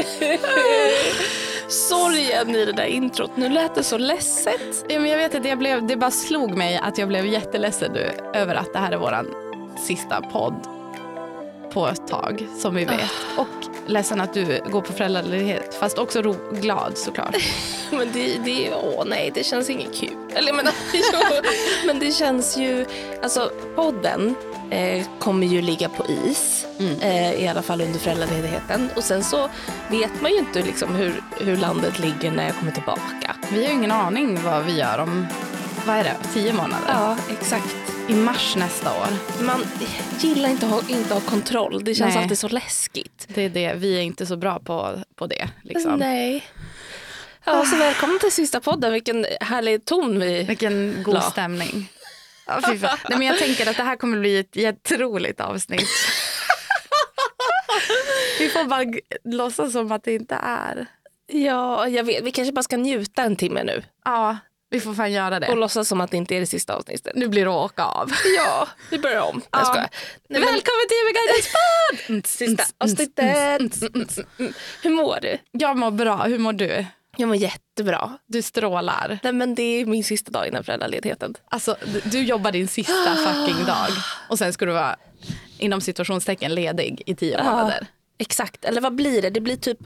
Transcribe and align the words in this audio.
Sorgen 1.68 2.56
i 2.56 2.64
det 2.64 2.72
där 2.72 2.84
introt. 2.84 3.36
Nu 3.36 3.48
lät 3.48 3.74
det 3.74 3.82
så 3.82 3.98
ledset. 3.98 4.84
Ja, 4.88 5.00
men 5.00 5.10
jag 5.10 5.18
vet 5.18 5.34
att 5.34 5.44
jag 5.44 5.58
blev, 5.58 5.86
det 5.86 5.96
bara 5.96 6.10
slog 6.10 6.56
mig 6.56 6.80
att 6.82 6.98
jag 6.98 7.08
blev 7.08 7.26
jätteledsen 7.26 7.92
nu 7.92 8.10
över 8.34 8.54
att 8.54 8.72
det 8.72 8.78
här 8.78 8.92
är 8.92 8.96
våran 8.96 9.26
sista 9.86 10.22
podd 10.22 10.66
på 11.72 11.88
ett 11.88 12.08
tag 12.08 12.46
som 12.58 12.74
vi 12.74 12.84
vet. 12.84 13.10
Och 13.36 13.46
ledsen 13.86 14.20
att 14.20 14.34
du 14.34 14.60
går 14.70 14.80
på 14.80 14.92
föräldraledighet 14.92 15.74
fast 15.74 15.98
också 15.98 16.22
ro, 16.22 16.36
glad 16.52 16.98
såklart. 16.98 17.36
Men 17.90 18.12
det, 18.12 18.38
det, 18.44 18.74
åh 18.74 19.04
nej, 19.06 19.30
det 19.34 19.44
känns 19.44 19.70
inget 19.70 19.94
kul. 19.94 20.16
Eller 20.34 20.48
jag 20.48 20.56
menar, 20.56 20.72
jo, 20.92 21.40
men 21.86 21.98
det 21.98 22.12
känns 22.12 22.56
ju, 22.56 22.86
alltså 23.22 23.50
podden 23.76 24.34
eh, 24.70 25.06
kommer 25.18 25.46
ju 25.46 25.62
ligga 25.62 25.88
på 25.88 26.06
is. 26.06 26.66
Eh, 27.00 27.32
I 27.32 27.48
alla 27.48 27.62
fall 27.62 27.80
under 27.80 27.98
föräldraledigheten. 27.98 28.90
Och 28.96 29.04
sen 29.04 29.24
så 29.24 29.48
vet 29.90 30.20
man 30.20 30.30
ju 30.30 30.38
inte 30.38 30.62
liksom 30.62 30.94
hur, 30.94 31.22
hur 31.40 31.56
landet 31.56 31.98
ligger 31.98 32.30
när 32.30 32.46
jag 32.46 32.56
kommer 32.56 32.72
tillbaka. 32.72 33.36
Vi 33.52 33.56
har 33.64 33.72
ju 33.72 33.78
ingen 33.78 33.92
aning 33.92 34.42
vad 34.42 34.64
vi 34.64 34.78
gör 34.78 34.98
om, 34.98 35.26
vad 35.86 35.96
är 35.96 36.04
det, 36.04 36.16
tio 36.32 36.52
månader? 36.52 36.88
Ja, 36.88 37.16
exakt. 37.30 37.76
I 38.08 38.14
mars 38.14 38.56
nästa 38.56 38.90
år. 39.00 39.08
Man 39.44 39.64
gillar 40.18 40.48
inte 40.48 40.66
att 40.66 40.72
ha, 40.72 40.82
inte 40.88 41.14
ha 41.14 41.20
kontroll. 41.20 41.84
Det 41.84 41.94
känns 41.94 42.14
Nej. 42.14 42.22
alltid 42.22 42.38
så 42.38 42.48
läskigt. 42.48 43.26
Det 43.28 43.42
är 43.42 43.48
det, 43.50 43.74
vi 43.74 43.96
är 43.98 44.02
inte 44.02 44.26
så 44.26 44.36
bra 44.36 44.58
på, 44.58 44.98
på 45.16 45.26
det. 45.26 45.48
Liksom. 45.62 45.96
Nej. 45.96 46.44
Ja, 47.44 47.64
så 47.64 47.76
välkommen 47.76 48.18
till 48.18 48.32
sista 48.32 48.60
podden. 48.60 48.92
Vilken 48.92 49.26
härlig 49.40 49.84
ton 49.84 50.18
vi... 50.20 50.42
Vilken 50.42 51.02
god 51.02 51.14
La. 51.14 51.20
stämning. 51.20 51.88
Ja. 52.46 52.60
Nej, 52.68 52.78
men 53.08 53.22
jag 53.22 53.38
tänker 53.38 53.70
att 53.70 53.76
det 53.76 53.82
här 53.82 53.96
kommer 53.96 54.18
bli 54.20 54.38
ett 54.38 54.56
jätteroligt 54.56 55.40
avsnitt. 55.40 55.88
Vi 58.38 58.48
får 58.48 58.64
bara 58.64 58.84
låtsas 59.24 59.72
som 59.72 59.92
att 59.92 60.04
det 60.04 60.14
inte 60.14 60.34
är. 60.42 60.86
Ja, 61.26 61.88
jag 61.88 62.04
vet. 62.04 62.24
Vi 62.24 62.32
kanske 62.32 62.52
bara 62.52 62.62
ska 62.62 62.76
njuta 62.76 63.22
en 63.22 63.36
timme 63.36 63.62
nu. 63.64 63.82
Ja, 64.04 64.36
vi 64.70 64.80
får 64.80 64.94
fan 64.94 65.12
göra 65.12 65.34
Och 65.34 65.40
det. 65.40 65.54
låtsas 65.54 65.88
som 65.88 66.00
att 66.00 66.10
det 66.10 66.16
inte 66.16 66.34
är 66.36 66.40
det 66.40 66.46
sista 66.46 66.74
avsnittet. 66.74 67.12
Nu 67.16 67.28
blir 67.28 67.44
det 67.44 67.50
att 67.50 67.56
åka 67.70 67.84
av. 67.84 68.12
Ja, 68.36 68.68
vi 68.90 68.98
börjar 68.98 69.20
om. 69.20 69.42
Jag 69.50 69.60
Ja. 69.60 69.64
skojar. 69.64 69.88
Nej, 70.28 70.40
men, 70.40 70.52
Välkommen 70.52 70.86
till 70.88 71.14
Guidens 71.14 71.52
podd! 71.52 72.26
sista 72.26 72.64
avsnittet. 72.84 73.18
Mm, 73.18 73.70
mm, 73.94 74.08
mm. 74.38 74.52
Hur 74.82 74.90
mår 74.90 75.18
du? 75.22 75.38
Jag 75.52 75.76
mår 75.76 75.90
bra. 75.90 76.16
Hur 76.16 76.38
mår 76.38 76.52
du? 76.52 76.86
Jag 77.20 77.26
mår 77.28 77.36
jättebra. 77.36 78.18
Du 78.26 78.42
strålar. 78.42 79.18
Nej, 79.22 79.32
men 79.32 79.54
det 79.54 79.62
är 79.62 79.86
min 79.86 80.04
sista 80.04 80.30
dag 80.30 80.46
innan 80.48 80.64
föräldraledigheten. 80.64 81.34
Alltså, 81.48 81.76
du 82.04 82.22
jobbar 82.22 82.52
din 82.52 82.68
sista 82.68 83.14
fucking 83.16 83.64
dag 83.64 83.88
och 84.28 84.38
sen 84.38 84.52
ska 84.52 84.64
du 84.66 84.72
vara 84.72 84.96
inom 85.58 85.80
situationstecken 85.80 86.54
ledig 86.54 87.02
i 87.06 87.14
tio 87.14 87.44
månader. 87.44 87.86
Exakt. 88.18 88.64
Eller 88.64 88.80
vad 88.80 88.94
blir 88.94 89.22
det? 89.22 89.30
Det 89.30 89.40
blir 89.40 89.56
typ 89.56 89.78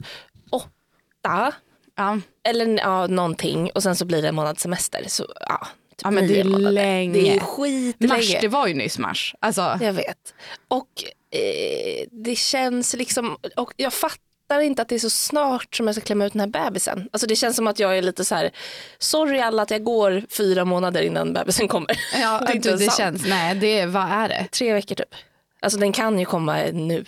åtta. 0.51 1.51
Ja. 1.95 2.19
Eller 2.43 2.77
ja, 2.77 3.07
någonting. 3.07 3.71
Och 3.75 3.83
sen 3.83 3.95
så 3.95 4.05
blir 4.05 4.21
det 4.21 4.27
en 4.27 4.35
månads 4.35 4.61
semester. 4.61 5.03
Så, 5.07 5.25
ja, 5.39 5.67
typ 5.89 6.01
Ja, 6.03 6.11
men 6.11 6.27
det 6.27 6.39
är 6.39 6.43
månader. 6.43 6.71
länge. 6.71 7.13
Det 7.21 7.35
är 7.35 7.39
skitlänge. 7.39 8.13
Mars, 8.13 8.37
det 8.41 8.47
var 8.47 8.67
ju 8.67 8.73
nyss 8.73 8.99
mars. 8.99 9.35
Alltså, 9.39 9.77
Jag 9.81 9.93
vet. 9.93 10.33
Och 10.67 11.03
eh, 11.31 12.07
det 12.11 12.35
känns 12.35 12.93
liksom, 12.95 13.37
och 13.55 13.73
jag 13.77 13.93
fattar 13.93 14.19
inte 14.49 14.81
att 14.81 14.87
det 14.89 14.95
är 14.95 14.99
så 14.99 15.09
snart 15.09 15.75
som 15.75 15.87
jag 15.87 15.95
ska 15.95 16.05
klämma 16.05 16.25
ut 16.25 16.33
den 16.33 16.39
här 16.39 16.47
bebisen. 16.47 17.09
Alltså 17.13 17.27
det 17.27 17.35
känns 17.35 17.55
som 17.55 17.67
att 17.67 17.79
jag 17.79 17.97
är 17.97 18.01
lite 18.01 18.25
så 18.25 18.35
här, 18.35 18.51
sorry 18.99 19.39
alla 19.39 19.61
att 19.61 19.71
jag 19.71 19.83
går 19.83 20.23
fyra 20.29 20.65
månader 20.65 21.01
innan 21.01 21.33
bebisen 21.33 21.67
kommer. 21.67 21.99
ja, 22.21 22.41
det 22.53 22.59
du, 22.59 22.75
det 22.75 22.93
känns, 22.97 23.25
nej, 23.25 23.55
det 23.55 23.85
vad 23.85 24.03
är 24.11 24.29
det? 24.29 24.47
Tre 24.51 24.73
veckor 24.73 24.95
typ. 24.95 25.15
Alltså 25.59 25.79
den 25.79 25.91
kan 25.93 26.19
ju 26.19 26.25
komma 26.25 26.57
nu. 26.73 27.05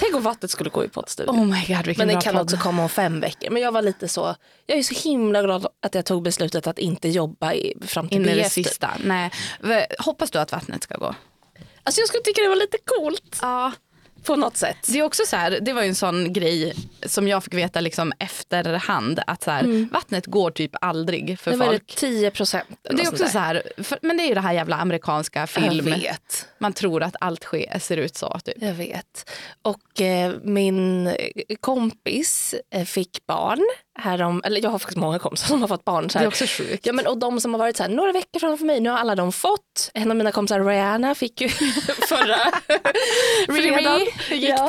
Tänk 0.00 0.14
om 0.14 0.22
vattnet 0.22 0.50
skulle 0.50 0.70
gå 0.70 0.84
i 0.84 0.88
poddstudion. 0.88 1.36
Oh 1.40 1.44
my 1.46 1.74
god, 1.74 1.98
Men 1.98 2.08
den 2.08 2.20
kan 2.20 2.32
podd. 2.34 2.42
också 2.42 2.56
komma 2.56 2.82
om 2.82 2.88
fem 2.88 3.20
veckor. 3.20 3.50
Men 3.50 3.62
jag 3.62 3.72
var 3.72 3.82
lite 3.82 4.08
så, 4.08 4.34
jag 4.66 4.78
är 4.78 4.82
så 4.82 4.94
himla 5.08 5.42
glad 5.42 5.66
att 5.82 5.94
jag 5.94 6.04
tog 6.04 6.22
beslutet 6.22 6.66
att 6.66 6.78
inte 6.78 7.08
jobba 7.08 7.52
i, 7.52 7.74
fram 7.86 8.08
till 8.08 8.16
In 8.18 8.22
det 8.22 8.42
typ. 8.44 8.52
sista. 8.52 8.90
Nej. 9.04 9.30
Hoppas 9.98 10.30
du 10.30 10.38
att 10.38 10.52
vattnet 10.52 10.82
ska 10.82 10.96
gå? 10.96 11.14
Alltså 11.82 12.00
jag 12.00 12.08
skulle 12.08 12.22
tycka 12.22 12.42
det 12.42 12.48
var 12.48 12.56
lite 12.56 12.78
coolt 12.84 13.38
Ja. 13.42 13.72
På 14.24 14.36
något 14.36 14.56
sätt. 14.56 14.76
Det 14.86 14.98
är 14.98 15.02
också 15.02 15.22
så 15.26 15.36
här, 15.36 15.58
det 15.60 15.72
var 15.72 15.82
ju 15.82 15.88
en 15.88 15.94
sån 15.94 16.32
grej 16.32 16.74
som 17.06 17.28
jag 17.28 17.44
fick 17.44 17.54
veta 17.54 17.80
liksom 17.80 18.12
efterhand 18.18 19.20
att 19.26 19.42
så 19.42 19.50
här, 19.50 19.88
vattnet 19.92 20.26
går 20.26 20.50
typ 20.50 20.70
aldrig 20.80 21.40
för 21.40 21.50
Det 21.50 21.56
var 21.56 21.66
det 21.66 21.72
folk. 21.72 21.96
10 21.96 22.30
procent. 22.30 22.68
Det 22.82 23.02
är 23.02 23.08
också 23.08 23.26
så 23.28 23.38
här, 23.38 23.62
för, 23.82 23.98
men 24.02 24.16
det 24.16 24.22
är 24.22 24.28
ju 24.28 24.34
det 24.34 24.40
här 24.40 24.52
jävla 24.52 24.76
amerikanska 24.76 25.46
film. 25.46 25.94
Man 26.58 26.72
tror 26.72 27.02
att 27.02 27.16
allt 27.20 27.42
sker, 27.42 27.78
ser 27.78 27.96
ut 27.96 28.16
så. 28.16 28.38
Typ. 28.44 28.54
Jag 28.60 28.74
vet. 28.74 29.30
Och 29.62 30.00
eh, 30.00 30.34
min 30.42 31.14
kompis 31.60 32.54
eh, 32.70 32.84
fick 32.84 33.26
barn. 33.26 33.60
Härom, 34.00 34.42
eller 34.44 34.62
jag 34.62 34.70
har 34.70 34.78
faktiskt 34.78 34.98
många 34.98 35.18
kompisar 35.18 35.46
som 35.46 35.60
har 35.60 35.68
fått 35.68 35.84
barn. 35.84 36.10
Så 36.10 36.12
Det 36.12 36.18
här. 36.18 36.26
är 36.26 36.28
också 36.28 36.44
sjukt. 36.46 36.86
Ja, 36.86 36.92
men, 36.92 37.06
och 37.06 37.18
de 37.18 37.40
som 37.40 37.54
har 37.54 37.58
varit 37.58 37.76
så 37.76 37.82
här, 37.82 37.90
några 37.90 38.12
veckor 38.12 38.40
framför 38.40 38.64
mig, 38.64 38.80
nu 38.80 38.90
har 38.90 38.98
alla 38.98 39.14
de 39.14 39.32
fått. 39.32 39.90
En 39.94 40.10
av 40.10 40.16
mina 40.16 40.32
kompisar, 40.32 40.60
Rihanna, 40.64 41.14
fick 41.14 41.40
ju 41.40 41.48
förra 42.08 42.36
fredagen. 43.46 44.06
Hur 44.28 44.36
gick 44.36 44.50
Ja, 44.50 44.66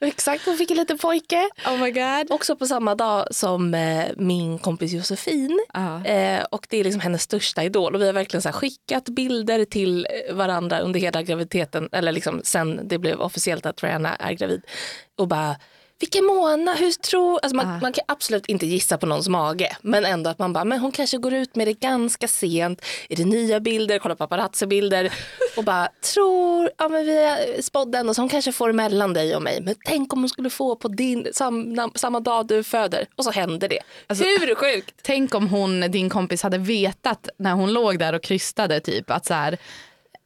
det? 0.00 0.06
Exakt, 0.06 0.44
hon 0.46 0.56
fick 0.56 0.70
en 0.70 0.76
liten 0.76 0.98
pojke. 0.98 1.48
Oh 1.66 1.76
my 1.78 1.90
god. 1.90 2.30
Också 2.30 2.56
på 2.56 2.66
samma 2.66 2.94
dag 2.94 3.26
som 3.34 3.74
eh, 3.74 4.04
min 4.16 4.58
kompis 4.58 4.92
Josefin. 4.92 5.60
Ja. 5.74 6.04
Eh, 6.04 6.44
och 6.50 6.66
det 6.70 6.76
är 6.80 6.84
liksom 6.84 7.00
hennes 7.00 7.22
största 7.22 7.62
idol. 7.62 7.94
Och 7.94 8.00
vi 8.00 8.06
har 8.06 8.12
verkligen 8.12 8.42
så 8.42 8.48
här 8.48 8.56
skickat 8.56 9.04
bilder 9.08 9.64
till 9.64 10.06
varandra 10.32 10.78
under 10.80 11.00
hela 11.00 11.22
graviditeten. 11.22 11.88
Eller 11.92 12.12
liksom 12.12 12.40
sen 12.44 12.80
det 12.88 12.98
blev 12.98 13.20
officiellt 13.20 13.66
att 13.66 13.82
Rihanna 13.82 14.14
är 14.16 14.32
gravid. 14.32 14.62
Och 15.18 15.28
bara, 15.28 15.56
vilken 16.00 16.24
månad, 16.24 16.78
hur 16.78 16.90
tror... 16.92 17.38
Alltså 17.42 17.56
man, 17.56 17.66
Ah. 17.66 17.78
man 17.82 17.92
kan 17.92 18.04
absolut 18.08 18.46
inte 18.46 18.66
gissa 18.66 18.98
på 18.98 19.06
någons 19.06 19.28
mage. 19.28 19.76
Men 19.82 20.04
ändå 20.04 20.30
att 20.30 20.38
man 20.38 20.52
bara, 20.52 20.64
men 20.64 20.78
hon 20.78 20.92
kanske 20.92 21.18
går 21.18 21.34
ut 21.34 21.56
med 21.56 21.66
det 21.66 21.72
ganska 21.80 22.28
sent. 22.28 22.82
Är 23.08 23.16
det 23.16 23.24
nya 23.24 23.60
bilder, 23.60 23.98
kolla 23.98 24.14
paparazzi-bilder. 24.16 25.12
och 25.56 25.64
bara, 25.64 25.88
tror, 26.14 26.70
ja 26.78 26.88
men 26.88 27.06
vi 27.06 27.24
har 27.24 27.62
spådd 27.62 27.92
den 27.92 28.08
och 28.08 28.14
så 28.14 28.22
hon 28.22 28.28
kanske 28.28 28.52
får 28.52 28.72
mellan 28.72 29.12
dig 29.12 29.36
och 29.36 29.42
mig. 29.42 29.60
Men 29.62 29.74
tänk 29.84 30.12
om 30.12 30.18
hon 30.18 30.28
skulle 30.28 30.50
få 30.50 30.76
på 30.76 30.88
din, 30.88 31.28
samma, 31.32 31.90
samma 31.94 32.20
dag 32.20 32.46
du 32.46 32.62
föder. 32.64 33.06
Och 33.16 33.24
så 33.24 33.30
händer 33.30 33.68
det. 33.68 33.80
Alltså- 34.06 34.24
hur 34.24 34.54
sjukt? 34.54 34.94
Tänk 35.02 35.34
om 35.34 35.48
hon, 35.48 35.80
din 35.80 36.10
kompis 36.10 36.42
hade 36.42 36.58
vetat 36.58 37.28
när 37.38 37.52
hon 37.52 37.72
låg 37.72 37.98
där 37.98 38.12
och 38.12 38.22
krystade 38.22 38.80
typ 38.80 39.10
att 39.10 39.26
så 39.26 39.34
här 39.34 39.58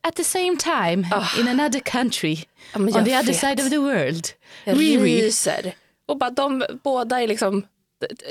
at 0.02 0.16
the 0.16 0.24
same 0.24 0.56
time 0.56 1.06
in 1.40 1.48
another 1.48 1.80
country 1.80 2.36
Ja, 2.74 2.80
on 2.80 2.86
the 2.92 3.00
other 3.00 3.22
vet. 3.26 3.36
side 3.40 3.60
of 3.60 3.70
the 3.70 3.78
world. 3.78 4.28
Jag 4.64 4.80
Riri. 4.80 5.22
ryser. 5.22 5.74
Och 6.06 6.18
bara 6.18 6.30
de 6.30 6.64
båda 6.82 7.22
är 7.22 7.28
liksom 7.28 7.66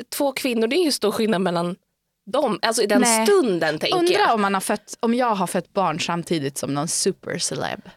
två 0.09 0.31
kvinnor, 0.31 0.67
det 0.67 0.75
är 0.75 0.83
ju 0.85 0.91
stor 0.91 1.11
skillnad 1.11 1.41
mellan 1.41 1.75
dem. 2.25 2.59
Alltså 2.61 2.81
i 2.83 2.85
den 2.85 3.01
Nej. 3.01 3.25
stunden 3.25 3.79
tänker 3.79 3.97
Undrar 3.97 4.19
jag. 4.19 4.33
om, 4.33 4.41
man 4.41 4.53
har 4.53 4.61
fött, 4.61 4.97
om 4.99 5.13
jag 5.13 5.35
har 5.35 5.47
fött 5.47 5.73
barn 5.73 5.99
samtidigt 5.99 6.57
som 6.57 6.73
någon 6.73 6.87
superceleb. 6.87 7.89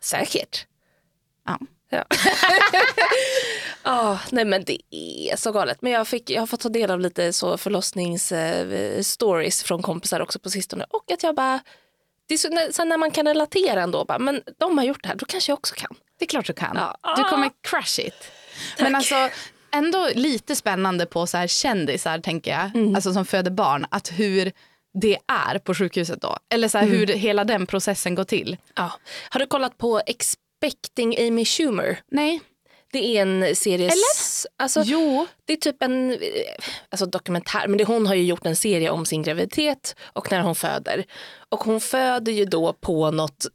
Säkert. 0.00 0.66
Ja. 1.46 1.58
Ja. 1.90 2.04
Ah, 3.82 4.18
nej 4.30 4.44
men 4.44 4.64
det 4.64 4.78
är 4.92 5.36
så 5.36 5.52
galet. 5.52 5.82
Men 5.82 5.92
jag, 5.92 6.08
fick, 6.08 6.30
jag 6.30 6.42
har 6.42 6.46
fått 6.46 6.60
ta 6.60 6.68
del 6.68 6.90
av 6.90 7.00
lite 7.00 7.32
så 7.32 7.58
förlossningsstories 7.58 9.62
från 9.62 9.82
kompisar 9.82 10.20
också 10.20 10.38
på 10.38 10.50
sistone. 10.50 10.84
Och 10.90 11.10
att 11.12 11.22
jag 11.22 11.34
bara, 11.34 11.60
det 12.28 12.34
är 12.34 12.72
så, 12.72 12.84
när, 12.84 12.96
man 12.98 13.10
kan 13.10 13.26
relatera 13.26 13.82
ändå, 13.82 14.04
bara, 14.04 14.18
men 14.18 14.42
de 14.58 14.78
har 14.78 14.84
gjort 14.84 15.02
det 15.02 15.08
här, 15.08 15.14
då 15.16 15.26
kanske 15.26 15.52
jag 15.52 15.58
också 15.58 15.74
kan. 15.74 15.94
Det 16.18 16.24
är 16.24 16.28
klart 16.28 16.46
du 16.46 16.52
kan. 16.52 16.76
Ja. 17.02 17.14
Du 17.16 17.24
kommer 17.24 17.50
crush 17.68 18.00
it. 18.06 18.32
Men 18.78 18.94
alltså 18.94 19.14
ändå 19.74 20.08
lite 20.14 20.56
spännande 20.56 21.06
på 21.06 21.26
så 21.26 21.36
här 21.36 21.46
kändisar 21.46 22.18
tänker 22.18 22.50
jag, 22.50 22.70
Mm. 22.74 22.94
alltså 22.94 23.12
som 23.12 23.24
föder 23.24 23.50
barn, 23.50 23.86
att 23.90 24.08
hur 24.12 24.52
det 25.00 25.18
är 25.50 25.58
på 25.58 25.74
sjukhuset 25.74 26.20
då. 26.22 26.38
Eller 26.54 26.68
så 26.68 26.78
här, 26.78 26.86
Mm. 26.86 26.98
hur 26.98 27.06
hela 27.06 27.44
den 27.44 27.66
processen 27.66 28.14
går 28.14 28.24
till. 28.24 28.56
Ja. 28.74 28.92
Har 29.30 29.40
du 29.40 29.46
kollat 29.46 29.78
på 29.78 30.00
Expecting 30.06 31.26
Amy 31.28 31.44
Schumer? 31.44 32.00
Nej. 32.10 32.40
Det 32.92 33.16
är 33.18 33.22
en 33.22 33.56
serie... 33.56 33.84
Eller? 33.86 34.48
Alltså, 34.56 34.82
Jo. 34.86 35.26
Det 35.44 35.52
är 35.52 35.56
typ 35.56 35.82
en 35.82 36.12
eh, 36.12 36.18
alltså 36.90 37.06
dokumentär, 37.06 37.68
men 37.68 37.78
det, 37.78 37.84
hon 37.84 38.06
har 38.06 38.14
ju 38.14 38.22
gjort 38.22 38.46
en 38.46 38.56
serie 38.56 38.90
om 38.90 39.06
sin 39.06 39.22
graviditet 39.22 39.96
och 40.12 40.30
när 40.32 40.40
hon 40.40 40.54
föder. 40.54 41.04
Och 41.48 41.60
hon 41.64 41.80
föder 41.80 42.32
ju 42.32 42.44
då 42.44 42.72
på 42.72 43.10
något, 43.10 43.46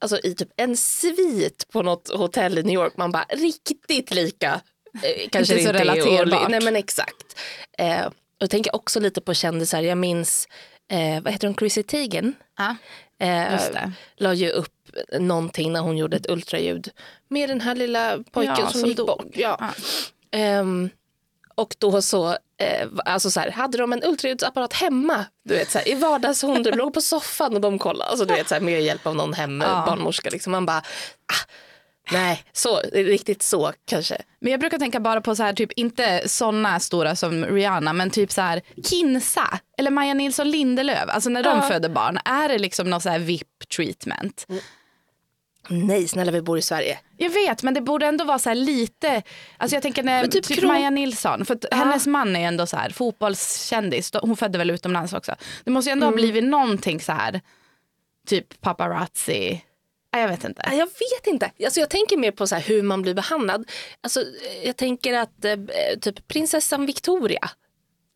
alltså 0.00 0.18
i 0.24 0.34
typ 0.34 0.48
en 0.56 0.76
svit 0.76 1.66
på 1.72 1.82
något 1.82 2.08
hotell 2.10 2.58
i 2.58 2.62
New 2.62 2.74
York. 2.74 2.96
Man 2.96 3.12
bara 3.12 3.24
riktigt 3.28 4.10
lika. 4.14 4.60
Eh, 5.02 5.28
kanske 5.30 5.54
Inte 5.54 5.64
så 5.64 5.70
inte 5.70 5.72
relaterbart. 5.84 6.44
och- 6.44 6.50
Nej 6.50 6.60
men 6.62 6.76
exakt. 6.76 7.40
Eh, 7.78 8.06
och 8.40 8.50
tänker 8.50 8.74
också 8.74 9.00
lite 9.00 9.20
på 9.20 9.34
kändisar, 9.34 9.82
jag 9.82 9.98
minns, 9.98 10.48
eh, 10.92 11.22
vad 11.22 11.32
heter 11.32 11.46
hon, 11.48 11.56
Chrissy 11.56 11.82
Teigen? 11.82 12.34
Ja. 12.58 12.76
Eh, 13.26 13.52
Just 13.52 13.72
det. 13.72 13.92
la 14.16 14.34
ju 14.34 14.50
upp 14.50 14.74
någonting 15.20 15.72
när 15.72 15.80
hon 15.80 15.96
gjorde 15.96 16.16
ett 16.16 16.30
ultraljud 16.30 16.88
med 17.28 17.48
den 17.48 17.60
här 17.60 17.74
lilla 17.74 18.18
pojken 18.32 18.54
Ja, 18.58 18.70
som, 18.70 18.80
som 18.80 18.88
gick 18.88 18.96
dog. 18.96 19.06
bort. 19.06 19.26
Ja. 19.32 19.56
Ja. 19.60 19.68
Ehm, 20.38 20.90
och 21.54 21.74
då 21.78 22.02
så, 22.02 22.28
eh, 22.58 22.88
alltså 23.04 23.30
så 23.30 23.40
här, 23.40 23.50
hade 23.50 23.78
de 23.78 23.92
en 23.92 24.04
ultraljudsapparat 24.04 24.72
hemma 24.72 25.24
du 25.44 25.54
vet, 25.54 25.70
så 25.70 25.78
här, 25.78 25.88
i 25.88 25.94
vardagsrummet, 25.94 26.64
de 26.70 26.70
låg 26.70 26.94
på 26.94 27.00
soffan 27.00 27.54
och 27.54 27.60
de 27.60 27.78
kollade, 27.78 28.10
alltså, 28.10 28.24
du 28.24 28.34
vet, 28.34 28.48
så 28.48 28.54
här, 28.54 28.60
med 28.62 28.82
hjälp 28.82 29.06
av 29.06 29.16
någon 29.16 29.32
hem, 29.34 29.60
Ja. 29.60 29.84
barnmorska. 29.86 30.30
Liksom. 30.30 30.50
Man 30.52 30.66
bara, 30.66 30.78
ah, 30.78 31.50
Nej, 32.12 32.44
så, 32.52 32.80
riktigt 32.92 33.42
så 33.42 33.72
kanske. 33.84 34.22
Men 34.40 34.50
jag 34.50 34.60
brukar 34.60 34.78
tänka 34.78 35.00
bara 35.00 35.20
på 35.20 35.36
så 35.36 35.42
här, 35.42 35.52
typ 35.52 35.72
inte 35.72 36.22
såna 36.28 36.80
stora 36.80 37.16
som 37.16 37.44
Rihanna, 37.44 37.92
men 37.92 38.10
typ 38.10 38.32
så 38.32 38.40
här 38.40 38.62
Kinsa 38.90 39.58
eller 39.78 39.90
Maja 39.90 40.14
Nilsson 40.14 40.50
Lindelöf. 40.50 41.04
Alltså 41.08 41.30
när 41.30 41.42
de 41.42 41.56
Ja. 41.56 41.62
föder 41.68 41.88
barn, 41.88 42.18
är 42.24 42.48
det 42.48 42.58
liksom 42.58 42.90
någon 42.90 43.00
så 43.00 43.08
här 43.08 43.18
VIP 43.18 43.68
treatment? 43.76 44.46
Nej, 45.68 46.08
snälla 46.08 46.32
vi 46.32 46.42
bor 46.42 46.58
i 46.58 46.62
Sverige. 46.62 46.98
Jag 47.16 47.30
vet, 47.30 47.62
men 47.62 47.74
det 47.74 47.80
borde 47.80 48.06
ändå 48.06 48.24
vara 48.24 48.38
så 48.38 48.48
här 48.48 48.56
lite, 48.56 49.22
alltså 49.56 49.76
jag 49.76 49.82
tänker 49.82 50.02
när, 50.02 50.20
Men 50.20 50.30
typ, 50.30 50.44
typ 50.44 50.62
Maja 50.64 50.90
Nilsson, 50.90 51.44
för 51.44 51.54
att 51.54 51.64
hennes 51.70 52.06
man 52.06 52.36
är 52.36 52.48
ändå 52.48 52.66
så 52.66 52.76
här 52.76 52.90
fotbollskändis, 52.90 54.10
hon 54.22 54.36
födde 54.36 54.58
väl 54.58 54.70
utomlands 54.70 55.12
också. 55.12 55.34
Det 55.64 55.70
måste 55.70 55.90
ju 55.90 55.92
ändå 55.92 56.06
Mm. 56.06 56.12
ha 56.12 56.16
blivit 56.16 56.44
någonting 56.44 57.00
så 57.00 57.12
här, 57.12 57.40
typ 58.26 58.60
paparazzi, 58.60 59.64
jag 60.16 60.28
vet 60.28 60.44
inte. 60.44 60.62
Jag 60.72 60.86
vet 60.86 61.26
inte. 61.26 61.50
Alltså, 61.64 61.80
jag 61.80 61.90
tänker 61.90 62.16
mer 62.16 62.30
på 62.30 62.46
så 62.46 62.56
hur 62.56 62.82
man 62.82 63.02
blir 63.02 63.14
behandlad. 63.14 63.70
Alltså, 64.00 64.24
jag 64.64 64.76
tänker 64.76 65.14
att 65.14 65.44
eh, 65.44 65.56
typ 66.00 66.28
prinsessan 66.28 66.86
Victoria. 66.86 67.50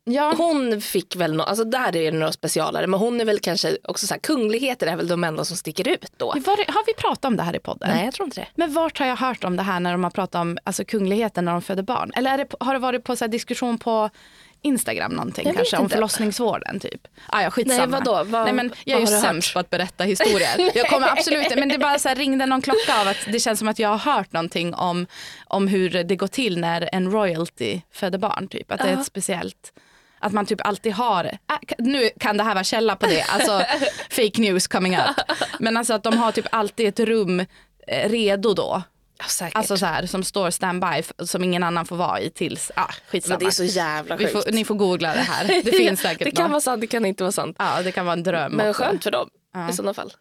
Ja. 0.08 0.34
Hon 0.36 0.80
fick 0.80 1.16
väl, 1.16 1.34
no 1.34 1.42
alltså 1.42 1.64
där 1.64 1.96
är 1.96 2.12
det 2.12 2.18
några 2.18 2.32
specialare 2.32 2.86
men 2.86 3.00
hon 3.00 3.20
är 3.20 3.24
väl 3.24 3.38
kanske 3.38 3.76
också 3.84 4.06
så 4.06 4.14
här, 4.14 4.20
kungligheter 4.20 4.86
är 4.86 4.96
väl 4.96 5.08
de 5.08 5.24
enda 5.24 5.44
som 5.44 5.56
sticker 5.56 5.88
ut 5.88 6.12
då. 6.16 6.26
Var, 6.26 6.72
har 6.72 6.86
vi 6.86 6.94
pratat 6.94 7.24
om 7.24 7.36
det 7.36 7.42
här 7.42 7.56
i 7.56 7.58
podden? 7.58 7.90
Nej 7.94 8.04
jag 8.04 8.14
tror 8.14 8.26
inte 8.26 8.40
det. 8.40 8.46
Men 8.54 8.72
vart 8.72 8.98
har 8.98 9.06
jag 9.06 9.16
hört 9.16 9.44
om 9.44 9.56
det 9.56 9.62
här 9.62 9.80
när 9.80 9.92
de 9.92 10.04
har 10.04 10.10
pratat 10.10 10.40
om 10.40 10.58
alltså, 10.64 10.84
kungligheten 10.84 11.44
när 11.44 11.52
de 11.52 11.62
föder 11.62 11.82
barn? 11.82 12.12
Eller 12.16 12.38
det, 12.38 12.46
har 12.60 12.72
det 12.74 12.78
varit 12.78 13.04
på 13.04 13.16
så 13.16 13.24
här, 13.24 13.28
diskussion 13.28 13.78
på 13.78 14.10
Instagram 14.62 15.12
någonting 15.12 15.46
Jag 15.46 15.56
kanske 15.56 15.76
om 15.76 15.82
inte. 15.82 15.94
förlossningsvården 15.94 16.80
typ? 16.80 17.08
Ah, 17.26 17.42
ja, 17.42 17.50
skitsamma. 17.50 17.86
Nej, 17.86 18.00
vadå? 18.04 18.24
Vad- 18.30 18.44
Nej, 18.44 18.52
men 18.52 18.72
jag 18.84 18.96
är 18.96 19.00
ju 19.00 19.06
sämst 19.06 19.52
på 19.52 19.58
att 19.58 19.70
berätta 19.70 20.04
historier. 20.04 20.70
Jag 20.74 20.88
kommer 20.88 21.08
absolut 21.12 21.56
men 21.56 21.68
det 21.68 21.78
bara 21.78 21.98
så 21.98 22.08
här, 22.08 22.16
ringde 22.16 22.46
någon 22.46 22.62
klocka 22.62 23.00
av 23.00 23.08
att 23.08 23.16
det 23.32 23.40
känns 23.40 23.58
som 23.58 23.68
att 23.68 23.78
jag 23.78 23.88
har 23.88 24.12
hört 24.14 24.32
någonting 24.32 24.74
om, 24.74 25.06
om 25.46 25.68
hur 25.68 25.90
det 26.04 26.16
går 26.16 26.26
till 26.26 26.58
när 26.58 26.88
en 26.92 27.12
royalty 27.12 27.80
föder 27.92 28.18
barn. 28.18 28.48
Typ. 28.48 28.72
Att 28.72 28.80
det 28.80 28.88
är 28.88 29.00
ett 29.00 29.06
speciellt 29.06 29.72
att 30.18 30.32
man 30.32 30.46
typ 30.46 30.60
alltid 30.66 30.92
har, 30.92 31.24
äh, 31.24 31.30
nu 31.78 32.10
kan 32.20 32.36
det 32.36 32.42
här 32.44 32.54
vara 32.54 32.64
källa 32.64 32.96
på 32.96 33.06
det, 33.06 33.22
alltså 33.22 33.62
fake 34.10 34.40
news 34.40 34.66
coming 34.66 34.96
up. 34.96 35.16
Men 35.58 35.76
alltså 35.76 35.94
att 35.94 36.02
de 36.02 36.18
har 36.18 36.32
typ 36.32 36.46
alltid 36.52 36.88
ett 36.88 37.00
rum 37.00 37.40
eh, 37.86 38.08
redo 38.08 38.54
då. 38.54 38.82
Ja, 39.18 39.24
säkert. 39.24 39.56
Alltså 39.56 39.76
så 39.76 39.86
här, 39.86 40.06
som 40.06 40.24
står 40.24 40.50
standby 40.50 41.02
som 41.24 41.44
ingen 41.44 41.62
annan 41.62 41.86
får 41.86 41.96
vara 41.96 42.20
i 42.20 42.30
tills, 42.30 42.70
ah, 42.76 42.90
skitsamma. 43.08 43.32
men 43.32 43.38
det 43.38 43.46
är 43.46 43.50
så 43.50 43.64
jävla 43.64 44.18
sjukt. 44.18 44.32
får, 44.32 44.52
ni 44.52 44.64
får 44.64 44.74
googla 44.74 45.12
det 45.14 45.20
här, 45.20 45.62
det 45.64 45.72
finns 45.76 46.00
säkert 46.00 46.24
det 46.24 46.30
kan 46.30 46.42
något. 46.44 46.50
vara 46.50 46.60
sant, 46.60 46.80
det 46.80 46.86
kan 46.86 47.04
inte 47.04 47.24
vara 47.24 47.32
sant. 47.32 47.56
Ja, 47.58 47.82
det 47.82 47.92
kan 47.92 48.06
vara 48.06 48.12
en 48.12 48.22
dröm 48.22 48.52
Men 48.52 48.70
också. 48.70 48.82
skönt 48.82 49.04
för 49.04 49.10
dem 49.10 49.28
Ja. 49.54 49.68
i 49.70 49.72
sådana 49.72 49.94
fall. 49.94 50.12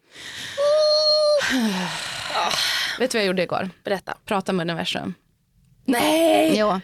Vet 2.98 3.10
du 3.10 3.18
vad 3.18 3.22
jag 3.22 3.26
gjorde 3.26 3.42
igår? 3.42 3.70
Berätta. 3.84 4.14
Prata 4.24 4.52
med 4.52 4.64
universum. 4.64 5.14
Nej! 5.86 6.58
Jo. 6.58 6.66
Ja, 6.66 6.80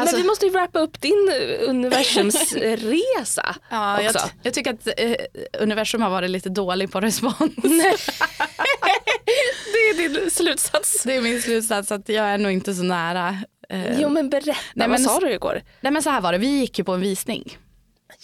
Alltså- 0.00 0.16
men 0.16 0.22
vi 0.22 0.28
måste 0.28 0.46
ju 0.46 0.52
wrappa 0.52 0.78
upp 0.78 1.00
din 1.00 1.30
eh, 1.32 1.68
universumsresa 1.70 3.56
Ja, 3.70 4.02
jag, 4.02 4.14
också. 4.14 4.28
jag 4.42 4.54
tycker 4.54 4.72
att 4.74 4.86
eh, 4.96 5.14
universum 5.58 6.02
har 6.02 6.10
varit 6.10 6.30
lite 6.30 6.48
dålig 6.48 6.92
på 6.92 7.00
respons. 7.00 7.38
Det 9.72 9.78
är 9.90 10.08
din 10.08 10.30
slutsats. 10.30 11.02
Det 11.02 11.16
är 11.16 11.20
min 11.20 11.42
slutsats 11.42 11.92
att 11.92 12.08
jag 12.08 12.26
är 12.26 12.38
nog 12.38 12.52
inte 12.52 12.74
så 12.74 12.82
nära. 12.82 13.38
Eh, 13.68 14.00
Jo 14.00 14.08
men 14.08 14.30
berätta, 14.30 14.52
Nej, 14.74 14.88
vad 14.88 15.00
men- 15.00 15.08
sa 15.08 15.20
du 15.20 15.32
igår? 15.32 15.62
Nej 15.80 15.92
men 15.92 16.02
så 16.02 16.10
här 16.10 16.20
var 16.20 16.32
det, 16.32 16.38
vi 16.38 16.46
gick 16.60 16.78
ju 16.78 16.84
på 16.84 16.92
en 16.92 17.00
visning. 17.00 17.58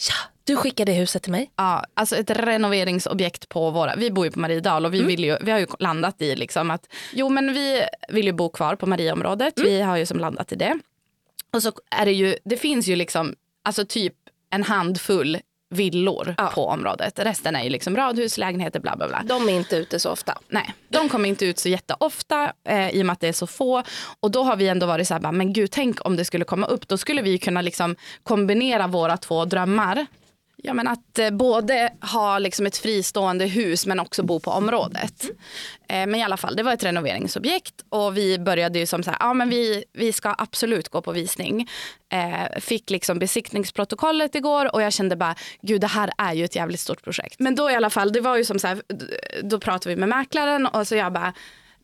Ja, 0.08 0.14
du 0.50 0.56
skickade 0.56 0.92
huset 0.92 1.22
till 1.22 1.32
mig. 1.32 1.50
Ja, 1.56 1.84
alltså 1.94 2.16
ett 2.16 2.30
renoveringsobjekt 2.30 3.48
på 3.48 3.70
våra, 3.70 3.96
vi 3.96 4.10
bor 4.10 4.24
ju 4.24 4.30
på 4.30 4.38
Mariedal 4.40 4.86
och 4.86 4.94
vi, 4.94 5.02
vill 5.02 5.24
ju, 5.24 5.36
vi 5.40 5.50
har 5.50 5.58
ju 5.58 5.66
landat 5.78 6.22
i 6.22 6.36
liksom 6.36 6.70
att 6.70 6.86
jo 7.12 7.28
men 7.28 7.54
vi 7.54 7.84
vill 8.08 8.26
ju 8.26 8.32
bo 8.32 8.48
kvar 8.48 8.74
på 8.76 8.86
Marieområdet, 8.86 9.54
vi 9.60 9.80
har 9.80 9.96
ju 9.96 10.06
som 10.06 10.18
landat 10.18 10.52
i 10.52 10.56
det. 10.56 10.78
Och 11.52 11.62
så 11.62 11.72
är 11.90 12.04
det 12.04 12.12
ju, 12.12 12.36
det 12.44 12.56
finns 12.56 12.86
ju 12.88 12.96
liksom, 12.96 13.34
alltså 13.64 13.84
typ 13.84 14.14
en 14.50 14.62
handfull 14.64 15.38
villor 15.74 16.34
Ja. 16.38 16.46
på 16.54 16.66
området. 16.66 17.18
Resten 17.18 17.56
är 17.56 17.62
ju 17.64 17.70
liksom 17.70 17.96
radhus, 17.96 18.38
lägenheter, 18.38 18.80
bla 18.80 18.96
bla 18.96 19.08
bla. 19.08 19.22
De 19.26 19.48
är 19.48 19.52
inte 19.52 19.76
ute 19.76 19.98
så 20.00 20.10
ofta. 20.10 20.38
Nej, 20.48 20.74
de 20.88 21.08
kommer 21.08 21.28
inte 21.28 21.46
ut 21.46 21.58
så 21.58 21.68
jätteofta 21.68 22.52
eh, 22.68 22.90
i 22.90 23.02
och 23.02 23.06
med 23.06 23.12
att 23.12 23.20
det 23.20 23.28
är 23.28 23.32
så 23.32 23.46
få. 23.46 23.82
Och 24.20 24.30
då 24.30 24.42
har 24.42 24.56
vi 24.56 24.68
ändå 24.68 24.86
varit 24.86 25.08
så 25.08 25.14
här, 25.14 25.20
bara, 25.20 25.32
men 25.32 25.52
gud 25.52 25.70
tänk 25.70 26.06
om 26.06 26.16
det 26.16 26.24
skulle 26.24 26.44
komma 26.44 26.66
upp. 26.66 26.88
Då 26.88 26.98
skulle 26.98 27.22
vi 27.22 27.30
ju 27.30 27.38
kunna 27.38 27.62
liksom 27.62 27.96
kombinera 28.22 28.86
våra 28.86 29.16
två 29.16 29.44
drömmar. 29.44 30.06
Ja, 30.62 30.74
men 30.74 30.88
att 30.88 31.18
eh, 31.18 31.30
både 31.30 31.92
ha 32.00 32.38
liksom 32.38 32.66
ett 32.66 32.76
fristående 32.76 33.46
hus 33.46 33.86
men 33.86 34.00
också 34.00 34.22
bo 34.22 34.40
på 34.40 34.50
området. 34.50 35.24
Eh, 35.88 36.06
men 36.06 36.14
i 36.14 36.22
alla 36.22 36.36
fall, 36.36 36.56
det 36.56 36.62
var 36.62 36.72
ett 36.72 36.84
renoveringsobjekt 36.84 37.74
och 37.88 38.16
vi 38.16 38.38
började 38.38 38.78
ju 38.78 38.86
som 38.86 39.02
så 39.02 39.10
här, 39.10 39.18
ja 39.20 39.34
men 39.34 39.48
vi, 39.48 39.84
vi 39.92 40.12
ska 40.12 40.34
absolut 40.38 40.88
gå 40.88 41.02
på 41.02 41.12
visning. 41.12 41.68
Eh, 42.12 42.60
fick 42.60 42.90
liksom 42.90 43.18
besiktningsprotokollet 43.18 44.34
igår 44.34 44.74
och 44.74 44.82
jag 44.82 44.92
kände 44.92 45.16
bara, 45.16 45.34
gud 45.62 45.80
det 45.80 45.86
här 45.86 46.10
är 46.18 46.32
ju 46.32 46.44
ett 46.44 46.56
jävligt 46.56 46.80
stort 46.80 47.02
projekt. 47.02 47.36
Men 47.38 47.54
då 47.54 47.70
i 47.70 47.74
alla 47.74 47.90
fall, 47.90 48.12
det 48.12 48.20
var 48.20 48.36
ju 48.36 48.44
som 48.44 48.58
så 48.58 48.66
här, 48.66 48.82
då 49.42 49.60
pratade 49.60 49.94
vi 49.94 50.00
med 50.00 50.08
mäklaren 50.08 50.66
och 50.66 50.88
så 50.88 50.96
jag 50.96 51.12
bara, 51.12 51.32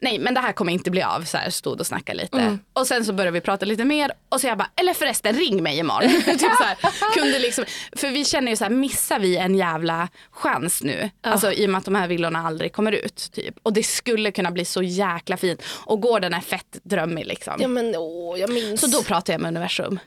nej 0.01 0.19
men 0.19 0.35
det 0.35 0.41
här 0.41 0.53
kommer 0.53 0.73
inte 0.73 0.91
bli 0.91 1.03
av, 1.03 1.23
så 1.23 1.37
här, 1.37 1.51
stod 1.51 1.81
och 1.81 1.87
snackade 1.87 2.19
lite. 2.23 2.59
Och 2.73 2.87
sen 2.87 3.05
så 3.05 3.13
började 3.13 3.31
vi 3.35 3.41
prata 3.41 3.67
lite 3.67 3.85
mer 3.85 4.13
och 4.29 4.41
så 4.41 4.47
jag 4.47 4.59
bara, 4.59 4.71
eller 4.81 4.95
förresten 4.95 5.37
ring 5.37 5.63
mig 5.63 5.79
imorgon. 5.79 6.23
typ 6.25 6.41
så 6.41 6.65
här, 6.65 6.77
kunde 7.15 7.39
liksom, 7.39 7.65
för 7.97 8.09
vi 8.09 8.25
känner 8.25 8.51
ju 8.53 8.57
så 8.57 8.65
här, 8.65 8.71
missar 8.71 9.19
vi 9.19 9.37
en 9.37 9.55
jävla 9.55 10.09
chans 10.31 10.83
nu? 10.83 11.11
Alltså 11.23 11.53
i 11.53 11.67
och 11.67 11.71
med 11.71 11.79
att 11.79 11.85
de 11.85 11.95
här 11.95 12.09
villorna 12.09 12.47
aldrig 12.47 12.73
kommer 12.73 12.93
ut. 12.93 13.31
Typ. 13.33 13.55
Och 13.63 13.73
det 13.73 13.83
skulle 13.83 14.31
kunna 14.31 14.51
bli 14.51 14.65
så 14.65 14.83
jäkla 14.83 15.37
fint. 15.37 15.63
Och 15.69 16.01
gården 16.01 16.35
är 16.35 16.41
fett 16.41 16.79
drömmig 16.83 17.27
liksom. 17.27 17.55
Ja 17.61 17.69
men 17.69 17.97
åh, 17.97 18.39
jag 18.41 18.51
minns. 18.53 18.81
Så 18.81 18.87
då 18.87 19.03
pratade 19.03 19.33
jag 19.33 19.41
med 19.41 19.49
universum. 19.49 19.99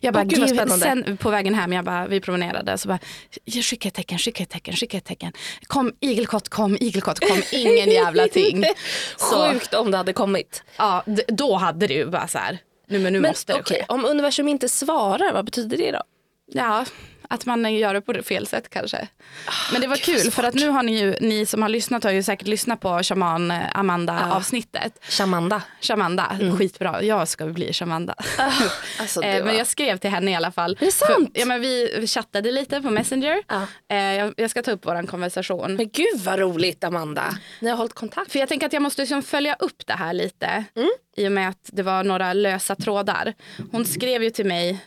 jag 0.00 0.14
bara, 0.14 0.22
åh, 0.24 0.28
gud, 0.28 0.72
sen 0.80 1.16
på 1.16 1.30
vägen 1.30 1.54
hem, 1.54 1.72
jag 1.72 1.84
bara, 1.84 2.06
vi 2.06 2.20
promenerade, 2.20 2.78
så 2.78 2.88
bara, 2.88 2.98
"Jag 3.44 3.64
skicka 3.64 3.88
ett 3.88 3.94
tecken, 3.94 4.18
skicka 4.18 4.42
ett 4.42 4.50
tecken, 4.50 4.74
skicka 4.76 4.96
ett 4.96 5.04
tecken. 5.04 5.32
Kom 5.66 5.92
igelkott, 6.00 6.48
kom 6.48 6.76
igelkott, 6.80 7.20
kom 7.28 7.42
ingen 7.52 7.90
jävla 7.90 8.28
ting. 8.28 8.64
Så, 9.30 9.52
Sjukt 9.52 9.74
om 9.74 9.90
det 9.90 9.96
hade 9.96 10.12
kommit. 10.12 10.62
ja, 10.76 11.02
då 11.28 11.54
hade 11.56 11.86
det 11.86 11.94
ju 11.94 12.06
bara 12.06 12.28
så 12.28 12.38
här, 12.38 12.58
nu 12.86 12.98
men 12.98 13.12
nu 13.12 13.20
Men 13.20 13.30
måste 13.30 13.52
det 13.52 13.60
okej, 13.60 13.78
ske. 13.80 13.84
om 13.88 14.04
universum 14.04 14.48
inte 14.48 14.68
svarar, 14.68 15.32
vad 15.32 15.44
betyder 15.44 15.76
det 15.76 15.90
då? 15.92 16.02
Ja, 16.52 16.84
att 17.28 17.46
man 17.46 17.74
gör 17.74 17.94
det 17.94 18.00
på 18.00 18.22
fel 18.22 18.46
sätt 18.46 18.68
kanske. 18.70 19.08
Men 19.72 19.80
det 19.80 19.86
var 19.86 19.96
Ah, 19.96 19.98
kul 19.98 20.30
för 20.30 20.42
att 20.42 20.54
nu 20.54 20.68
har 20.68 20.82
ni 20.82 20.98
ju, 21.00 21.16
ni 21.20 21.46
som 21.46 21.62
har 21.62 21.68
lyssnat 21.68 22.04
har 22.04 22.10
ju 22.10 22.22
säkert 22.22 22.46
lyssnat 22.48 22.80
på 22.80 23.02
shaman 23.02 23.50
eh, 23.50 23.62
Amanda 23.78 24.18
Ja. 24.28 24.36
avsnittet. 24.36 25.04
Shamanda. 25.08 25.62
Shamanda, 25.80 26.38
skitbra. 26.58 27.02
Jag 27.02 27.28
ska 27.28 27.46
bli 27.46 27.72
Shamanda. 27.72 28.14
Alltså, 29.00 29.20
det 29.20 29.26
Eh, 29.26 29.38
var... 29.38 29.46
men 29.46 29.56
jag 29.58 29.66
skrev 29.66 29.96
till 29.96 30.10
henne 30.10 30.30
i 30.30 30.34
alla 30.34 30.52
fall. 30.52 30.76
Är 30.80 30.84
det 30.86 30.92
sant? 30.92 31.30
För, 31.34 31.40
ja, 31.40 31.46
men 31.46 31.60
vi 31.60 32.06
chattade 32.06 32.52
lite 32.52 32.80
på 32.82 32.90
Messenger. 32.90 33.42
Ja. 33.48 33.62
Eh, 33.88 34.30
jag, 34.36 34.50
ska 34.50 34.62
ta 34.62 34.70
upp 34.70 34.86
vår 34.86 35.06
konversation. 35.06 35.74
Men 35.74 35.88
gud 35.90 36.20
vad 36.24 36.38
roligt 36.38 36.84
Amanda. 36.84 37.24
Ni 37.60 37.70
har 37.70 37.76
hållit 37.76 37.94
kontakt. 37.94 38.32
För 38.32 38.38
jag 38.38 38.48
tänker 38.48 38.66
att 38.66 38.72
jag 38.72 38.82
måste 38.82 39.02
liksom 39.02 39.22
följa 39.22 39.54
upp 39.58 39.86
det 39.86 39.92
här 39.92 40.12
lite. 40.12 40.64
Mm. 40.76 40.88
I 41.16 41.28
och 41.28 41.32
med 41.32 41.48
att 41.48 41.70
det 41.72 41.82
var 41.82 42.04
några 42.04 42.32
lösa 42.32 42.74
trådar. 42.76 43.34
Hon 43.72 43.84
skrev 43.84 44.22
ju 44.22 44.30
till 44.30 44.46
mig. 44.46 44.84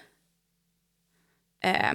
ja, 1.63 1.93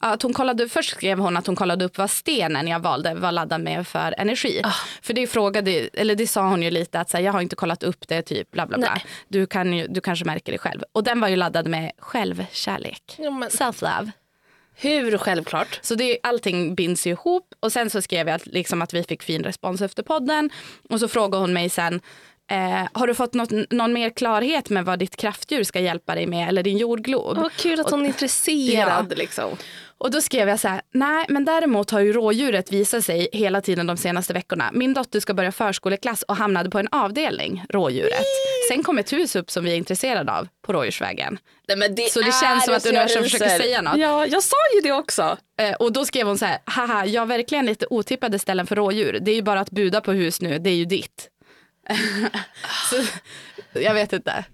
att 0.00 0.22
hon 0.22 0.32
kollade, 0.34 0.68
först 0.68 0.90
skrev 0.90 1.18
hon 1.18 1.36
att 1.36 1.46
hon 1.46 1.56
kollade 1.56 1.84
upp 1.84 1.98
vad 1.98 2.10
stenen 2.10 2.68
jag 2.68 2.80
valde 2.80 3.14
var 3.14 3.32
laddad 3.32 3.60
med 3.60 3.86
för 3.86 4.14
energi. 4.18 4.60
Ah. 4.64 4.72
För 5.02 5.14
det 5.14 5.26
frågade, 5.26 5.70
eller 5.92 6.14
det 6.14 6.26
sa 6.26 6.48
hon 6.48 6.62
ju 6.62 6.70
lite 6.70 7.00
att 7.00 7.10
så 7.10 7.16
här, 7.16 7.24
jag 7.24 7.32
har 7.32 7.40
inte 7.40 7.56
kollat 7.56 7.82
upp 7.82 8.08
det 8.08 8.22
typ 8.22 8.50
bla 8.50 8.66
bla 8.66 8.78
bla. 8.78 9.00
Du, 9.28 9.46
kan 9.46 9.72
ju, 9.72 9.86
du 9.86 10.00
kanske 10.00 10.24
märker 10.24 10.52
det 10.52 10.58
själv. 10.58 10.82
Och 10.92 11.04
den 11.04 11.20
var 11.20 11.28
ju 11.28 11.36
laddad 11.36 11.66
med 11.68 11.92
självkärlek. 11.98 13.14
Ja, 13.18 13.30
men, 13.30 13.48
Self-love. 13.48 14.10
hur 14.74 15.18
självklart? 15.18 15.78
Så 15.82 15.94
det, 15.94 16.18
allting 16.22 16.74
binds 16.74 17.06
ihop. 17.06 17.54
Och 17.60 17.72
sen 17.72 17.90
så 17.90 18.02
skrev 18.02 18.28
jag 18.28 18.34
att, 18.34 18.46
liksom, 18.46 18.82
att 18.82 18.94
vi 18.94 19.02
fick 19.02 19.22
fin 19.22 19.42
respons 19.44 19.80
efter 19.80 20.02
podden. 20.02 20.50
Och 20.88 21.00
så 21.00 21.08
frågade 21.08 21.42
hon 21.42 21.52
mig 21.52 21.68
sen, 21.68 22.00
eh, 22.50 22.88
har 22.92 23.06
du 23.06 23.14
fått 23.14 23.34
något, 23.34 23.50
någon 23.70 23.92
mer 23.92 24.10
klarhet 24.10 24.70
med 24.70 24.84
vad 24.84 24.98
ditt 24.98 25.16
kraftdjur 25.16 25.64
ska 25.64 25.80
hjälpa 25.80 26.14
dig 26.14 26.26
med 26.26 26.48
eller 26.48 26.62
din 26.62 26.78
jordglob? 26.78 27.36
Vad 27.36 27.52
kul 27.52 27.80
att 27.80 27.90
hon 27.90 28.02
är 28.02 28.06
intresserad 28.06 29.18
liksom. 29.18 29.56
Och 29.98 30.10
då 30.10 30.20
skrev 30.20 30.48
jag 30.48 30.60
så 30.60 30.68
här, 30.68 30.80
nej 30.94 31.26
men 31.28 31.44
däremot 31.44 31.90
har 31.90 32.00
ju 32.00 32.12
rådjuret 32.12 32.72
visat 32.72 33.04
sig 33.04 33.28
hela 33.32 33.60
tiden 33.60 33.86
de 33.86 33.96
senaste 33.96 34.32
veckorna. 34.32 34.70
Min 34.72 34.94
dotter 34.94 35.20
ska 35.20 35.34
börja 35.34 35.52
förskoleklass 35.52 36.22
och 36.22 36.36
hamnade 36.36 36.70
på 36.70 36.78
en 36.78 36.88
avdelning, 36.92 37.64
rådjuret. 37.68 38.24
Sen 38.68 38.82
kom 38.82 38.98
ett 38.98 39.12
hus 39.12 39.36
upp 39.36 39.50
som 39.50 39.64
vi 39.64 39.72
är 39.72 39.76
intresserade 39.76 40.32
av 40.32 40.48
på 40.66 40.72
Rådjursvägen. 40.72 41.38
Nej, 41.68 41.88
det 41.88 42.10
Så 42.10 42.20
det 42.20 42.32
känns 42.32 42.64
som 42.64 42.74
att 42.74 42.86
universum 42.86 43.22
försöker 43.22 43.48
säga 43.48 43.82
något. 43.82 43.98
Ja, 43.98 44.26
jag 44.26 44.42
sa 44.42 44.56
ju 44.74 44.80
det 44.80 44.92
också. 44.92 45.36
Eh, 45.58 45.74
och 45.74 45.92
då 45.92 46.04
skrev 46.04 46.26
hon 46.26 46.38
så 46.38 46.44
här, 46.44 46.58
haha, 46.64 47.06
jag 47.06 47.22
har 47.22 47.26
verkligen 47.26 47.66
lite 47.66 47.86
otippade 47.90 48.38
ställen 48.38 48.66
för 48.66 48.76
rådjur. 48.76 49.18
Det 49.22 49.30
är 49.30 49.34
ju 49.34 49.42
bara 49.42 49.60
att 49.60 49.70
buda 49.70 50.00
på 50.00 50.12
hus 50.12 50.40
nu, 50.40 50.58
det 50.58 50.70
är 50.70 50.74
ju 50.74 50.84
ditt. 50.84 51.28
så, 52.90 52.96
jag 53.78 53.94
vet 53.94 54.12
inte. 54.12 54.44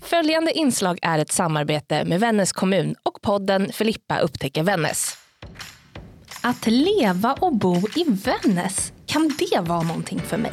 Följande 0.00 0.52
inslag 0.52 0.98
är 1.02 1.18
ett 1.18 1.32
samarbete 1.32 2.04
med 2.04 2.20
Vännäs 2.20 2.52
kommun 2.52 2.94
och 3.02 3.22
podden 3.22 3.72
Filippa 3.72 4.18
upptäcker 4.18 4.62
Vännäs. 4.62 5.16
Att 6.40 6.66
leva 6.66 7.32
och 7.32 7.56
bo 7.56 7.76
i 7.76 8.04
Vännäs 8.06 8.92
kan 9.06 9.36
det 9.38 9.60
vara 9.60 9.82
någonting 9.82 10.20
för 10.20 10.36
mig? 10.36 10.52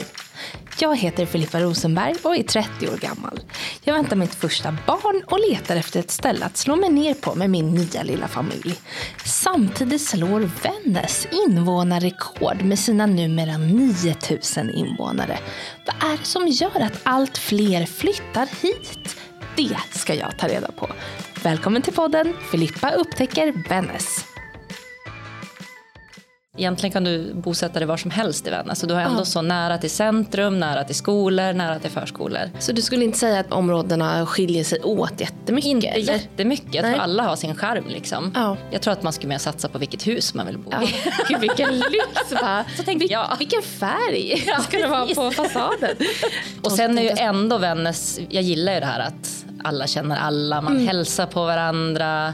Jag 0.80 0.98
heter 0.98 1.26
Filippa 1.26 1.60
Rosenberg 1.60 2.16
och 2.24 2.36
är 2.36 2.44
30 2.44 2.90
år 2.90 2.98
gammal. 2.98 3.40
Jag 3.84 3.94
väntar 3.94 4.16
mitt 4.16 4.36
första 4.36 4.78
barn 4.88 5.24
och 5.28 5.40
letar 5.50 5.76
efter 5.76 6.00
ett 6.00 6.12
ställe 6.12 6.46
att 6.46 6.58
slå 6.58 6.76
mig 6.76 6.90
ner 6.90 7.14
på 7.14 7.36
med 7.36 7.50
min 7.50 7.72
nya 7.72 8.04
lilla 8.04 8.28
familj. 8.28 8.76
Samtidigt 9.26 10.02
slår 10.02 10.50
Vännäs 10.64 11.28
invånarrekord 11.48 12.62
med 12.62 12.80
sina 12.80 13.06
numera 13.06 13.58
9000 13.58 14.70
invånare. 14.70 15.40
Vad 15.86 16.12
är 16.12 16.18
det 16.18 16.26
som 16.26 16.48
gör 16.48 16.82
att 16.82 17.00
allt 17.04 17.38
fler 17.38 17.86
flyttar 17.86 18.50
hit? 18.62 19.16
Det 19.58 19.78
ska 19.92 20.14
jag 20.14 20.38
ta 20.40 20.48
reda 20.48 20.72
på. 20.72 20.90
Välkommen 21.44 21.82
till 21.82 21.94
podden 21.94 22.34
Filippa 22.52 22.92
upptäcker 22.92 23.70
Vännäs. 23.70 24.26
Egentligen 26.58 26.92
kan 26.92 27.04
du 27.04 27.34
bosätta 27.34 27.80
dig 27.80 27.88
var 27.88 27.98
som 27.98 28.12
helst 28.12 28.48
i 28.48 28.50
Vännäs. 28.50 28.80
Så 28.80 28.88
du 28.88 28.94
har 28.94 29.02
ändå 29.02 29.22
ja. 29.22 29.26
så 29.26 29.42
nära 29.42 29.78
till 29.78 29.90
centrum, 29.90 30.60
nära 30.60 30.84
till 30.84 30.96
skolor, 30.96 31.54
nära 31.54 31.80
till 31.80 31.92
förskolor. 31.92 32.50
Så 32.60 32.72
du 32.72 32.82
skulle 32.82 33.06
inte 33.06 33.18
säga 33.18 33.40
att 33.40 33.52
områdena 33.52 34.26
skiljer 34.26 34.64
sig 34.64 34.82
åt 34.84 35.22
jättemycket? 35.22 35.70
Inte 35.70 35.88
eller? 35.88 36.14
jättemycket. 36.14 36.74
Jag 36.74 36.86
tror 36.86 36.96
alla 36.96 37.24
har 37.24 37.36
sin 37.36 37.56
charm. 37.56 37.86
Liksom. 37.88 38.32
Ja. 38.36 38.58
Jag 38.72 38.82
tror 38.82 38.94
att 38.94 39.04
man 39.04 39.14
skulle 39.14 39.30
mer 39.30 39.38
satsa 39.38 39.70
på 39.70 39.78
vilket 39.78 40.08
hus 40.08 40.34
man 40.34 40.46
vill 40.46 40.58
bo 40.58 40.72
i. 40.72 40.96
Gud, 41.30 41.40
vilken 41.40 41.80
lyx 41.80 42.32
va? 42.42 42.66
Så 42.78 42.84
tänk, 42.84 43.02
Vil 43.02 43.18
Vilken 43.40 43.62
färg 43.62 44.44
ja, 44.48 44.60
ska 44.68 44.78
det 44.78 44.88
vara 44.88 45.06
på 45.06 45.32
fasaden? 45.32 45.96
Och 46.62 46.72
sen 46.72 46.98
är 46.98 47.02
ju 47.02 47.10
ändå 47.10 47.58
Vännäs, 47.58 48.20
jag 48.30 48.44
gillar 48.44 48.74
ju 48.74 48.80
det 48.80 48.86
här 48.86 49.00
att 49.00 49.45
alla 49.66 49.88
känner 49.88 50.18
alla, 50.18 50.62
man 50.62 50.74
mm. 50.74 50.88
hälsar 50.88 51.26
på 51.26 51.46
varandra. 51.46 52.34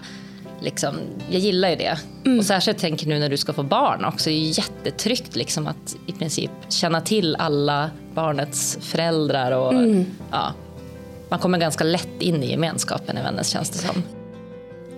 Liksom, 0.62 0.96
jag 1.30 1.40
gillar 1.40 1.70
ju 1.70 1.76
det. 1.76 1.98
Mm. 2.26 2.40
Och 2.40 2.46
särskilt 2.46 2.78
tänker 2.78 3.08
nu 3.08 3.20
när 3.20 3.30
du 3.30 3.38
ska 3.38 3.54
få 3.54 3.64
barn 3.64 4.06
också. 4.06 4.30
Det 4.30 4.36
är 4.36 4.58
jättetryggt 4.60 5.36
liksom 5.36 5.68
att 5.68 5.96
i 6.06 6.12
princip 6.12 6.52
känna 6.70 7.02
till 7.02 7.36
alla 7.36 7.90
barnets 8.14 8.78
föräldrar. 8.82 9.52
Och, 9.52 9.74
mm. 9.74 10.06
ja, 10.32 10.54
man 11.30 11.40
kommer 11.40 11.58
ganska 11.58 11.84
lätt 11.84 12.22
in 12.22 12.44
i 12.44 12.52
gemenskapen 12.52 13.18
i 13.18 13.22
Vännäs 13.22 13.50
känns 13.50 13.70
det 13.70 13.78
som. 13.78 14.04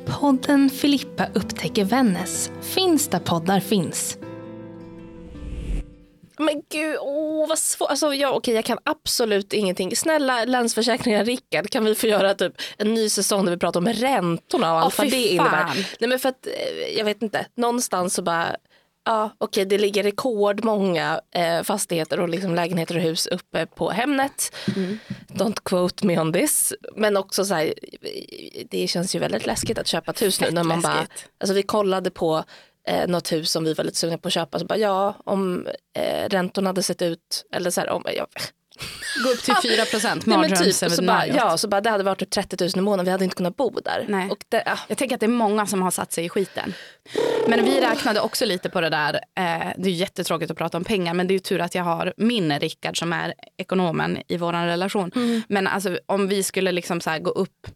Podden 0.06 0.70
Filippa 0.70 1.26
upptäcker 1.34 1.86
Vännäs 1.86 2.52
finns 2.62 3.08
där 3.08 3.20
poddar 3.20 3.60
finns. 3.60 4.18
Men 6.46 6.62
gud, 6.70 6.98
åh 7.02 7.48
vad 7.48 7.60
svårt. 7.60 7.90
Alltså, 7.90 8.14
ja, 8.14 8.32
okej, 8.32 8.56
jag 8.56 8.66
kan 8.66 8.78
absolut 8.84 9.54
ingenting. 9.54 9.96
Snälla 9.96 10.46
Länsförsäkringar 10.46 11.26
Rickard, 11.26 11.70
kan 11.70 11.86
vi 11.86 11.96
få 11.96 12.08
göra 12.08 12.34
typ 12.34 12.54
en 12.78 12.94
ny 12.94 13.10
säsong 13.10 13.46
där 13.46 13.52
vi 13.52 13.58
pratar 13.58 13.80
om 13.80 13.88
räntorna 13.88 14.74
och 14.74 14.80
allt 14.80 14.98
vad 14.98 15.10
det 15.10 15.28
innebär? 15.28 15.88
Nej 16.00 16.10
men 16.10 16.20
för 16.20 16.30
att, 16.30 16.48
eh, 16.48 16.98
jag 16.98 17.06
vet 17.06 17.22
inte, 17.22 17.46
någonstans 17.56 18.14
så 18.14 18.22
bara 18.22 18.56
Ja, 19.06 19.30
okej, 19.38 19.66
det 19.66 19.78
ligger 19.78 20.04
rekordmånga 20.04 21.22
eh, 21.36 21.64
fastigheter 21.64 22.20
och 22.20 22.30
liksom 22.30 22.56
lägenheter 22.56 22.96
och 22.96 23.02
hus 23.02 23.28
uppe 23.28 23.66
på 23.66 23.90
Hemnet. 23.90 24.56
Mm. 24.76 25.00
Don't 25.28 25.58
quote 25.64 26.06
me 26.06 26.20
on 26.20 26.34
this. 26.34 26.74
Men 26.96 27.18
också 27.18 27.46
så 27.46 27.54
här, 27.54 27.74
det 28.70 28.88
känns 28.88 29.16
ju 29.16 29.20
väldigt 29.20 29.46
läskigt 29.46 29.78
att 29.78 29.88
köpa 29.88 30.12
ett 30.12 30.22
hus 30.22 30.42
nu 30.42 30.52
när 30.52 30.64
man 30.64 30.82
bara, 30.82 31.08
alltså 31.40 31.54
vi 31.54 31.64
kollade 31.64 32.10
på 32.10 32.44
eh, 32.88 33.08
något 33.08 33.32
hus 33.32 33.52
som 33.52 33.64
vi 33.64 33.74
var 33.74 33.84
lite 33.84 33.98
sugna 33.98 34.18
på 34.18 34.28
att 34.28 34.34
köpa. 34.34 34.60
Så 34.60 34.66
bara, 34.66 34.78
ja, 34.78 35.16
om 35.26 35.68
eh, 35.98 36.30
räntorna 36.30 36.70
hade 36.70 36.84
sett 36.84 37.02
ut, 37.02 37.46
eller 37.52 37.70
så 37.70 37.82
här, 37.82 37.90
om, 37.90 38.04
ja, 38.16 38.28
Gå 39.24 39.30
upp 39.30 39.44
till 39.44 39.56
4 39.72 39.86
procent, 39.86 40.26
typ, 40.64 40.76
så 40.92 41.04
bara, 41.04 41.28
Ja, 41.28 41.58
så 41.58 41.68
bara, 41.68 41.82
det 41.82 41.90
hade 41.90 42.04
varit 42.04 42.20
typ 42.20 42.30
30 42.30 42.58
000 42.60 42.70
i 42.76 42.82
månaden, 42.82 43.06
vi 43.06 43.12
hade 43.12 43.24
inte 43.24 43.36
kunnat 43.36 43.58
bo 43.58 43.70
där. 43.70 44.06
Nej. 44.10 44.30
Och 44.30 44.46
det, 44.50 44.64
ja. 44.66 44.78
Jag 44.88 44.98
tänker 44.98 45.16
att 45.16 45.20
det 45.20 45.26
är 45.26 45.28
många 45.28 45.66
som 45.66 45.82
har 45.82 45.92
satt 45.92 46.14
sig 46.14 46.26
i 46.26 46.30
skiten. 46.30 46.74
Men 47.48 47.66
vi 47.66 47.82
räknade 47.82 48.20
också 48.22 48.46
lite 48.46 48.70
på 48.70 48.82
det 48.82 48.90
där, 48.90 49.14
eh, 49.14 49.74
det 49.78 49.90
är 49.90 49.94
jättetråkigt 49.94 50.52
att 50.52 50.58
prata 50.58 50.78
om 50.78 50.84
pengar 50.84 51.14
men 51.14 51.28
det 51.28 51.32
är 51.32 51.36
ju 51.36 51.40
tur 51.40 51.62
att 51.62 51.76
jag 51.76 51.84
har 51.84 52.14
min 52.18 52.60
Rickard 52.60 53.00
som 53.00 53.14
är 53.14 53.34
ekonomen 53.58 54.18
i 54.28 54.38
vår 54.38 54.54
relation. 54.54 55.12
Mm. 55.16 55.42
Men 55.48 55.68
alltså, 55.68 56.00
om 56.06 56.28
vi 56.28 56.44
skulle 56.44 56.72
liksom 56.72 57.02
så 57.02 57.18
gå 57.20 57.32
upp 57.32 57.68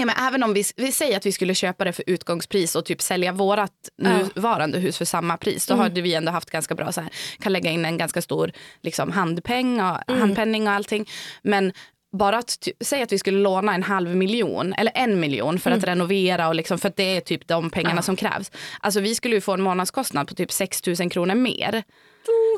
Ja, 0.00 0.06
men 0.06 0.16
även 0.18 0.42
om 0.42 0.54
vi, 0.54 0.64
vi 0.76 0.92
säger 0.92 1.16
att 1.16 1.26
vi 1.26 1.32
skulle 1.32 1.54
köpa 1.54 1.84
det 1.84 1.92
för 1.92 2.04
utgångspris 2.06 2.76
och 2.76 2.84
typ 2.84 3.02
sälja 3.02 3.32
vårt 3.32 3.70
nuvarande 3.98 4.78
hus 4.78 4.98
för 4.98 5.04
samma 5.04 5.36
pris. 5.36 5.66
Då 5.66 5.74
mm. 5.74 5.82
hade 5.82 6.00
vi 6.00 6.14
ändå 6.14 6.32
haft 6.32 6.50
ganska 6.50 6.74
bra, 6.74 6.92
så 6.92 7.00
här, 7.00 7.10
kan 7.40 7.52
lägga 7.52 7.70
in 7.70 7.84
en 7.84 7.98
ganska 7.98 8.22
stor 8.22 8.52
liksom, 8.82 9.12
handpeng 9.12 9.80
och, 9.80 10.10
mm. 10.10 10.20
handpenning 10.20 10.66
och 10.66 10.72
allting. 10.72 11.08
Men 11.42 11.72
bara 12.12 12.38
att 12.38 12.68
säga 12.80 13.02
att 13.02 13.12
vi 13.12 13.18
skulle 13.18 13.38
låna 13.38 13.74
en 13.74 13.82
halv 13.82 14.16
miljon 14.16 14.72
eller 14.72 14.92
en 14.94 15.20
miljon 15.20 15.58
för 15.58 15.70
att 15.70 15.84
mm. 15.84 15.86
renovera 15.86 16.48
och 16.48 16.54
liksom, 16.54 16.78
för 16.78 16.88
att 16.88 16.96
det 16.96 17.16
är 17.16 17.20
typ 17.20 17.48
de 17.48 17.70
pengarna 17.70 17.96
ja. 17.96 18.02
som 18.02 18.16
krävs. 18.16 18.50
Alltså 18.80 19.00
vi 19.00 19.14
skulle 19.14 19.34
ju 19.34 19.40
få 19.40 19.52
en 19.52 19.62
månadskostnad 19.62 20.28
på 20.28 20.34
typ 20.34 20.52
6 20.52 20.86
000 20.86 21.10
kronor 21.10 21.34
mer. 21.34 21.68
Mm, 21.68 21.82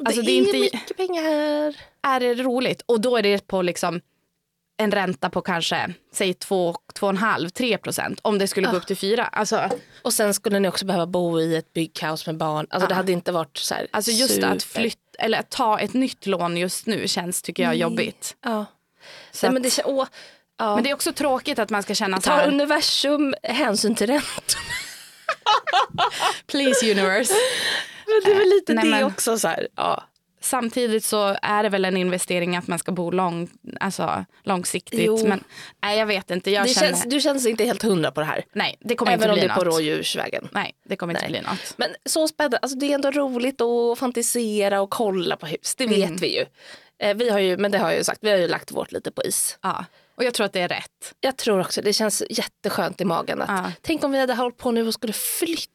det, 0.00 0.06
alltså, 0.06 0.22
det 0.22 0.30
är, 0.30 0.34
är 0.34 0.38
inte, 0.38 0.58
mycket 0.58 0.96
pengar. 0.96 1.74
Är 2.02 2.20
det 2.20 2.34
roligt? 2.34 2.82
Och 2.86 3.00
då 3.00 3.16
är 3.16 3.22
det 3.22 3.46
på 3.46 3.62
liksom 3.62 4.00
en 4.80 4.90
ränta 4.90 5.30
på 5.30 5.42
kanske 5.42 5.94
säg 6.12 6.32
2,5-3 6.32 7.76
procent 7.76 8.20
om 8.22 8.38
det 8.38 8.48
skulle 8.48 8.70
gå 8.70 8.76
upp 8.76 8.86
till 8.86 8.96
4. 8.96 9.24
Alltså, 9.24 9.70
och 10.02 10.12
sen 10.12 10.34
skulle 10.34 10.60
ni 10.60 10.68
också 10.68 10.84
behöva 10.84 11.06
bo 11.06 11.40
i 11.40 11.56
ett 11.56 11.72
byggkaos 11.72 12.26
med 12.26 12.36
barn. 12.36 12.66
Alltså, 12.70 12.88
Det 12.88 12.94
hade 12.94 13.12
inte 13.12 13.32
varit 13.32 13.56
så 13.56 13.74
här 13.74 13.86
Alltså 13.90 14.10
just 14.10 14.34
super. 14.34 14.48
att 14.56 14.62
flytta 14.62 15.00
eller 15.18 15.38
att 15.38 15.50
ta 15.50 15.78
ett 15.78 15.92
nytt 15.92 16.26
lån 16.26 16.56
just 16.56 16.86
nu 16.86 17.08
känns 17.08 17.42
tycker 17.42 17.62
jag 17.62 17.70
Nej. 17.70 17.78
jobbigt. 17.78 18.36
Ja. 18.44 18.66
Så 19.32 19.46
Nej, 19.46 19.52
men, 19.52 19.62
det, 19.62 19.82
åh, 19.84 20.06
ja. 20.58 20.74
men 20.74 20.84
det 20.84 20.90
är 20.90 20.94
också 20.94 21.12
tråkigt 21.12 21.58
att 21.58 21.70
man 21.70 21.82
ska 21.82 21.94
känna 21.94 22.20
så 22.20 22.30
här. 22.30 22.40
Tar 22.40 22.48
universum 22.48 23.34
hänsyn 23.42 23.94
till 23.94 24.06
räntorna? 24.06 24.64
Please 26.46 26.90
universe. 26.90 27.34
Men 28.06 28.20
det 28.24 28.30
är 28.30 28.38
väl 28.38 28.48
lite 28.48 28.74
Nej, 28.74 28.84
det 28.84 28.90
men, 28.90 29.04
också 29.04 29.38
så 29.38 29.48
här. 29.48 29.68
Ja 29.76 30.04
samtidigt 30.40 31.04
så 31.04 31.36
är 31.42 31.62
det 31.62 31.68
väl 31.68 31.84
en 31.84 31.96
investering 31.96 32.56
att 32.56 32.66
man 32.66 32.78
ska 32.78 32.92
bo 32.92 33.10
lång, 33.10 33.48
alltså, 33.80 34.24
långsiktigt. 34.42 35.00
Jo. 35.02 35.26
Men 35.26 35.44
nej, 35.82 35.98
jag 35.98 36.06
vet 36.06 36.30
inte. 36.30 36.50
Jag 36.50 36.70
känner... 36.70 36.88
känns, 36.88 37.04
du 37.04 37.20
känns 37.20 37.46
inte 37.46 37.64
helt 37.64 37.82
hundra 37.82 38.10
på 38.10 38.20
det 38.20 38.26
här. 38.26 38.44
Nej, 38.52 38.76
det 38.80 38.94
kommer 38.94 39.12
Även 39.12 39.22
inte 39.22 39.32
bli 39.32 39.48
något. 39.48 39.56
Även 39.56 39.68
om 39.68 39.68
det 39.68 39.70
är 39.70 39.72
på 39.72 39.76
rådjursvägen. 39.76 40.48
Nej, 40.52 40.74
det 40.84 40.96
kommer 40.96 41.14
nej. 41.14 41.22
inte 41.22 41.32
bli 41.32 41.50
något. 41.50 41.74
Men 41.76 41.88
så 42.04 42.28
spännande. 42.28 42.58
Alltså, 42.58 42.78
det 42.78 42.86
är 42.86 42.94
ändå 42.94 43.10
roligt 43.10 43.60
att 43.60 43.98
fantisera 43.98 44.80
och 44.80 44.90
kolla 44.90 45.36
på 45.36 45.46
hus. 45.46 45.74
Det 45.74 45.86
vet 45.86 46.08
mm. 46.08 46.16
vi 46.16 46.36
ju. 46.36 46.46
Eh, 46.98 47.16
vi 47.16 47.30
har 47.30 47.38
ju. 47.38 47.56
Men 47.56 47.70
det 47.70 47.78
har 47.78 47.88
jag 47.88 47.98
ju 47.98 48.04
sagt, 48.04 48.18
vi 48.22 48.30
har 48.30 48.38
ju 48.38 48.48
lagt 48.48 48.72
vårt 48.72 48.92
lite 48.92 49.10
på 49.10 49.22
is. 49.22 49.58
Ja. 49.62 49.84
Och 50.14 50.24
jag 50.24 50.34
tror 50.34 50.46
att 50.46 50.52
det 50.52 50.60
är 50.60 50.68
rätt. 50.68 51.14
Jag 51.20 51.36
tror 51.36 51.60
också 51.60 51.82
det 51.82 51.92
känns 51.92 52.22
jätteskönt 52.30 53.00
i 53.00 53.04
magen. 53.04 53.42
Att, 53.42 53.48
ja. 53.48 53.72
Tänk 53.80 54.04
om 54.04 54.12
vi 54.12 54.18
hade 54.18 54.34
hållit 54.34 54.56
på 54.56 54.70
nu 54.70 54.86
och 54.86 54.94
skulle 54.94 55.12
flytta 55.12 55.72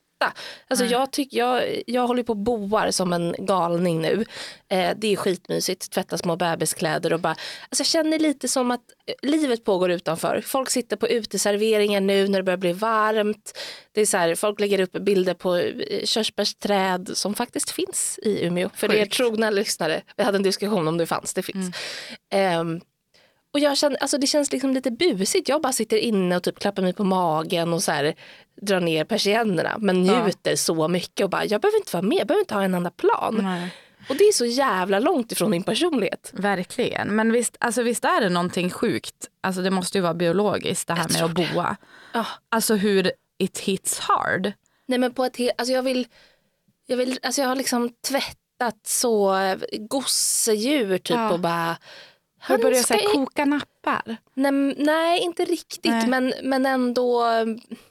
Alltså 0.68 0.86
jag, 0.86 1.12
tyck, 1.12 1.34
jag, 1.34 1.84
jag 1.88 2.08
håller 2.08 2.24
på 2.24 2.34
och 2.34 2.38
boar 2.38 2.92
som 2.92 3.14
en 3.14 3.36
galning 3.40 4.02
nu. 4.02 4.26
Eh, 4.70 4.92
det 4.98 5.14
är 5.14 5.16
skitmysigt, 5.16 5.92
tvätta 5.92 6.18
små 6.18 6.36
bebiskläder 6.36 7.14
och 7.14 7.20
bara, 7.20 7.36
alltså 7.70 7.82
jag 7.82 7.88
känner 7.88 8.20
lite 8.20 8.48
som 8.48 8.72
att 8.72 8.82
eh, 9.06 9.30
livet 9.30 9.64
pågår 9.64 9.92
utanför. 9.92 10.42
Folk 10.46 10.70
sitter 10.70 10.96
på 10.96 11.08
uteserveringar 11.08 12.02
nu 12.02 12.28
när 12.28 12.40
det 12.40 12.44
börjar 12.44 12.58
bli 12.58 12.74
varmt. 12.74 13.58
Det 13.92 14.02
är 14.02 14.06
så 14.06 14.18
här, 14.18 14.36
folk 14.36 14.60
lägger 14.60 14.80
upp 14.80 14.92
bilder 14.92 15.34
på 15.34 15.56
eh, 15.56 16.06
körsbärsträd 16.06 17.10
som 17.14 17.34
faktiskt 17.34 17.72
finns 17.72 18.20
i 18.24 18.46
Umeå. 18.46 18.70
För 18.76 18.88
det 18.88 19.02
är 19.02 19.06
trogna 19.06 19.50
lyssnare, 19.50 20.02
vi 20.18 20.24
hade 20.24 20.38
en 20.38 20.44
diskussion 20.44 20.88
om 20.88 20.98
det 20.98 21.06
fanns, 21.06 21.34
det 21.34 21.44
finns. 21.44 21.76
Mm. 22.32 22.78
Eh, 22.78 22.82
och 23.56 23.60
jag 23.60 23.78
känner, 23.78 23.98
alltså 23.98 24.18
det 24.18 24.28
känns 24.28 24.52
liksom 24.52 24.74
lite 24.74 24.92
busigt. 24.92 25.50
Jag 25.50 25.62
bara 25.62 25.74
sitter 25.74 25.98
inne 25.98 26.36
och 26.36 26.44
typ 26.44 26.60
klappar 26.60 26.82
mig 26.82 26.94
på 26.94 27.04
magen 27.04 27.74
och 27.74 27.84
så 27.84 27.92
här, 27.92 28.16
drar 28.62 28.80
ner 28.80 29.06
persiennerna 29.06 29.76
men 29.80 30.04
njuter 30.04 30.52
ja. 30.52 30.58
så 30.58 30.88
mycket 30.88 31.24
och 31.24 31.30
bara 31.30 31.46
jag 31.46 31.62
behöver 31.62 31.78
inte 31.78 31.96
vara 31.96 32.04
med, 32.04 32.18
jag 32.18 32.28
behöver 32.28 32.42
inte 32.42 32.54
ha 32.54 32.64
en 32.64 32.74
enda 32.74 32.90
plan. 32.92 33.40
Nej. 33.44 33.74
Och 34.10 34.16
det 34.16 34.24
är 34.24 34.32
så 34.32 34.46
jävla 34.46 35.00
långt 35.00 35.32
ifrån 35.32 35.52
min 35.52 35.64
personlighet. 35.64 36.32
Verkligen. 36.34 37.16
Men 37.16 37.32
visst, 37.32 37.58
alltså 37.60 37.82
visst 37.84 38.06
är 38.06 38.22
det 38.22 38.30
någonting 38.30 38.70
sjukt, 38.70 39.30
alltså 39.42 39.62
det 39.62 39.72
måste 39.72 39.98
ju 39.98 40.02
vara 40.02 40.14
biologiskt 40.14 40.88
det 40.88 40.94
här 40.94 41.10
med 41.10 41.24
att 41.24 41.32
boa. 41.32 41.78
Oh. 42.14 42.28
Alltså 42.50 42.76
hur 42.76 43.12
it 43.38 43.60
hits 43.60 44.00
hard. 44.00 44.52
Nej 44.86 45.00
men 45.00 45.14
på 45.14 45.26
ett 45.26 45.40
alltså 45.58 45.74
jag 45.74 45.84
vill, 45.84 46.08
jag 46.86 46.98
vill, 46.98 47.20
alltså 47.24 47.42
jag 47.42 47.50
har 47.50 47.56
liksom 47.56 47.90
tvättat 48.08 48.88
så 48.88 49.36
gosedjur 49.80 50.98
typ 50.98 51.18
ja. 51.18 51.32
och 51.32 51.40
bara 51.40 51.78
har 52.48 52.58
du 52.58 52.64
börjat 52.64 52.86
ska... 52.86 52.98
koka 52.98 53.46
nappar? 53.46 54.18
Nej, 54.34 54.52
nej 54.78 55.20
inte 55.20 55.46
riktigt 55.46 55.92
nej. 55.92 56.08
Men, 56.08 56.34
men 56.44 56.66
ändå. 56.66 57.26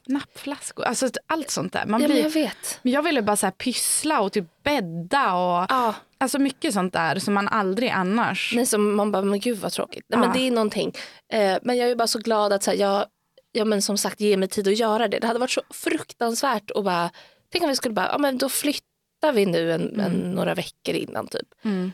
Nappflaskor, 0.07 0.85
alltså 0.85 1.09
allt 1.27 1.51
sånt 1.51 1.73
där. 1.73 1.87
Man 1.87 2.03
ja, 2.03 2.09
blir... 2.09 2.23
jag 2.23 2.31
vet. 2.31 2.79
Men 2.83 2.93
jag 2.93 3.03
ville 3.03 3.23
bara 3.23 3.37
så 3.37 3.47
här 3.47 3.51
pyssla 3.51 4.21
och 4.21 4.33
typ 4.33 4.45
bädda 4.63 5.35
och 5.35 5.67
ja. 5.69 5.95
alltså 6.19 6.39
mycket 6.39 6.75
sånt 6.75 6.93
där 6.93 7.19
som 7.19 7.35
man 7.35 7.49
aldrig 7.49 7.91
annars. 7.91 8.53
Nej, 8.57 8.67
som 8.67 8.95
man 8.95 9.13
bara, 9.13 9.23
men 9.23 9.41
gud 9.41 9.59
vad 9.59 9.73
tråkigt. 9.73 10.05
Nej, 10.09 10.21
ja. 10.21 10.27
men 10.27 10.33
det 10.33 10.47
är 10.47 10.51
någonting. 10.51 10.93
Eh, 11.33 11.59
men 11.63 11.77
jag 11.77 11.91
är 11.91 11.97
bara 11.97 12.09
så 12.09 12.19
glad 12.19 12.53
att 12.53 12.63
så 12.63 12.71
här, 12.71 12.79
jag, 12.79 13.07
ja, 13.53 13.65
men 13.65 13.83
som 13.83 13.99
sagt 13.99 14.21
ge 14.21 14.37
mig 14.37 14.49
tid 14.49 14.69
att 14.69 14.79
göra 14.79 15.09
det. 15.09 15.19
Det 15.19 15.27
hade 15.27 15.39
varit 15.39 15.51
så 15.51 15.63
fruktansvärt 15.71 16.71
att 16.71 16.85
bara, 16.85 17.11
tänk 17.53 17.63
om 17.63 17.69
vi 17.69 17.77
skulle 17.77 17.95
bara, 17.95 18.09
ja 18.13 18.19
men 18.19 18.39
då 18.39 18.49
flytta 18.49 18.87
testar 19.25 19.33
vi 19.33 19.47
nu 19.47 19.73
en, 19.73 20.01
en, 20.01 20.13
några 20.13 20.55
veckor 20.55 20.95
innan 20.95 21.27
typ. 21.27 21.49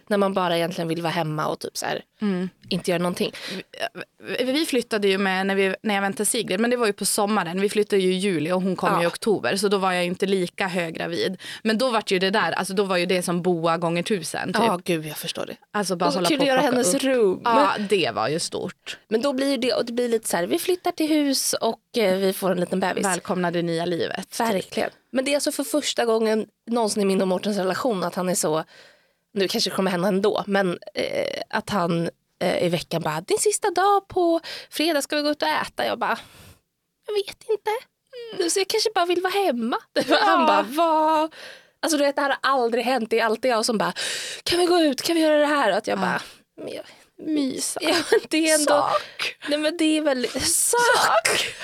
När 0.06 0.16
man 0.16 0.34
bara 0.34 0.56
egentligen 0.56 0.88
vill 0.88 1.02
vara 1.02 1.12
hemma 1.12 1.46
och 1.46 1.58
typ 1.58 1.76
så 1.76 1.86
här, 1.86 2.02
inte 2.68 2.90
göra 2.90 3.02
någonting. 3.02 3.32
Vi 4.40 4.66
flyttade 4.66 5.08
ju 5.08 5.18
med 5.18 5.46
när, 5.46 5.54
vi, 5.54 5.74
när 5.82 5.94
jag 5.94 6.02
väntade 6.02 6.26
Sigrid, 6.26 6.60
men 6.60 6.70
det 6.70 6.76
var 6.76 6.86
ju 6.86 6.92
på 6.92 7.04
sommaren. 7.04 7.60
Vi 7.60 7.68
flyttade 7.68 8.02
ju 8.02 8.12
i 8.12 8.16
juli 8.16 8.52
och 8.52 8.62
hon 8.62 8.76
kom 8.76 8.92
Ja. 8.92 9.02
i 9.02 9.06
oktober, 9.06 9.56
så 9.56 9.68
då 9.68 9.78
var 9.78 9.92
jag 9.92 10.04
inte 10.04 10.26
lika 10.26 10.68
höggravid. 10.68 11.40
Men 11.62 11.78
då 11.78 11.90
var 11.90 12.02
ju 12.06 12.18
det 12.18 12.30
där, 12.30 12.52
alltså 12.52 12.74
då 12.74 12.84
var 12.84 12.96
ju 12.96 13.06
det 13.06 13.22
som 13.22 13.42
boa 13.42 13.76
gånger 13.78 14.02
tusen. 14.02 14.52
Typ. 14.52 14.62
Ja, 14.66 14.80
gud 14.84 15.06
jag 15.06 15.16
förstår 15.16 15.46
det. 15.46 15.56
Alltså 15.72 15.96
bara 15.96 16.06
Och 16.06 16.14
hålla 16.14 16.28
på 16.28 16.34
att 16.34 16.46
göra 16.46 16.60
hennes 16.60 16.94
upp. 16.94 17.02
rum. 17.02 17.40
Ja, 17.44 17.72
det 17.88 18.10
var 18.14 18.28
ju 18.28 18.38
stort. 18.38 18.98
Men 19.08 19.22
då 19.22 19.32
blir 19.32 19.58
det, 19.58 19.72
och 19.72 19.84
det 19.84 19.92
blir 19.92 20.08
lite 20.08 20.28
så 20.28 20.36
här, 20.36 20.46
vi 20.46 20.58
flyttar 20.58 20.90
till 20.92 21.08
hus 21.08 21.52
och 21.52 21.98
eh, 21.98 22.16
vi 22.18 22.32
får 22.32 22.50
en 22.50 22.60
liten 22.60 22.80
bebis. 22.80 23.04
Välkomna 23.04 23.50
det 23.50 23.62
nya 23.62 23.84
livet. 23.84 24.40
Verkligen. 24.40 24.90
Men 25.12 25.24
det 25.24 25.30
är 25.30 25.34
alltså 25.34 25.52
för 25.52 25.64
första 25.64 26.04
gången 26.04 26.46
någonsin 26.66 27.02
i 27.02 27.06
min 27.06 27.22
och 27.22 27.28
Mårtens 27.28 27.56
relation 27.56 28.04
att 28.04 28.14
han 28.14 28.28
är 28.28 28.34
så, 28.34 28.64
nu 29.32 29.48
kanske 29.48 29.70
det 29.70 29.76
kommer 29.76 29.90
hända 29.90 30.08
ändå, 30.08 30.44
men 30.46 30.78
eh, 30.94 31.42
att 31.50 31.70
han 31.70 32.10
eh, 32.40 32.66
i 32.66 32.68
veckan 32.68 33.02
bara, 33.02 33.20
din 33.20 33.38
sista 33.38 33.70
dag 33.70 34.08
på 34.08 34.40
fredag 34.70 35.02
ska 35.02 35.16
vi 35.16 35.22
gå 35.22 35.30
ut 35.30 35.42
och 35.42 35.48
äta. 35.48 35.86
Jag 35.86 35.98
bara, 35.98 36.18
jag 37.06 37.14
vet 37.14 37.44
inte. 37.50 37.70
Mm. 38.34 38.50
Så 38.50 38.60
jag 38.60 38.68
kanske 38.68 38.90
bara 38.94 39.06
vill 39.06 39.22
vara 39.22 39.32
hemma. 39.32 39.76
Han 40.20 40.46
bara, 40.46 40.62
vad? 40.62 41.34
Alltså 41.80 41.98
du 41.98 42.04
vet 42.04 42.16
det 42.16 42.22
här 42.22 42.36
har 42.42 42.52
aldrig 42.52 42.84
hänt. 42.84 43.10
Det 43.10 43.20
är 43.20 43.24
alltid 43.24 43.50
jag 43.50 43.64
som 43.64 43.78
bara, 43.78 43.92
kan 44.42 44.58
vi 44.58 44.66
gå 44.66 44.80
ut, 44.80 45.02
kan 45.02 45.16
vi 45.16 45.22
göra 45.22 45.38
det 45.38 45.46
här? 45.46 45.70
Och 45.70 45.76
att 45.76 45.86
jag 45.86 45.98
bara, 45.98 46.22
men 46.56 46.72
jag, 46.74 46.84
Mysa. 47.26 47.80
Ja, 47.82 47.94
det 48.28 48.50
är 48.50 48.54
ändå... 48.54 48.72
Sak. 48.72 49.36
Nej 49.48 49.58
men 49.58 49.76
det 49.76 49.98
är 49.98 50.02
väl... 50.02 50.26
Sak! 50.42 51.54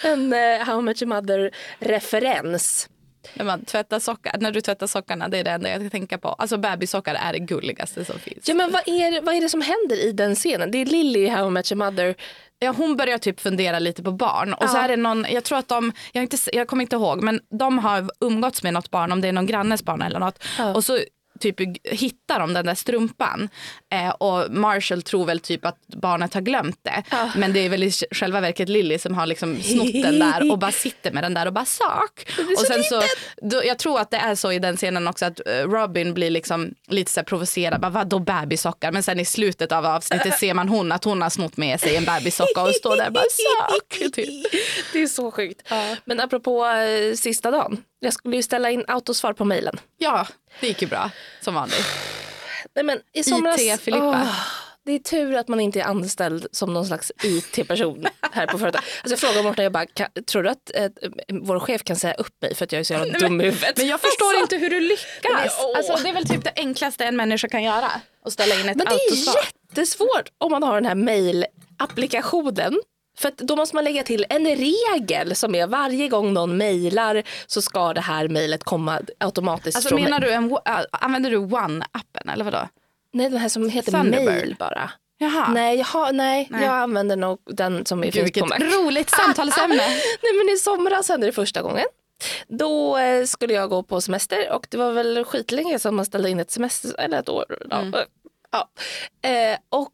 en 0.02 0.32
uh, 0.32 0.58
How 0.64 0.80
Much 0.80 1.02
Mother-referens. 1.02 2.88
När, 3.34 3.44
man 3.44 3.64
tvättar 3.64 3.98
sockar, 3.98 4.36
när 4.40 4.52
du 4.52 4.60
tvättar 4.60 4.86
sockarna, 4.86 5.28
det 5.28 5.38
är 5.38 5.44
det 5.44 5.50
enda 5.50 5.70
jag 5.70 5.92
tänka 5.92 6.18
på. 6.18 6.28
Alltså 6.28 6.56
bebissockar 6.56 7.14
är 7.14 7.32
det 7.32 7.38
gulligaste 7.38 8.04
som 8.04 8.18
finns. 8.18 8.48
Ja 8.48 8.54
men 8.54 8.72
vad 8.72 8.88
är, 8.88 9.20
vad 9.22 9.34
är 9.34 9.40
det 9.40 9.48
som 9.48 9.60
händer 9.62 10.04
i 10.04 10.12
den 10.12 10.34
scenen? 10.34 10.70
Det 10.70 10.78
är 10.78 10.86
Lily 10.86 11.20
i 11.20 11.28
How 11.28 11.50
Much 11.50 11.72
Your 11.72 11.84
Mother. 11.84 12.14
Ja, 12.58 12.70
hon 12.76 12.96
börjar 12.96 13.18
typ 13.18 13.40
fundera 13.40 13.78
lite 13.78 14.02
på 14.02 14.10
barn. 14.12 14.54
Och 14.54 14.70
så 14.70 14.76
Ja. 14.76 14.82
är 14.82 14.88
det 14.88 14.96
någon, 14.96 15.26
jag 15.30 15.44
tror 15.44 15.58
att 15.58 15.68
de, 15.68 15.92
jag, 16.12 16.22
inte, 16.22 16.36
jag 16.52 16.68
kommer 16.68 16.82
inte 16.82 16.96
ihåg, 16.96 17.22
men 17.22 17.40
de 17.58 17.78
har 17.78 18.10
umgåtts 18.20 18.62
med 18.62 18.74
något 18.74 18.90
barn, 18.90 19.12
om 19.12 19.20
det 19.20 19.28
är 19.28 19.32
någon 19.32 19.46
grannes 19.46 19.82
barn 19.82 20.02
eller 20.02 20.18
något. 20.18 20.44
Ja. 20.58 20.74
Och 20.74 20.84
så 20.84 20.98
typ 21.42 21.56
hittar 21.84 22.40
de 22.40 22.54
den 22.54 22.66
där 22.66 22.74
strumpan 22.74 23.48
eh, 23.92 24.08
och 24.10 24.50
Marshall 24.50 25.02
tror 25.02 25.26
väl 25.26 25.40
typ 25.40 25.64
att 25.64 25.78
barnet 25.86 26.34
har 26.34 26.40
glömt 26.40 26.78
det. 26.82 27.02
Ja. 27.10 27.30
Men 27.36 27.52
det 27.52 27.60
är 27.60 27.68
väl 27.68 27.82
i 27.82 27.92
själva 28.10 28.40
verket 28.40 28.68
Lily 28.68 28.98
som 28.98 29.14
har 29.14 29.26
liksom 29.26 29.62
snott 29.62 29.92
den 29.92 30.18
där 30.18 30.52
och 30.52 30.58
bara 30.58 30.72
sitter 30.86 31.12
med 31.12 31.24
den 31.24 31.34
där 31.34 31.46
och 31.46 31.52
bara 31.52 31.64
sak. 31.64 32.30
Och 32.58 32.66
sen 32.66 32.84
så, 32.84 33.02
då, 33.42 33.64
jag 33.64 33.78
tror 33.78 34.00
att 34.00 34.10
det 34.10 34.16
är 34.16 34.34
så 34.34 34.52
i 34.52 34.58
den 34.58 34.76
scenen 34.76 35.08
också 35.08 35.24
att 35.24 35.40
eh, 35.46 35.52
Robin 35.52 36.14
blir 36.14 36.30
liksom 36.30 36.74
lite 36.88 37.12
så 37.12 37.22
provocerad. 37.22 37.80
Bara, 37.80 37.90
Vadå 37.90 38.18
bebissockar? 38.18 38.92
Men 38.92 39.02
sen 39.02 39.20
i 39.20 39.24
slutet 39.24 39.72
av 39.72 39.86
avsnittet 39.86 40.38
ser 40.38 40.54
man 40.54 40.68
hon 40.68 40.92
att 40.92 41.04
hon 41.04 41.22
har 41.22 41.30
snott 41.30 41.56
med 41.56 41.80
sig 41.80 41.96
en 41.96 42.04
bebissocka 42.04 42.62
och 42.62 42.74
står 42.74 42.96
där 42.96 43.06
och 43.06 43.12
bara 43.12 43.22
sak. 43.22 44.12
Typ. 44.12 44.52
Det 44.92 45.02
är 45.02 45.06
så 45.06 45.30
sjukt. 45.30 45.68
Men 46.04 46.20
apropå 46.20 46.66
eh, 46.66 47.14
sista 47.14 47.50
dagen. 47.50 47.82
Jag 48.00 48.12
skulle 48.12 48.36
ju 48.36 48.42
ställa 48.42 48.70
in 48.70 48.84
autosvar 48.88 49.32
på 49.32 49.44
mejlen. 49.44 49.80
Ja, 49.98 50.26
det 50.60 50.66
gick 50.66 50.82
ju 50.82 50.88
bra 50.88 51.10
som 51.40 51.54
vanligt. 51.54 51.86
Nej, 52.74 52.84
men 52.84 53.00
i 53.12 53.24
somras, 53.24 53.60
IT 53.60 53.80
Filippa. 53.80 54.06
Åh, 54.06 54.36
det 54.84 54.92
är 54.92 54.98
tur 54.98 55.34
att 55.36 55.48
man 55.48 55.60
inte 55.60 55.80
är 55.80 55.84
anställd 55.84 56.46
som 56.52 56.74
någon 56.74 56.86
slags 56.86 57.12
IT-person 57.22 58.06
här 58.32 58.46
på 58.46 58.58
företaget. 58.58 58.88
Alltså 59.02 59.12
jag 59.12 59.18
frågar 59.18 59.42
Mårten, 59.42 59.62
jag 59.64 59.72
bara, 59.72 59.86
kan, 59.86 60.08
tror 60.26 60.42
du 60.42 60.50
att 60.50 60.70
eh, 60.74 60.88
vår 61.42 61.58
chef 61.60 61.84
kan 61.84 61.96
säga 61.96 62.14
upp 62.14 62.42
mig 62.42 62.54
för 62.54 62.64
att 62.64 62.72
jag 62.72 62.80
är 62.80 62.84
så 62.84 62.92
jävla 62.92 63.18
dum 63.18 63.40
i 63.40 63.44
huvudet? 63.44 63.76
Men 63.76 63.86
jag 63.86 64.00
förstår 64.00 64.26
Alltså, 64.26 64.42
inte 64.42 64.56
hur 64.56 64.70
du 64.70 64.80
lyckas. 64.80 65.32
Men, 65.32 65.48
åh. 65.60 65.76
Alltså, 65.76 65.96
det 66.02 66.08
är 66.08 66.12
väl 66.12 66.28
typ 66.28 66.44
det 66.44 66.52
enklaste 66.56 67.04
en 67.04 67.16
människa 67.16 67.48
kan 67.48 67.62
göra. 67.62 67.90
Att 68.24 68.32
ställa 68.32 68.54
in 68.54 68.68
ett 68.68 68.76
Men 68.76 68.86
det 68.86 68.92
autosvar. 68.92 69.34
är 69.36 69.44
jättesvårt 69.68 70.28
om 70.38 70.50
man 70.50 70.62
har 70.62 70.74
den 70.74 70.86
här 70.86 70.94
mail-applikationen. 70.94 72.80
För 73.18 73.32
då 73.36 73.56
måste 73.56 73.76
man 73.76 73.84
lägga 73.84 74.02
till 74.02 74.26
en 74.28 74.46
regel 74.46 75.36
som 75.36 75.54
är 75.54 75.66
varje 75.66 76.08
gång 76.08 76.32
någon 76.32 76.56
mejlar 76.56 77.22
så 77.46 77.62
ska 77.62 77.92
det 77.92 78.00
här 78.00 78.28
mejlet 78.28 78.64
komma 78.64 79.00
automatiskt 79.18 79.76
Alltså, 79.76 79.88
från 79.88 80.02
menar 80.02 80.20
du 80.20 80.32
en, 80.32 80.52
äh, 80.52 80.78
använder 80.92 81.30
du 81.30 81.36
One-appen 81.38 82.32
eller 82.32 82.44
vadå? 82.44 82.68
Nej, 83.12 83.30
den 83.30 83.38
här 83.38 83.48
som 83.48 83.68
heter 83.68 84.02
mail 84.02 84.56
bara. 84.58 84.90
Jaha. 85.18 85.52
Nej, 85.52 85.78
jag, 85.78 85.84
har, 85.84 86.12
nej, 86.12 86.48
Nej. 86.50 86.64
jag 86.64 86.74
använder 86.74 87.16
nog 87.16 87.38
den 87.46 87.86
som 87.86 88.04
är 88.04 88.10
Gud, 88.10 88.24
vilket 88.24 88.44
roligt 88.60 89.10
samtalsämne. 89.26 89.76
Nej 90.22 90.32
men 90.38 90.54
i 90.54 90.58
somras 90.58 91.08
hände 91.08 91.26
det 91.26 91.32
första 91.32 91.62
gången. 91.62 91.86
Då 92.48 92.98
eh, 92.98 93.24
skulle 93.24 93.54
jag 93.54 93.70
gå 93.70 93.82
på 93.82 94.00
semester 94.00 94.52
och 94.52 94.66
det 94.70 94.76
var 94.76 94.92
väl 94.92 95.24
skitlänge 95.24 95.78
som 95.78 95.96
man 95.96 96.04
ställde 96.04 96.30
in 96.30 96.40
ett 96.40 96.50
semester, 96.50 97.00
eller 97.00 97.18
ett 97.18 97.28
år. 97.28 97.58
Ja. 97.70 97.84
Ja. 98.50 98.68
Eh, 99.28 99.58
och 99.68 99.92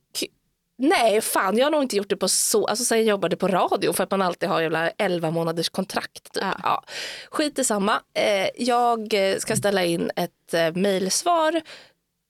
nej, 0.79 1.21
fan 1.21 1.59
jag 1.59 1.67
har 1.67 1.71
nog 1.71 1.83
inte 1.83 1.97
gjort 1.97 2.09
det 2.09 2.17
på 2.17 2.29
så, 2.29 2.67
alltså 2.67 2.85
sen 2.85 2.99
jag 2.99 3.07
jobbade 3.07 3.37
på 3.37 3.49
radio 3.49 3.93
för 3.93 4.05
att 4.05 4.11
man 4.11 4.23
alltid 4.23 4.49
har 4.49 4.61
jävla 4.61 4.91
11 4.91 5.31
månaders 5.31 5.69
kontrakt. 5.69 6.33
Typ. 6.33 6.43
Ja. 6.43 6.61
Ja. 6.63 6.85
Skit 7.31 7.59
i 7.59 7.65
samma. 7.65 8.01
Eh, 8.15 8.49
jag 8.57 9.15
ska 9.39 9.57
ställa 9.57 9.85
in 9.85 10.11
ett 10.17 10.55
eh, 10.55 10.73
mejlsvar 10.75 11.63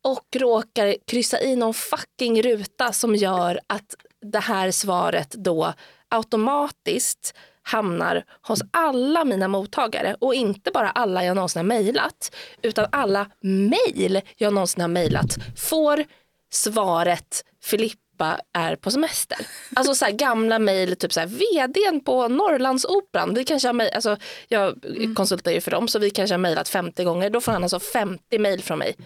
och 0.04 0.36
råkar 0.36 0.96
kryssa 1.06 1.40
i 1.40 1.56
någon 1.56 1.74
fucking 1.74 2.42
ruta 2.42 2.92
som 2.92 3.14
gör 3.14 3.60
att 3.66 3.94
det 4.22 4.40
här 4.40 4.70
svaret 4.70 5.30
då 5.30 5.74
automatiskt 6.08 7.34
hamnar 7.62 8.24
hos 8.42 8.60
alla 8.70 9.24
mina 9.24 9.48
mottagare 9.48 10.16
och 10.20 10.34
inte 10.34 10.70
bara 10.70 10.90
alla 10.90 11.24
jag 11.24 11.34
någonsin 11.34 11.60
har 11.60 11.64
mejlat 11.64 12.34
utan 12.62 12.86
alla 12.92 13.26
mejl 13.40 14.20
jag 14.36 14.52
någonsin 14.52 14.80
har 14.80 14.88
mejlat 14.88 15.36
får 15.56 16.04
svaret 16.50 17.44
Filippa 17.62 18.07
är 18.52 18.76
på 18.76 18.90
semester. 18.90 19.38
Alltså 19.74 19.94
så 19.94 20.04
här 20.04 20.12
gamla 20.12 20.58
mejl, 20.58 20.96
typ 20.96 21.12
så 21.12 21.20
här 21.20 21.26
vdn 21.26 22.00
på 22.00 22.28
Norrlandsoperan, 22.28 23.34
vi 23.34 23.44
kanske 23.44 23.68
har 23.68 23.72
mejl, 23.72 23.90
alltså 23.94 24.16
jag 24.48 24.74
konsulterar 25.16 25.54
ju 25.54 25.60
för 25.60 25.70
dem 25.70 25.88
så 25.88 25.98
vi 25.98 26.10
kanske 26.10 26.34
har 26.34 26.38
mejlat 26.38 26.68
50 26.68 27.04
gånger, 27.04 27.30
då 27.30 27.40
får 27.40 27.52
han 27.52 27.62
alltså 27.62 27.80
50 27.80 28.38
mejl 28.38 28.62
från 28.62 28.78
mig. 28.78 28.96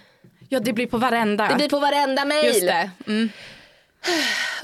Ja, 0.48 0.60
det 0.60 0.72
blir 0.72 0.86
på 0.86 0.98
varenda. 0.98 1.48
Det 1.48 1.54
blir 1.54 1.68
på 1.68 1.78
varenda 1.78 2.24
mejl. 2.24 2.70
Mm. 3.06 3.28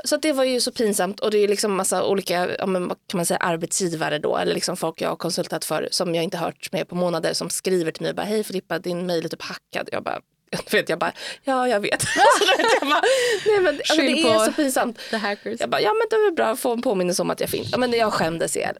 Så 0.04 0.16
det 0.16 0.32
var 0.32 0.44
ju 0.44 0.60
så 0.60 0.72
pinsamt 0.72 1.20
och 1.20 1.30
det 1.30 1.38
är 1.38 1.48
liksom 1.48 1.76
massa 1.76 2.04
olika 2.04 2.56
ja, 2.58 2.66
men, 2.66 2.88
kan 2.88 2.96
man 3.18 3.26
säga, 3.26 3.38
arbetsgivare 3.38 4.18
då 4.18 4.36
eller 4.36 4.54
liksom 4.54 4.76
folk 4.76 5.00
jag 5.00 5.08
har 5.08 5.16
konsultat 5.16 5.64
för 5.64 5.88
som 5.90 6.14
jag 6.14 6.24
inte 6.24 6.36
hört 6.36 6.72
med 6.72 6.88
på 6.88 6.94
månader 6.94 7.32
som 7.32 7.50
skriver 7.50 7.92
till 7.92 8.02
mig 8.02 8.10
och 8.10 8.16
bara 8.16 8.26
hej 8.26 8.44
Filippa 8.44 8.78
din 8.78 9.06
mejl 9.06 9.24
är 9.24 9.28
typ 9.28 9.42
hackad. 9.42 9.88
Jag 9.92 10.02
bara 10.02 10.20
jag 10.70 10.72
vet, 10.72 10.88
jag 10.88 10.98
bara, 10.98 11.12
ja 11.44 11.68
jag 11.68 11.80
vet. 11.80 12.02
så 12.38 12.44
då 12.44 12.62
vet 12.62 12.66
jag 12.80 12.88
bara, 12.90 13.02
nej, 13.46 13.60
men, 13.60 13.66
alltså, 13.66 13.94
Skyll 13.94 14.22
det 14.22 14.28
är 14.30 14.46
så 14.46 14.52
pinsamt. 14.52 14.98
The 15.10 15.16
hackers. 15.16 15.60
Jag 15.60 15.70
bara, 15.70 15.80
ja 15.80 15.92
men 15.92 16.06
det 16.10 16.16
är 16.16 16.32
bra 16.32 16.46
att 16.46 16.60
få 16.60 16.72
en 16.72 16.82
påminnelse 16.82 17.22
om 17.22 17.30
att 17.30 17.40
jag 17.40 17.50
finns. 17.50 17.68
Ja 17.72 17.78
men 17.78 17.92
jag 17.92 18.12
skämdes 18.12 18.56
ihjäl. 18.56 18.76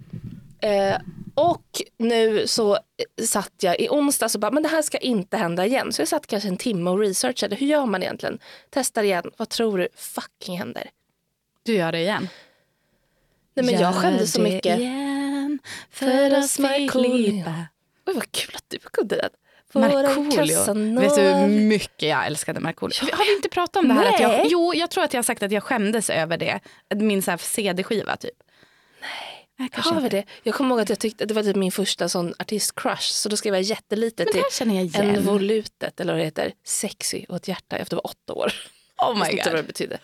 Eh, 0.61 0.97
och 1.35 1.83
nu 1.97 2.47
så 2.47 2.79
satt 3.27 3.53
jag 3.61 3.81
i 3.81 3.89
onsdag 3.89 4.31
och 4.35 4.41
bara, 4.41 4.51
men 4.51 4.63
det 4.63 4.69
här 4.69 4.83
ska 4.83 4.99
inte 4.99 5.37
hända 5.37 5.67
igen. 5.67 5.93
Så 5.93 6.01
jag 6.01 6.09
satt 6.09 6.27
kanske 6.27 6.49
en 6.49 6.57
timme 6.57 6.91
och 6.91 6.99
researchade, 6.99 7.57
hur 7.57 7.67
gör 7.67 7.87
man 7.87 8.03
egentligen? 8.03 8.39
Testar 8.71 9.03
igen, 9.03 9.31
vad 9.37 9.49
tror 9.49 9.79
du 9.79 9.89
fucking 9.97 10.59
händer? 10.59 10.91
Du 11.63 11.75
gör 11.75 11.93
det 11.93 11.99
igen. 11.99 12.29
Nej 13.55 13.67
men 13.67 13.81
jag 13.81 13.95
skämdes 13.95 14.33
så 14.33 14.41
mycket. 14.41 14.79
igen 14.79 15.59
för 15.91 16.39
oss. 16.39 16.59
Oj 18.07 18.15
vad 18.15 18.33
kul 18.33 18.55
att 18.57 18.65
du 18.69 18.79
kunde 18.79 19.17
den. 19.17 19.31
Markoolio. 19.75 21.01
Vet 21.01 21.15
du 21.15 21.21
hur 21.23 21.49
mycket 21.49 22.09
jag 22.09 22.27
älskade 22.27 22.61
Markoolio? 22.61 22.95
Har 23.13 23.25
vi 23.25 23.37
inte 23.37 23.49
pratat 23.49 23.77
om 23.77 23.89
det 23.89 23.95
här? 23.95 24.15
Att 24.15 24.21
jag, 24.21 24.47
jo, 24.47 24.75
jag 24.75 24.91
tror 24.91 25.05
att 25.05 25.13
jag 25.15 25.19
har 25.19 25.25
sagt 25.25 25.43
att 25.43 25.53
jag 25.53 25.63
skämdes 25.63 26.11
över 26.11 26.37
det. 26.37 26.61
Min 26.97 27.23
CD-skiva 27.23 28.17
typ. 28.17 28.35
Nej. 29.01 29.69
kanske 29.73 29.95
Har 29.95 30.01
vi 30.01 30.09
det? 30.09 30.25
Jag 30.43 30.55
kommer 30.55 30.71
ihåg 30.71 30.81
att 30.81 30.89
jag 30.89 30.99
tyckte 30.99 31.25
det 31.25 31.35
var 31.35 31.43
typ 31.43 31.57
min 31.57 31.73
första 31.73 32.09
sån 32.09 32.35
artist-crush. 32.35 32.97
Så 33.13 33.29
då 33.29 33.37
skrev 33.37 33.55
jag 33.55 33.63
jättelite 33.63 34.25
till 34.25 34.43
jag 34.95 34.95
en 35.05 35.23
volutet, 35.23 36.01
eller 36.01 36.13
vad 36.13 36.21
det 36.21 36.25
heter, 36.25 36.53
sexy 36.67 37.25
och 37.29 37.37
ett 37.37 37.49
hjärta 37.49 37.77
efter 37.77 37.97
jag 37.97 38.03
var 38.03 38.11
åtta 38.11 38.33
år. 38.33 38.53
Oh 39.03 39.09
Jag 39.09 39.19
my 39.19 39.25
inte 39.25 39.37
god. 39.37 39.53
vad 39.53 39.55
det 39.55 39.67
betydde. 39.67 39.99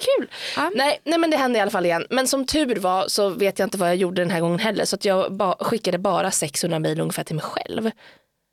Kul! 0.00 0.28
Ja. 0.56 0.70
Nej, 0.74 1.00
nej 1.04 1.18
men 1.18 1.30
det 1.30 1.36
hände 1.36 1.58
i 1.58 1.62
alla 1.62 1.70
fall 1.70 1.86
igen. 1.86 2.06
Men 2.10 2.28
som 2.28 2.46
tur 2.46 2.76
var 2.76 3.08
så 3.08 3.28
vet 3.28 3.58
jag 3.58 3.66
inte 3.66 3.78
vad 3.78 3.88
jag 3.88 3.96
gjorde 3.96 4.22
den 4.22 4.30
här 4.30 4.40
gången 4.40 4.58
heller. 4.58 4.84
Så 4.84 4.96
att 4.96 5.04
jag 5.04 5.32
ba- 5.32 5.56
skickade 5.60 5.98
bara 5.98 6.30
600 6.30 6.78
mejl 6.78 7.00
ungefär 7.00 7.24
till 7.24 7.36
mig 7.36 7.44
själv. 7.44 7.90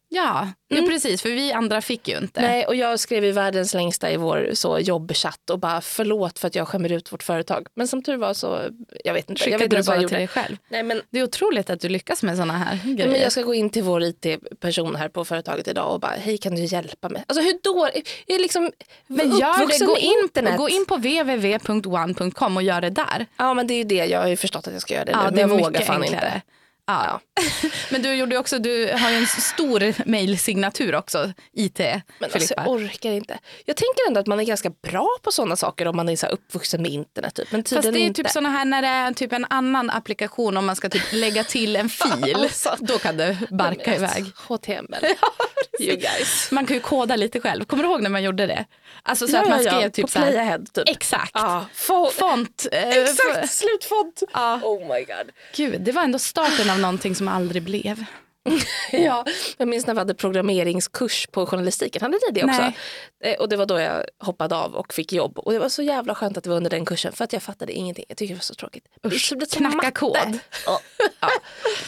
Ja, 0.10 0.50
jo, 0.70 0.88
precis. 0.88 1.22
För 1.22 1.30
vi 1.30 1.52
andra 1.54 1.82
fick 1.82 2.08
ju 2.08 2.18
inte. 2.18 2.40
Mm. 2.40 2.52
Nej, 2.52 2.66
och 2.66 2.76
jag 2.76 3.00
skrev 3.00 3.26
i 3.26 3.32
världens 3.32 3.74
längsta 3.74 4.12
i 4.12 4.18
vår 4.18 4.50
så 4.54 4.80
jobbchatt 4.80 5.50
och 5.50 5.60
bara 5.60 5.82
förlåt 5.82 6.40
för 6.40 6.48
att 6.48 6.56
jag 6.56 6.68
skämmer 6.68 6.92
ut 6.92 7.14
vårt 7.14 7.24
företag. 7.24 7.68
Men 7.76 7.88
som 7.88 8.04
tur 8.04 8.18
var 8.18 8.34
så, 8.34 8.60
jag 9.04 9.14
vet 9.14 9.30
inte. 9.30 9.42
jag 9.42 9.46
Skickade 9.46 9.58
vet 9.58 9.64
inte 9.64 9.78
du 9.78 9.84
bara 9.84 10.02
jag 10.02 10.10
till 10.10 10.18
dig 10.18 10.28
själv? 10.28 10.58
Nej, 10.70 10.84
men, 10.84 11.02
Det 11.10 11.20
är 11.20 11.24
otroligt 11.24 11.70
att 11.70 11.80
du 11.82 11.90
lyckas 11.90 12.24
med 12.24 12.38
såna 12.38 12.54
här 12.58 12.80
grejer. 12.84 13.12
men 13.12 13.22
jag 13.22 13.32
ska 13.32 13.42
gå 13.42 13.54
in 13.54 13.70
till 13.70 13.84
vår 13.84 14.04
IT-person 14.04 14.96
här 14.96 15.10
på 15.10 15.26
företaget 15.26 15.68
idag 15.68 15.94
och 15.94 16.00
bara, 16.00 16.12
hej 16.20 16.38
kan 16.38 16.56
du 16.56 16.62
hjälpa 16.66 17.10
mig? 17.10 17.24
Alltså 17.28 17.44
hur 17.44 17.60
då? 17.64 17.90
Jag 18.26 18.36
är 18.36 18.40
liksom 18.42 18.72
Men 19.08 19.30
gör 19.38 19.80
det, 19.80 19.86
gå 19.86 19.98
in, 19.98 20.12
internet. 20.24 20.58
gå 20.58 20.70
in 20.70 20.86
på 20.86 20.96
www.one.com 20.98 22.58
och 22.58 22.64
gör 22.64 22.82
det 22.82 22.90
där. 22.90 23.26
Ja 23.38 23.54
men 23.54 23.68
det 23.68 23.74
är 23.74 23.78
ju 23.78 23.84
det, 23.84 24.06
jag 24.06 24.20
har 24.22 24.28
ju 24.28 24.38
förstått 24.38 24.68
att 24.68 24.74
jag 24.74 24.82
ska 24.82 24.94
göra 24.94 25.06
det 25.06 25.12
Ja, 25.12 25.24
nu. 25.24 25.36
det 25.36 25.48
Men 25.48 25.52
är 25.52 25.60
jag 25.60 25.64
vågar 25.66 25.82
fan 25.82 26.02
enklare. 26.02 26.26
inte. 26.36 26.42
Ja. 26.88 27.20
Men 27.90 28.02
du 28.02 28.14
gjorde 28.14 28.38
också, 28.38 28.60
du 28.60 28.92
har 28.94 29.10
ju 29.10 29.16
en 29.18 29.28
stor 29.28 30.08
mejlsignatur 30.10 30.96
också, 30.96 31.34
IT 31.54 31.80
Men 31.80 32.02
alltså, 32.34 32.54
jag 32.58 32.68
orkar 32.68 33.12
inte. 33.12 33.40
Jag 33.66 33.78
tänker 33.78 34.08
ändå 34.08 34.20
att 34.20 34.28
man 34.28 34.40
är 34.40 34.44
ganska 34.44 34.70
bra 34.70 35.10
på 35.22 35.32
sådana 35.32 35.56
saker 35.56 35.88
om 35.88 35.96
man 35.96 36.10
är 36.10 36.16
så 36.16 36.28
uppvuxen 36.28 36.82
med 36.82 36.92
internet. 36.92 37.36
Typ. 37.36 37.52
Men 37.52 37.64
Fast 37.64 37.82
det 37.82 37.88
är 37.88 37.98
inte. 37.98 38.24
typ 38.24 38.32
såna 38.32 38.50
här 38.50 38.66
när 38.66 38.82
det 38.82 38.88
är 38.88 39.14
typ 39.14 39.34
en 39.34 39.46
annan 39.50 39.90
applikation 39.90 40.58
om 40.58 40.66
man 40.66 40.76
ska 40.76 40.90
typ 40.90 41.12
lägga 41.12 41.44
till 41.44 41.76
en 41.76 41.90
fil. 42.24 42.36
Alltså. 42.36 42.76
Då 42.80 42.98
kan 42.98 43.18
det 43.18 43.38
barka 43.50 43.96
iväg. 43.96 44.26
HTML. 44.48 45.06
you 45.80 45.96
guys. 45.98 46.52
Man 46.52 46.66
kan 46.66 46.76
ju 46.76 46.82
koda 46.82 47.16
lite 47.16 47.40
själv. 47.42 47.66
Kommer 47.66 47.84
du 47.84 47.90
ihåg 47.90 48.02
när 48.02 48.10
man 48.10 48.24
gjorde 48.24 48.48
det? 48.48 48.66
Alltså 49.04 49.28
så 49.28 49.36
Ja, 49.36 49.42
att 49.42 49.50
man 49.50 49.60
skrev 49.60 49.82
ja. 49.82 49.90
typ 49.90 50.06
på 50.06 50.12
så 50.12 50.20
här, 50.20 50.26
Playahead 50.32 50.60
typ. 50.74 50.90
Exakt. 50.90 51.32
Ja, 51.34 51.66
fo- 51.76 52.12
Font. 52.12 52.68
eh, 52.72 52.90
Exakt, 52.98 53.52
slutfont. 53.52 54.24
Ja. 54.34 54.60
Oh 54.64 54.80
my 54.80 55.04
god. 55.04 55.32
Gud, 55.56 55.82
det 55.82 55.92
var 55.92 56.04
ändå 56.04 56.20
starten 56.20 56.70
av 56.70 56.80
någonting 56.80 57.16
som 57.16 57.28
aldrig 57.28 57.64
blev. 57.64 58.06
Ja, 58.92 59.26
jag 59.58 59.68
minns 59.68 59.88
när 59.88 59.94
vi 59.94 60.00
hade 60.00 60.14
programmeringskurs 60.14 61.28
på 61.32 61.46
journalistiken. 61.46 62.02
Hade 62.02 62.14
ni 62.28 62.32
det 62.34 62.44
också? 62.44 62.62
Nej. 62.62 62.78
Eh, 63.24 63.40
Och 63.40 63.50
det 63.50 63.58
var 63.58 63.66
då 63.66 63.80
jag 63.80 64.06
hoppade 64.20 64.56
av 64.56 64.76
och 64.76 64.94
fick 64.94 65.14
jobb. 65.14 65.38
Och 65.40 65.52
det 65.54 65.60
var 65.60 65.70
så 65.70 65.82
jävla 65.82 66.16
skönt 66.16 66.38
att 66.38 66.44
det 66.44 66.50
var 66.50 66.58
under 66.58 66.70
den 66.70 66.86
kursen 66.86 67.14
för 67.14 67.24
att 67.24 67.34
jag 67.34 67.44
fattade 67.44 67.74
ingenting. 67.74 68.06
Jag 68.08 68.18
tycker 68.18 68.34
det 68.34 68.38
var 68.38 68.42
så 68.44 68.54
tråkigt. 68.56 68.86
Usch, 69.06 69.34
det 69.40 69.52
knacka 69.52 69.76
matte. 69.76 69.92
kod. 69.92 70.40
Ja. 70.66 70.80
Ja. 71.20 71.30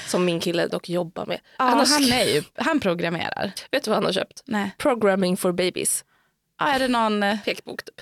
Som 0.08 0.26
min 0.26 0.39
kille 0.39 0.67
dock 0.67 0.89
jobbar 0.89 1.26
med. 1.26 1.39
Ja, 1.58 1.63
han 1.65 1.78
har, 1.78 1.86
han, 1.86 2.04
är 2.12 2.26
ju, 2.26 2.43
han 2.56 2.80
programmerar. 2.80 3.52
Vet 3.72 3.84
du 3.84 3.89
vad 3.89 3.96
han 3.98 4.06
har 4.06 4.12
köpt? 4.13 4.41
Nej. 4.46 4.72
Programming 4.78 5.38
for 5.38 5.52
babies. 5.52 6.04
Ja, 6.60 6.67
är 6.67 6.80
det 6.80 6.88
någon... 6.88 7.24
eh, 7.24 7.38
Pekbok 7.46 7.84
typ. 7.86 8.02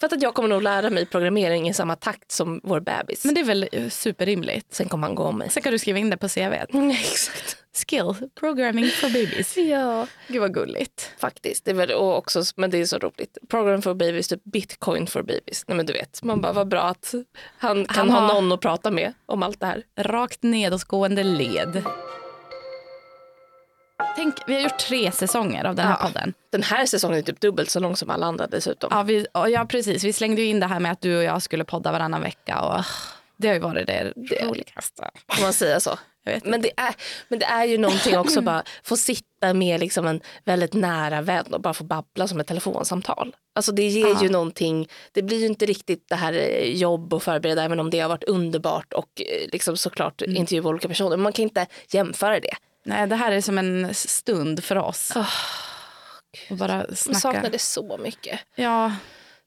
För 0.00 0.06
att 0.06 0.22
jag 0.22 0.34
kommer 0.34 0.48
nog 0.48 0.62
lära 0.62 0.90
mig 0.90 1.06
programmering 1.06 1.68
i 1.68 1.74
samma 1.74 1.96
takt 1.96 2.32
som 2.32 2.60
vår 2.64 2.80
bebis. 2.80 3.24
Men 3.24 3.34
det 3.34 3.40
är 3.40 3.44
väl 3.44 3.68
eh, 3.72 3.88
superrimligt. 3.88 4.74
Sen 4.74 4.88
kommer 4.88 5.06
han 5.06 5.14
gå 5.14 5.22
om 5.22 5.38
mig. 5.38 5.50
Sen 5.50 5.62
kan 5.62 5.72
du 5.72 5.78
skriva 5.78 5.98
in 5.98 6.10
det 6.10 6.16
på 6.16 6.28
CV. 6.28 6.40
Mm, 6.72 6.90
exakt. 6.90 7.56
Skill, 7.88 8.14
programming 8.40 8.90
for 8.90 9.06
babies. 9.08 9.56
Ja, 9.56 10.06
Gud 10.28 10.40
vad 10.40 10.54
gulligt. 10.54 11.10
faktiskt. 11.18 11.64
Det 11.64 11.70
är 11.70 11.74
väl, 11.74 11.92
också, 11.92 12.42
men 12.56 12.70
det 12.70 12.78
är 12.78 12.86
så 12.86 12.98
roligt. 12.98 13.38
Program 13.48 13.82
for 13.82 13.94
babies, 13.94 14.28
typ 14.28 14.44
bitcoin 14.44 15.06
for 15.06 15.22
babies. 15.22 15.64
Nej 15.68 15.76
men 15.76 15.86
du 15.86 15.92
vet, 15.92 16.22
man 16.22 16.40
bara 16.40 16.52
vad 16.52 16.68
bra 16.68 16.82
att 16.82 17.14
han 17.58 17.84
kan 17.86 17.96
Han 17.96 18.10
ha 18.10 18.20
har- 18.20 18.34
någon 18.34 18.52
att 18.52 18.60
prata 18.60 18.90
med 18.90 19.12
om 19.26 19.42
allt 19.42 19.60
det 19.60 19.66
här. 19.66 19.82
Rakt 19.96 20.42
nedåtgående 20.42 21.22
led. 21.24 21.82
Tänk, 24.16 24.34
vi 24.46 24.54
har 24.54 24.60
gjort 24.60 24.78
tre 24.78 25.12
säsonger 25.12 25.64
av 25.64 25.74
den 25.74 25.86
här 25.86 25.96
Ja. 26.00 26.06
podden. 26.06 26.34
Den 26.52 26.62
här 26.62 26.86
säsongen 26.86 27.18
är 27.18 27.22
typ 27.22 27.40
dubbelt 27.40 27.70
så 27.70 27.80
lång 27.80 27.96
som 27.96 28.10
alla 28.10 28.26
andra 28.26 28.46
dessutom. 28.46 28.88
Ja, 28.92 29.02
vi, 29.02 29.26
ja, 29.34 29.66
precis. 29.68 30.04
Vi 30.04 30.12
slängde 30.12 30.42
ju 30.42 30.48
in 30.48 30.60
det 30.60 30.66
här 30.66 30.80
med 30.80 30.92
att 30.92 31.00
du 31.00 31.16
och 31.16 31.24
jag 31.24 31.42
skulle 31.42 31.64
podda 31.64 31.92
varannan 31.92 32.20
vecka. 32.22 32.60
Och 32.60 32.84
det 33.36 33.48
har 33.48 33.54
ju 33.54 33.60
varit 33.60 33.86
det 33.86 34.12
roligaste. 34.42 35.10
Får 35.32 35.42
man 35.42 35.52
säga 35.52 35.80
så? 35.80 35.98
Men 36.44 36.60
det, 36.62 36.70
är, 36.76 36.94
men 37.28 37.38
det 37.38 37.44
är 37.46 37.64
ju 37.64 37.78
någonting 37.78 38.18
också 38.18 38.40
bara 38.42 38.62
få 38.82 38.96
sitta 38.96 39.54
med 39.54 39.80
liksom 39.80 40.06
en 40.06 40.20
väldigt 40.44 40.72
nära 40.74 41.20
vän 41.20 41.54
och 41.54 41.60
bara 41.60 41.74
få 41.74 41.84
babbla 41.84 42.28
som 42.28 42.40
ett 42.40 42.46
telefonsamtal. 42.46 43.36
Alltså 43.54 43.72
det 43.72 43.82
ger 43.86 44.06
Ja. 44.08 44.22
ju 44.22 44.28
någonting, 44.28 44.88
det 45.12 45.22
blir 45.22 45.38
ju 45.40 45.46
inte 45.46 45.66
riktigt 45.66 46.08
det 46.08 46.14
här 46.14 46.32
eh, 46.32 46.72
jobb 46.76 47.14
och 47.14 47.22
förbereda 47.22 47.62
även 47.62 47.80
om 47.80 47.90
det 47.90 48.00
har 48.00 48.08
varit 48.08 48.24
underbart 48.24 48.92
och 48.92 49.08
eh, 49.20 49.48
liksom 49.52 49.76
såklart 49.76 50.22
Mm. 50.22 50.36
intervjua 50.36 50.68
olika 50.68 50.88
personer. 50.88 51.16
Man 51.16 51.32
kan 51.32 51.42
inte 51.42 51.66
jämföra 51.92 52.40
det. 52.40 52.54
Nej, 52.84 53.06
det 53.06 53.16
här 53.16 53.32
är 53.32 53.40
som 53.40 53.58
en 53.58 53.94
stund 53.94 54.64
för 54.64 54.76
oss. 54.76 55.12
och 56.50 56.56
bara 56.56 56.84
Jag 56.88 56.98
snacka. 56.98 57.18
saknar 57.20 57.50
det 57.50 57.58
så 57.58 57.98
mycket. 57.98 58.40
Ja, 58.54 58.92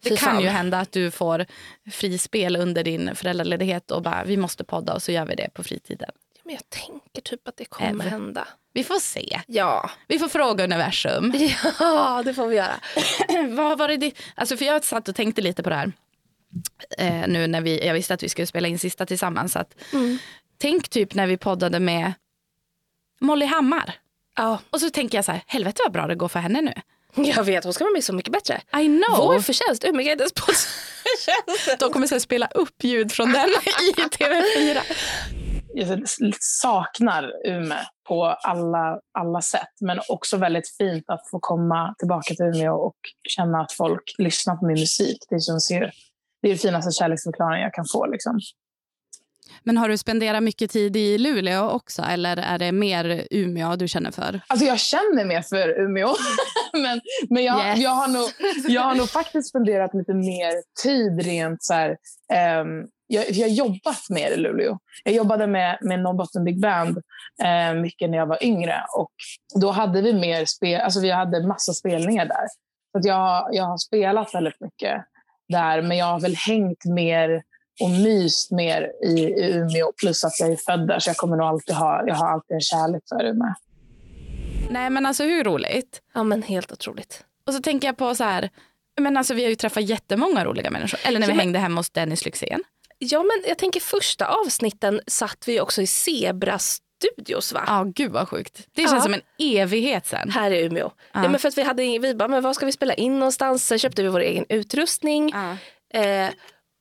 det 0.03 0.09
Fy 0.09 0.17
kan 0.17 0.33
fan. 0.33 0.41
ju 0.43 0.47
hända 0.49 0.79
att 0.79 0.91
du 0.91 1.11
får 1.11 1.45
frispel 1.91 2.55
under 2.55 2.83
din 2.83 3.15
föräldraledighet 3.15 3.91
och 3.91 4.01
bara 4.01 4.23
vi 4.23 4.37
måste 4.37 4.63
podda 4.63 4.93
och 4.93 5.01
så 5.03 5.11
gör 5.11 5.25
vi 5.25 5.35
det 5.35 5.49
på 5.53 5.63
fritiden. 5.63 6.09
Ja, 6.35 6.41
Men 6.45 6.53
jag 6.53 6.69
tänker 6.69 7.21
typ 7.21 7.47
att 7.47 7.57
det 7.57 7.65
kommer 7.65 8.05
Ev. 8.05 8.11
hända. 8.11 8.47
Vi 8.73 8.83
får 8.83 8.99
se. 8.99 9.41
Ja. 9.47 9.89
Vi 10.07 10.19
får 10.19 10.27
fråga 10.27 10.63
universum. 10.63 11.33
ja, 11.79 12.21
det 12.25 12.33
får 12.33 12.47
vi 12.47 12.55
göra. 12.55 12.79
Vad 13.49 13.77
var 13.77 13.87
det 13.87 14.11
alltså 14.35 14.57
för 14.57 14.65
jag 14.65 14.83
satt 14.83 15.07
och 15.07 15.15
tänkte 15.15 15.41
lite 15.41 15.63
på 15.63 15.69
det 15.69 15.75
här. 15.75 15.91
Eh, 16.97 17.27
nu 17.27 17.47
när 17.47 17.61
vi, 17.61 17.85
jag 17.87 17.93
visste 17.93 18.13
att 18.13 18.23
vi 18.23 18.29
skulle 18.29 18.47
spela 18.47 18.67
in 18.67 18.79
sista 18.79 19.05
tillsammans. 19.05 19.55
Att, 19.55 19.75
Tänk 20.57 20.89
typ 20.89 21.13
när 21.15 21.27
vi 21.27 21.37
poddade 21.37 21.79
med 21.79 22.13
Molly 23.21 23.45
Hammar. 23.45 23.95
Ja, 24.35 24.59
Och 24.69 24.81
så 24.81 24.89
tänker 24.89 25.17
jag 25.17 25.25
så 25.25 25.31
här, 25.31 25.43
helvete 25.47 25.81
vad 25.85 25.93
bra 25.93 26.07
det 26.07 26.15
går 26.15 26.27
för 26.27 26.39
henne 26.39 26.61
nu. 26.61 26.73
jag 27.15 27.43
vet, 27.43 27.63
hon 27.63 27.73
ska 27.73 27.83
vara 27.83 27.93
med 27.93 28.03
Så 28.03 28.13
mycket 28.13 28.33
bättre. 28.33 28.61
I 28.81 28.85
know. 28.85 29.17
Vår 29.17 29.39
förtjänst, 29.39 29.83
Umegades 29.83 30.33
podd. 30.33 30.55
De 31.79 31.91
kommer 31.93 32.07
här 32.07 32.19
spela 32.19 32.47
upp 32.47 32.83
ljud 32.83 33.11
från 33.11 33.31
den 33.31 33.49
i 33.49 34.01
TV4. 34.01 34.81
jag 35.73 36.03
saknar 36.39 37.31
Umeå 37.47 37.77
på 38.07 38.25
alla, 38.25 38.99
alla 39.19 39.41
sätt. 39.41 39.69
Men 39.81 39.99
också 40.09 40.37
väldigt 40.37 40.75
fint 40.77 41.03
att 41.07 41.29
få 41.31 41.39
komma 41.39 41.95
tillbaka 41.99 42.33
till 42.35 42.45
Umeå 42.45 42.73
och 42.75 42.95
känna 43.29 43.61
att 43.61 43.71
folk 43.71 44.03
lyssnar 44.17 44.55
på 44.55 44.65
min 44.65 44.79
musik. 44.79 45.17
Det 45.29 45.39
känns 45.39 45.71
ju 45.71 45.79
det 46.41 46.47
är 46.47 46.49
den 46.49 46.57
finaste 46.57 46.91
kärleksförklaringen 46.91 47.63
jag 47.63 47.73
kan 47.73 47.85
få. 47.91 48.05
Liksom. 48.05 48.39
Men 49.63 49.77
har 49.77 49.89
du 49.89 49.97
spenderat 49.97 50.43
mycket 50.43 50.71
tid 50.71 50.95
i 50.97 51.17
Luleå 51.17 51.69
också 51.69 52.01
eller 52.01 52.37
är 52.37 52.57
det 52.59 52.71
mer 52.71 53.27
Umeå 53.31 53.75
du 53.75 53.87
känner 53.87 54.11
för? 54.11 54.41
Alltså 54.47 54.65
jag 54.65 54.79
känner 54.79 55.25
mer 55.25 55.41
för 55.41 55.79
Umeå. 55.79 56.09
men 56.73 57.01
men 57.29 57.43
jag, 57.43 57.67
Yes. 57.67 57.79
jag, 57.79 57.89
har 57.89 58.07
nog, 58.07 58.29
jag 58.67 58.81
har 58.81 58.95
nog 58.95 59.09
faktiskt 59.09 59.49
spenderat 59.49 59.93
lite 59.93 60.13
mer 60.13 60.53
tid 60.83 61.25
rent 61.25 61.63
så 61.63 61.73
här, 61.73 61.97
ehm, 62.33 62.87
jag, 63.07 63.31
jag 63.31 63.47
har 63.47 63.51
jobbat 63.53 64.09
mer 64.09 64.31
i 64.31 64.37
Luleå. 64.37 64.77
Jag 65.03 65.13
jobbade 65.13 65.47
med, 65.47 65.77
med 65.81 65.99
Norrbotten 65.99 66.43
Big 66.43 66.61
Band 66.61 66.97
eh, 67.43 67.73
mycket 67.81 68.09
när 68.09 68.17
jag 68.17 68.25
var 68.25 68.43
yngre. 68.43 68.75
Och 68.97 69.11
då 69.61 69.71
hade 69.71 70.01
vi 70.01 70.13
mer 70.13 70.45
spel, 70.45 70.81
alltså 70.81 70.99
vi 70.99 71.11
hade 71.11 71.47
massa 71.47 71.73
spelningar 71.73 72.25
där. 72.25 72.47
Så 72.91 73.07
jag, 73.07 73.49
jag 73.51 73.63
har 73.63 73.77
spelat 73.77 74.35
väldigt 74.35 74.61
mycket 74.61 75.01
där, 75.49 75.81
men 75.81 75.97
jag 75.97 76.05
har 76.05 76.19
väl 76.19 76.35
hängt 76.35 76.85
mer 76.85 77.43
och 77.81 77.89
myst 77.89 78.51
mer 78.51 78.91
i, 79.03 79.09
i 79.19 79.51
Umeå. 79.53 79.91
Plus 79.97 80.23
att 80.23 80.39
jag 80.39 80.51
är 80.51 80.55
född 80.55 80.87
där, 80.87 80.99
så 80.99 81.09
jag 81.09 81.17
kommer 81.17 81.37
nog 81.37 81.47
alltid 81.47 81.75
ha, 81.75 82.03
jag 82.07 82.15
har 82.15 82.29
alltid 82.29 82.55
en 82.55 82.61
kärlek 82.61 83.03
för 83.09 83.23
Umeå. 83.25 83.53
Nej 84.69 84.89
men 84.89 85.05
alltså 85.05 85.23
hur 85.23 85.43
roligt? 85.43 86.01
Ja 86.13 86.23
men 86.23 86.41
helt 86.43 86.71
otroligt. 86.71 87.23
Och 87.47 87.53
så 87.53 87.61
tänker 87.61 87.87
jag 87.87 87.97
på 87.97 88.15
så 88.15 88.23
här, 88.23 88.49
men 88.99 89.17
alltså 89.17 89.33
vi 89.33 89.43
har 89.43 89.49
ju 89.49 89.55
träffat 89.55 89.83
jättemånga 89.83 90.45
roliga 90.45 90.69
människor. 90.71 90.99
Eller 91.03 91.19
när 91.19 91.27
vi 91.27 91.31
Ja, 91.31 91.35
men- 91.35 91.39
hängde 91.45 91.59
hemma 91.59 91.79
hos 91.79 91.89
Dennis 91.89 92.25
Lyxzén. 92.25 92.63
Ja 92.97 93.23
men 93.23 93.43
jag 93.47 93.57
tänker 93.57 93.79
första 93.79 94.25
avsnitten 94.27 95.01
satt 95.07 95.47
vi 95.47 95.59
också 95.61 95.81
i 95.81 95.87
Zebra 95.87 96.59
Studios 96.59 97.53
va? 97.53 97.63
Ja, 97.67 97.83
gud 97.95 98.11
vad 98.11 98.29
sjukt. 98.29 98.67
Det 98.75 98.81
känns 98.81 98.93
Ja. 98.93 99.01
som 99.01 99.13
en 99.13 99.21
evighet 99.39 100.05
sen. 100.05 100.29
Här 100.29 100.51
i 100.51 100.61
Umeå. 100.65 100.91
Ja. 101.13 101.23
Ja. 101.23 101.29
men 101.29 101.39
för 101.39 101.47
att 101.47 101.57
vi 101.57 101.63
hade 101.63 101.83
vi 101.99 102.15
bara, 102.15 102.27
men 102.27 102.43
vad 102.43 102.55
ska 102.55 102.65
vi 102.65 102.71
spela 102.71 102.93
in 102.93 103.19
någonstans? 103.19 103.67
Sen 103.67 103.79
köpte 103.79 104.03
vi 104.03 104.09
vår 104.09 104.19
egen 104.19 104.45
utrustning. 104.49 105.31
Eh, 105.93 106.27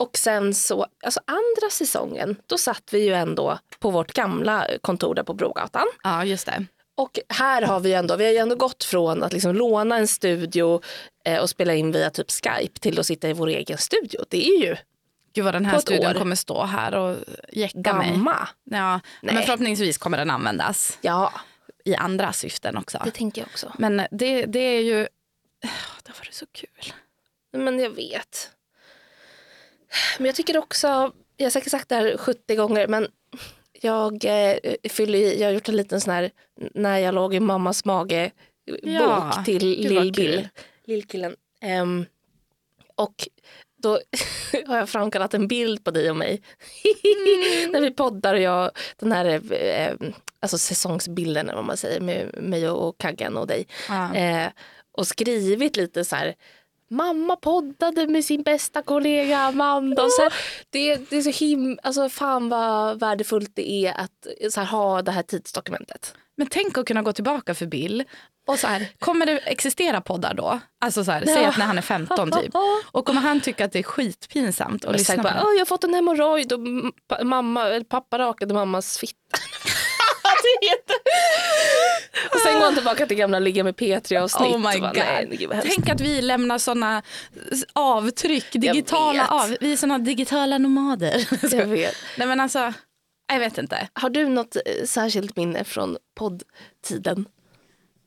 och 0.00 0.16
sen 0.18 0.54
så, 0.54 0.86
alltså 1.04 1.20
andra 1.24 1.70
säsongen, 1.70 2.36
då 2.46 2.58
satt 2.58 2.82
vi 2.92 3.04
ju 3.04 3.14
ändå 3.14 3.58
på 3.78 3.90
vårt 3.90 4.12
gamla 4.12 4.66
kontor 4.80 5.14
där 5.14 5.22
på 5.22 5.34
Brogatan. 5.34 5.86
Ja, 6.02 6.24
just 6.24 6.46
det. 6.46 6.64
Och 6.94 7.18
här 7.28 7.62
har 7.62 7.80
vi 7.80 7.88
ju 7.88 7.94
ändå, 7.94 8.16
vi 8.16 8.24
har 8.24 8.32
ju 8.32 8.38
ändå 8.38 8.56
gått 8.56 8.84
från 8.84 9.22
att 9.22 9.32
liksom 9.32 9.54
låna 9.54 9.96
en 9.96 10.08
studio 10.08 10.80
eh, 11.24 11.40
och 11.40 11.50
spela 11.50 11.74
in 11.74 11.92
via 11.92 12.10
typ 12.10 12.30
Skype 12.30 12.80
till 12.80 13.00
att 13.00 13.06
sitta 13.06 13.28
i 13.28 13.32
vår 13.32 13.46
egen 13.48 13.78
studio. 13.78 14.24
Det 14.28 14.48
är 14.48 14.60
ju 14.62 14.76
Gud 15.32 15.44
vad 15.44 15.54
den 15.54 15.64
här 15.64 15.78
studion 15.78 16.06
år. 16.10 16.18
kommer 16.18 16.36
stå 16.36 16.64
här 16.64 16.94
och 16.94 17.16
jäcka 17.52 17.92
mig. 17.94 18.10
gamma. 18.10 18.48
Ja, 18.64 19.00
Nej. 19.20 19.34
men 19.34 19.42
förhoppningsvis 19.42 19.98
kommer 19.98 20.18
den 20.18 20.30
användas 20.30 20.98
Ja, 21.00 21.32
i 21.84 21.94
andra 21.94 22.32
syften 22.32 22.76
också. 22.76 22.98
det 23.04 23.10
tänker 23.10 23.40
jag 23.42 23.48
också. 23.48 23.72
Men 23.78 23.96
det, 24.10 24.46
det 24.46 24.58
är 24.58 24.80
ju... 24.80 24.96
Det 26.04 26.12
var 26.18 26.24
det 26.26 26.34
så 26.34 26.46
kul. 26.52 26.92
Men 27.52 27.78
jag 27.78 27.90
vet. 27.90 28.50
Men 30.18 30.26
jag 30.26 30.34
tycker 30.34 30.58
också, 30.58 31.12
jag 31.36 31.46
har 31.46 31.50
säkert 31.50 31.70
sagt 31.70 31.88
det 31.88 31.94
här 31.94 32.16
70 32.16 32.56
gånger, 32.56 32.88
men 32.88 33.08
jag 33.80 34.24
eh, 34.24 34.56
fyller 34.90 35.18
jag 35.18 35.48
har 35.48 35.52
gjort 35.52 35.68
en 35.68 35.76
liten 35.76 36.00
sån 36.00 36.14
här 36.14 36.30
när 36.74 36.98
jag 36.98 37.14
låg 37.14 37.34
i 37.34 37.40
mammas 37.40 37.84
mage 37.84 38.30
Ja, 38.82 39.32
bok 39.36 39.44
till 39.44 39.82
gud 39.82 39.92
vad 39.92 40.04
Lill 40.04 40.14
kul. 40.14 40.24
Bill, 40.26 40.48
lillkillen. 40.84 41.36
Ehm, 41.60 42.06
och 42.94 43.28
då 43.82 43.90
har 44.66 44.76
jag 44.76 44.88
framkallat 44.88 45.34
en 45.34 45.48
bild 45.48 45.84
på 45.84 45.90
dig 45.90 46.10
och 46.10 46.16
mig. 46.16 46.42
Mm. 47.04 47.70
när 47.72 47.80
vi 47.80 47.90
poddar 47.90 48.34
och 48.34 48.40
jag, 48.40 48.70
den 48.96 49.12
här 49.12 49.52
eh, 49.52 49.94
alltså 50.40 50.58
säsongsbilden 50.58 51.48
eller 51.48 51.56
vad 51.56 51.64
man 51.64 51.76
säger 51.76 52.00
med 52.00 52.42
mig 52.42 52.68
och, 52.70 52.98
Kaggen 52.98 53.36
och 53.36 53.46
dig. 53.46 53.66
Ja. 53.88 54.14
Eh, 54.14 54.48
och 54.92 55.06
skrivit 55.06 55.76
lite 55.76 56.04
så 56.04 56.16
här 56.16 56.34
mamma 56.90 57.36
poddade 57.36 58.06
med 58.06 58.24
sin 58.24 58.42
bästa 58.42 58.82
kollega 58.82 59.38
Amanda. 59.38 60.02
Och 60.04 60.12
så 60.12 60.22
här, 60.22 60.32
det, 60.70 61.10
det 61.10 61.16
är 61.16 61.22
så 61.22 61.30
him... 61.44 61.78
Alltså 61.82 62.08
fan 62.08 62.48
vad 62.48 63.00
värdefullt 63.00 63.50
det 63.54 63.70
är 63.70 63.92
att 64.00 64.56
här, 64.56 64.64
ha 64.64 65.02
det 65.02 65.12
här 65.12 65.22
tidsdokumentet. 65.22 66.14
Men 66.36 66.46
tänk 66.46 66.78
att 66.78 66.86
kunna 66.86 67.02
gå 67.02 67.12
tillbaka 67.12 67.54
för 67.54 67.66
Bill 67.66 68.04
och 68.46 68.58
så 68.58 68.66
här, 68.66 68.86
kommer 68.98 69.26
det 69.26 69.38
existera 69.38 70.00
poddar 70.00 70.34
då? 70.34 70.60
Alltså 70.80 71.04
så 71.04 71.10
här, 71.10 71.24
säg 71.26 71.44
att 71.44 71.58
när 71.58 71.66
han 71.66 71.78
är 71.78 71.82
15 71.82 72.30
typ. 72.32 72.54
Och 72.92 73.06
kommer 73.06 73.20
han 73.20 73.40
tycka 73.40 73.64
att 73.64 73.72
det 73.72 73.78
är 73.78 73.82
skitpinsamt 73.82 74.84
att 74.84 74.92
lyssna 74.92 75.16
på 75.16 75.22
bara, 75.22 75.32
det? 75.34 75.40
"Åh, 75.44 75.52
jag 75.52 75.60
har 75.60 75.66
fått 75.66 75.84
en 75.84 75.94
hemorrojd 75.94 76.52
och 76.52 76.60
mamma, 77.26 77.84
pappa 77.88 78.18
rakade 78.18 78.54
mammas 78.54 78.98
fitta. 78.98 79.16
Det 80.42 80.66
är 80.66 80.70
jätte- 80.70 80.92
och 82.34 82.40
sen 82.40 82.54
går 82.54 82.64
han 82.64 82.74
tillbaka 82.74 83.06
till 83.06 83.16
gamla 83.16 83.38
ligga 83.38 83.64
med 83.64 83.74
P3 83.74 84.20
och 84.20 84.30
snitt. 84.30 84.54
Oh 84.54 84.58
my 84.58 84.80
bara, 84.80 85.24
god. 85.24 85.62
Tänk 85.62 85.88
att 85.88 86.00
vi 86.00 86.22
lämnar 86.22 86.58
såna 86.58 87.02
avtryck, 87.72 88.52
digitala 88.52 89.28
av. 89.28 89.56
Vi 89.60 89.72
är 89.72 89.76
såna 89.76 89.98
digitala 89.98 90.58
nomader. 90.58 91.28
Jag 91.56 91.66
vet. 91.66 91.94
Nej 92.18 92.28
men 92.28 92.40
alltså, 92.40 92.72
jag 93.32 93.40
vet 93.40 93.58
inte. 93.58 93.88
Har 93.92 94.10
du 94.10 94.28
något 94.28 94.56
eh, 94.56 94.84
särskilt 94.84 95.36
minne 95.36 95.64
från 95.64 95.96
poddtiden? 96.14 97.28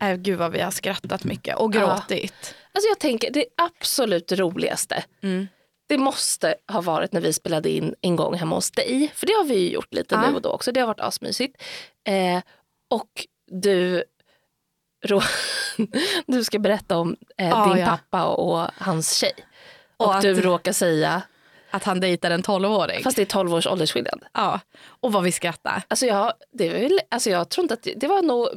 Äh, 0.01 0.15
gud 0.15 0.39
vad 0.39 0.51
vi 0.51 0.61
har 0.61 0.71
skrattat 0.71 1.23
mycket 1.23 1.57
och 1.57 1.73
gråtit. 1.73 2.55
Alltså 2.73 2.89
jag 2.89 2.99
tänker 2.99 3.31
det 3.31 3.45
absolut 3.57 4.31
roligaste. 4.31 5.03
Mm. 5.23 5.47
Det 5.87 5.97
måste 5.97 6.55
ha 6.67 6.81
varit 6.81 7.11
när 7.11 7.21
vi 7.21 7.33
spelade 7.33 7.69
in 7.69 7.95
en 8.01 8.15
gång 8.15 8.35
hemma 8.35 8.55
hos 8.55 8.71
dig. 8.71 9.11
För 9.15 9.25
det 9.25 9.33
har 9.33 9.43
vi 9.43 9.55
ju 9.55 9.69
gjort 9.69 9.93
lite 9.93 10.15
Ja. 10.15 10.29
nu 10.29 10.35
och 10.35 10.41
då 10.41 10.49
också. 10.49 10.71
Det 10.71 10.79
har 10.79 10.87
varit 10.87 10.99
asmysigt. 10.99 11.61
Eh, 12.07 12.41
och 12.89 13.27
du, 13.61 14.03
du 16.27 16.43
ska 16.43 16.59
berätta 16.59 16.97
om 16.97 17.15
eh, 17.37 17.49
Ja, 17.49 17.65
din 17.73 17.77
ja. 17.83 17.87
pappa 17.87 18.25
och 18.25 18.67
hans 18.77 19.13
tjej. 19.15 19.33
Och, 19.97 20.05
Och 20.07 20.15
att- 20.15 20.21
du 20.21 20.41
råkar 20.41 20.71
säga, 20.73 21.21
Att 21.71 21.83
han 21.83 21.99
dejtar 21.99 22.31
en 22.31 22.43
12-åring. 22.43 23.03
fast 23.03 23.15
det 23.15 23.21
är 23.21 23.25
12 23.25 23.53
års 23.53 23.67
åldersskillnad. 23.67 24.23
Ja, 24.33 24.59
och 24.85 25.11
vad 25.11 25.23
vi 25.23 25.31
skrattar. 25.31 25.83
Alltså 25.87 26.05
jag, 26.05 26.33
det 26.51 26.69
var 26.69 26.79
väl, 26.79 26.99
alltså 27.11 27.29
jag 27.29 27.49
tror 27.49 27.63
inte 27.63 27.73
att 27.73 27.83
det, 27.83 27.93
det 27.93 28.07
var 28.07 28.21
nog 28.21 28.47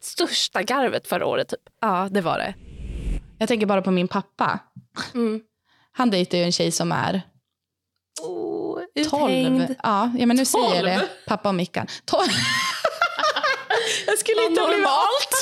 största 0.00 0.62
garvet 0.62 1.06
förra 1.08 1.26
året. 1.26 1.48
Typ. 1.48 1.60
Ja, 1.80 2.08
det 2.10 2.20
var 2.20 2.38
det. 2.38 2.54
Jag 3.38 3.48
tänker 3.48 3.66
bara 3.66 3.82
på 3.82 3.90
min 3.90 4.08
pappa. 4.08 4.58
Mm. 5.14 5.42
Han 5.92 6.10
dejtar 6.10 6.38
ju 6.38 6.44
en 6.44 6.52
tjej 6.52 6.70
som 6.72 6.92
är 6.92 7.22
Oh, 8.22 8.80
12. 9.10 9.66
Ja, 9.82 10.10
ja, 10.18 10.26
men 10.26 10.36
nu 10.36 10.44
säger 10.44 10.74
jag 10.74 10.84
det. 10.84 11.08
Pappa 11.26 11.48
och 11.48 11.54
Mickan. 11.54 11.86
12. 12.04 12.22
jag 14.16 14.20
skulle 14.20 14.42
inte 14.42 14.60
ha 14.60 14.68
blivit 14.68 14.84
normalt. 14.84 15.34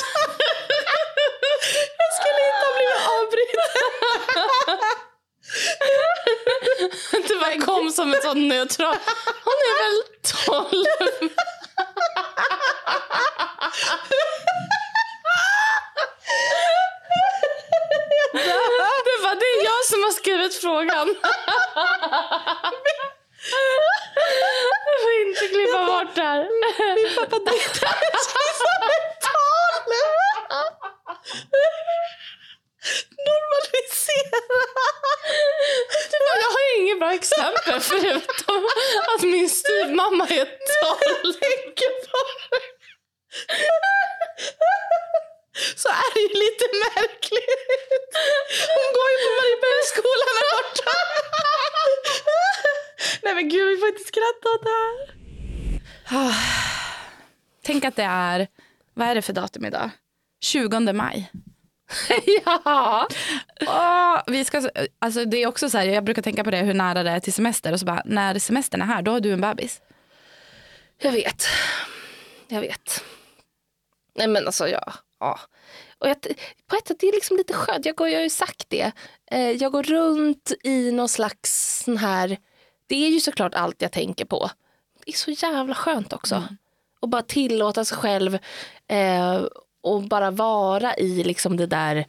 Jag 1.97 2.13
skulle 2.17 2.41
inte 2.49 2.65
ha 2.65 2.73
blivit 2.77 3.01
avbruten. 3.13 3.79
Det 7.27 7.35
bara 7.35 7.57
kom 7.65 7.91
som 7.91 8.13
en 8.13 8.21
sån 8.21 8.47
neutral. 8.47 8.97
Hon 9.43 9.53
är 9.69 9.75
väl 9.83 10.03
12? 10.69 10.85
Det 19.05 19.17
var 19.23 19.35
det 19.35 19.45
är 19.45 19.63
jag 19.63 19.85
som 19.85 20.03
har 20.03 20.11
skrivit 20.11 20.55
frågan. 20.61 21.15
Inte 25.43 25.55
klippa 25.55 25.85
bort 25.85 26.15
det 26.15 26.21
här. 26.21 26.41
Min 26.95 27.15
pappa 27.15 27.39
dejtar 27.39 28.03
Jag 36.41 36.51
har 36.55 36.79
inget 36.79 36.99
bra 36.99 37.13
exempel 37.13 37.79
förutom 37.79 38.67
att 39.15 39.21
min 39.21 39.49
styvmamma 39.49 40.27
är 40.27 40.45
12. 40.45 41.33
Så 45.75 45.89
är 45.89 46.13
det 46.13 46.19
ju 46.19 46.27
lite 46.27 46.65
märkligt. 46.85 48.11
Hon 48.75 48.87
går 48.97 49.09
ju 49.13 49.17
på 49.25 49.31
Mariebergsskolan 49.39 50.33
här 50.39 50.49
borta. 50.55 50.91
Nej 53.23 53.33
men 53.35 53.49
gud, 53.49 53.67
vi 53.67 53.77
får 53.77 53.87
inte 53.87 54.03
skratta 54.03 54.49
åt 54.55 54.63
det 54.63 54.69
här. 54.69 55.23
Ah. 56.11 56.33
Tänk 57.65 57.82
att 57.93 57.97
det 57.97 58.03
är, 58.03 58.47
vad 58.93 59.07
är 59.07 59.15
det 59.15 59.21
för 59.21 59.33
datum 59.33 59.65
idag? 59.65 59.89
20 60.41 60.93
maj. 60.93 61.31
Ja. 62.45 63.07
Åh, 63.67 64.21
vi 64.27 64.45
ska, 64.45 64.69
alltså 64.99 65.25
det 65.25 65.37
är 65.37 65.47
också 65.47 65.69
så 65.69 65.77
här, 65.77 65.85
jag 65.85 66.03
brukar 66.03 66.21
tänka 66.21 66.43
på 66.43 66.51
det 66.51 66.57
hur 66.57 66.73
nära 66.73 67.03
det 67.03 67.09
är 67.09 67.19
till 67.19 67.33
semester 67.33 67.73
och 67.73 67.79
så 67.79 67.85
bara, 67.85 68.01
när 68.05 68.39
semestern 68.39 68.81
är 68.81 68.85
här, 68.85 69.01
då 69.01 69.11
har 69.11 69.19
du 69.19 69.33
en 69.33 69.41
bebis. 69.41 69.81
Jag 71.01 71.11
vet. 71.11 71.45
Jag 72.47 72.61
vet. 72.61 73.03
Nej 74.15 74.27
men 74.27 74.45
alltså 74.45 74.67
ja. 74.67 74.93
ja. 75.19 75.39
Och 75.97 76.09
jag, 76.09 76.21
på 76.67 76.75
ett 76.75 76.87
sätt 76.87 76.97
det 76.99 77.07
är 77.07 77.13
liksom 77.13 77.37
lite 77.37 77.53
skönt. 77.53 77.85
Jag, 77.85 77.95
går, 77.95 78.09
jag 78.09 78.17
har 78.17 78.23
ju 78.23 78.29
sagt 78.29 78.69
det. 78.69 78.91
Eh, 79.31 79.51
jag 79.51 79.71
går 79.71 79.83
runt 79.83 80.51
i 80.63 80.91
någon 80.91 81.09
slags 81.09 81.79
sån 81.83 81.97
här. 81.97 82.37
Det 82.87 83.05
är 83.05 83.09
ju 83.09 83.19
såklart 83.19 83.53
allt 83.53 83.81
jag 83.81 83.91
tänker 83.91 84.25
på. 84.25 84.49
Det 85.05 85.11
är 85.11 85.17
så 85.17 85.31
jävla 85.31 85.75
skönt 85.75 86.13
också. 86.13 86.35
Mm. 86.35 86.57
Och 87.03 87.09
bara 87.09 87.21
tillåta 87.21 87.85
sig 87.85 87.97
själv. 87.97 88.37
Eh, 88.87 89.45
och 89.81 90.03
bara 90.03 90.31
vara 90.31 90.95
i 90.95 91.23
liksom 91.23 91.57
det 91.57 91.65
där. 91.65 92.05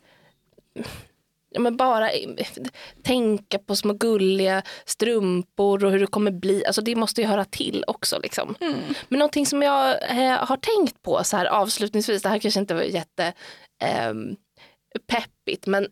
Ja, 1.50 1.60
men 1.60 1.76
bara 1.76 2.10
tänka 3.02 3.58
på 3.58 3.76
små 3.76 3.92
gulliga 3.92 4.62
strumpor 4.84 5.84
och 5.84 5.90
hur 5.90 6.00
det 6.00 6.06
kommer 6.06 6.30
bli. 6.30 6.66
Alltså 6.66 6.82
det 6.82 6.96
måste 6.96 7.20
ju 7.20 7.26
höra 7.26 7.44
till 7.44 7.84
också. 7.86 8.18
Liksom. 8.18 8.54
Men 9.08 9.18
någonting 9.18 9.46
som 9.46 9.62
jag 9.62 10.10
eh, 10.10 10.46
har 10.46 10.56
tänkt 10.56 11.02
på 11.02 11.24
så 11.24 11.36
här 11.36 11.46
avslutningsvis, 11.46 12.22
det 12.22 12.28
här 12.28 12.38
kanske 12.38 12.60
inte 12.60 12.74
var 12.74 12.82
jätte 12.82 13.32
ehm, 13.82 14.36
peppigt 15.06 15.66
men 15.66 15.88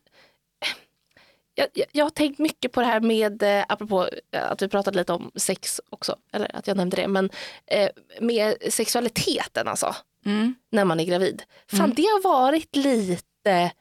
jag, 1.54 1.68
jag, 1.92 2.04
har 2.04 2.10
tänkt 2.10 2.38
mycket 2.38 2.72
på 2.72 2.80
det 2.80 2.86
här 2.86 3.00
med, 3.00 3.42
eh, 3.42 3.64
apropå 3.68 4.08
eh, 4.32 4.50
att 4.50 4.62
vi 4.62 4.68
pratade 4.68 4.98
lite 4.98 5.12
om 5.12 5.30
sex 5.36 5.80
också, 5.90 6.16
eller 6.32 6.56
att 6.56 6.66
jag 6.66 6.76
nämnde 6.76 6.96
det, 6.96 7.08
men 7.08 7.30
eh, 7.66 7.88
med 8.20 8.56
sexualiteten 8.70 9.68
alltså, 9.68 9.94
Mm. 10.26 10.54
när 10.72 10.84
man 10.84 11.00
är 11.00 11.04
gravid. 11.04 11.42
Fan 11.70 11.92
det 11.94 12.02
har 12.02 12.22
varit 12.22 12.76
lite 12.76 13.72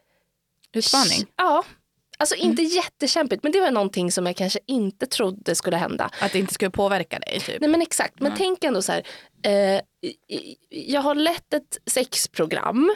Utmaning. 0.73 1.27
Ja, 1.35 1.63
alltså 2.17 2.35
inte 2.35 2.61
jättekämpigt 2.61 3.43
men 3.43 3.51
det 3.51 3.61
var 3.61 3.71
någonting 3.71 4.11
som 4.11 4.25
jag 4.25 4.35
kanske 4.35 4.59
inte 4.67 5.05
trodde 5.05 5.55
skulle 5.55 5.77
hända. 5.77 6.09
Att 6.21 6.31
det 6.31 6.39
inte 6.39 6.53
skulle 6.53 6.71
påverka 6.71 7.19
dig 7.19 7.39
typ. 7.39 7.61
Nej 7.61 7.69
men 7.69 7.81
exakt, 7.81 8.19
men 8.19 8.33
tänk 8.37 8.63
ändå 8.63 8.81
så 8.81 8.91
här. 8.91 9.03
Eh, 9.43 9.81
jag 10.69 11.01
har 11.01 11.15
lett 11.15 11.53
ett 11.53 11.77
sexprogram 11.85 12.95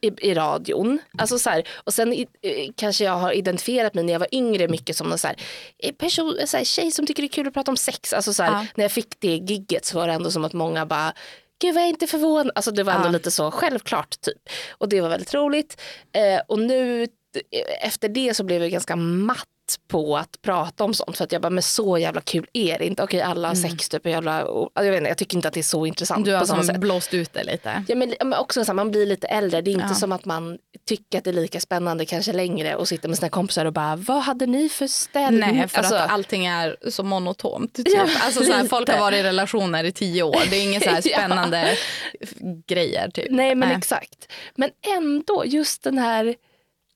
i, 0.00 0.28
i 0.30 0.34
radion. 0.34 0.98
Alltså 1.18 1.38
så 1.38 1.50
här, 1.50 1.68
och 1.84 1.94
sen 1.94 2.12
i, 2.12 2.26
eh, 2.42 2.70
kanske 2.76 3.04
jag 3.04 3.12
har 3.12 3.32
identifierat 3.32 3.94
mig 3.94 4.04
när 4.04 4.12
jag 4.12 4.20
var 4.20 4.34
yngre 4.34 4.68
mycket 4.68 4.96
som 4.96 5.12
en 5.12 5.18
så 5.18 5.26
här, 5.26 5.36
eh, 5.78 5.92
person, 5.92 6.38
så 6.46 6.56
här, 6.56 6.64
tjej 6.64 6.90
som 6.90 7.06
tycker 7.06 7.22
det 7.22 7.26
är 7.26 7.32
kul 7.32 7.46
att 7.48 7.54
prata 7.54 7.70
om 7.70 7.76
sex. 7.76 8.12
Alltså 8.12 8.34
så 8.34 8.42
här, 8.42 8.52
Ja. 8.52 8.66
När 8.74 8.84
jag 8.84 8.92
fick 8.92 9.20
det 9.20 9.28
gigget 9.36 9.84
så 9.84 9.98
var 9.98 10.06
det 10.08 10.12
ändå 10.14 10.30
som 10.30 10.44
att 10.44 10.52
många 10.52 10.86
bara 10.86 11.12
Gud 11.60 11.74
vad 11.74 11.82
jag 11.82 11.86
är 11.88 11.92
inte 11.92 12.06
förvånad. 12.06 12.50
Alltså 12.54 12.70
det 12.70 12.82
var 12.82 12.92
ändå 12.92 13.08
Ja. 13.08 13.12
lite 13.12 13.30
så 13.30 13.50
självklart 13.50 14.20
typ. 14.20 14.48
Och 14.70 14.88
det 14.88 15.00
var 15.00 15.08
väldigt 15.08 15.34
roligt. 15.34 15.80
Eh, 16.12 16.40
och 16.48 16.58
nu 16.58 17.02
eh, 17.02 17.86
efter 17.86 18.08
det 18.08 18.34
så 18.34 18.44
blev 18.44 18.62
jag 18.62 18.70
ganska 18.70 18.96
matt 18.96 19.48
på 19.88 20.16
att 20.16 20.42
prata 20.42 20.84
om 20.84 20.94
sånt. 20.94 21.16
För 21.16 21.24
att 21.24 21.32
jag 21.32 21.42
bara, 21.42 21.50
men 21.50 21.62
så 21.62 21.98
jävla 21.98 22.20
kul 22.20 22.46
är 22.52 22.78
det 22.78 22.86
inte. 22.86 23.02
Okej 23.02 23.20
alla 23.22 23.48
har 23.48 23.54
sex 23.54 23.88
typ, 23.88 24.06
jävla, 24.06 24.40
jag, 24.74 24.82
vet 24.84 24.96
inte, 24.98 25.08
jag 25.08 25.18
tycker 25.18 25.36
inte 25.36 25.48
att 25.48 25.54
det 25.54 25.60
är 25.60 25.62
så 25.62 25.86
intressant 25.86 26.24
Du 26.24 26.32
har 26.34 26.40
på 26.40 26.46
som 26.46 26.80
blåst 26.80 27.14
ut 27.14 27.32
det 27.32 27.44
lite. 27.44 27.84
Ja, 27.88 27.94
men, 27.94 28.14
ja, 28.18 28.24
men 28.24 28.38
också 28.38 28.64
så 28.64 28.68
här, 28.72 28.74
man 28.74 28.90
blir 28.90 29.06
lite 29.06 29.26
äldre. 29.26 29.60
Det 29.60 29.70
är 29.70 29.72
inte 29.72 29.86
Ja. 29.88 29.94
som 29.94 30.12
att 30.12 30.24
man 30.24 30.58
tycker 30.88 31.18
att 31.18 31.24
det 31.24 31.30
är 31.30 31.34
lika 31.34 31.60
spännande 31.60 32.06
kanske 32.06 32.32
längre 32.32 32.76
och 32.76 32.88
sitter 32.88 33.08
med 33.08 33.18
sina 33.18 33.28
kompisar 33.28 33.64
och 33.64 33.72
bara, 33.72 33.96
vad 33.96 34.22
hade 34.22 34.46
ni 34.46 34.68
för 34.68 34.86
ställning? 34.86 35.56
Nej, 35.56 35.68
för 35.68 35.78
Alltså, 35.78 35.94
att 35.94 36.10
allting 36.10 36.46
är 36.46 36.76
så 36.90 37.02
monotont. 37.02 37.74
Typ. 37.74 37.88
Ja, 37.88 38.06
alltså, 38.22 38.44
så 38.44 38.52
här, 38.52 38.64
folk 38.64 38.88
har 38.90 38.98
varit 39.00 39.18
i 39.18 39.22
relationer 39.22 39.84
i 39.84 39.92
tio 39.92 40.22
år. 40.22 40.42
Det 40.50 40.56
är 40.56 40.62
inga 40.64 40.80
så 40.80 40.90
här 40.90 40.96
Ja. 41.04 41.18
spännande 41.18 41.76
f- 42.20 42.34
grejer. 42.66 43.10
Typ. 43.10 43.26
Nej 43.30 43.54
men 43.54 43.70
exakt. 43.70 44.32
Men 44.54 44.70
ändå 44.96 45.42
just 45.46 45.82
den 45.82 45.98
här, 45.98 46.34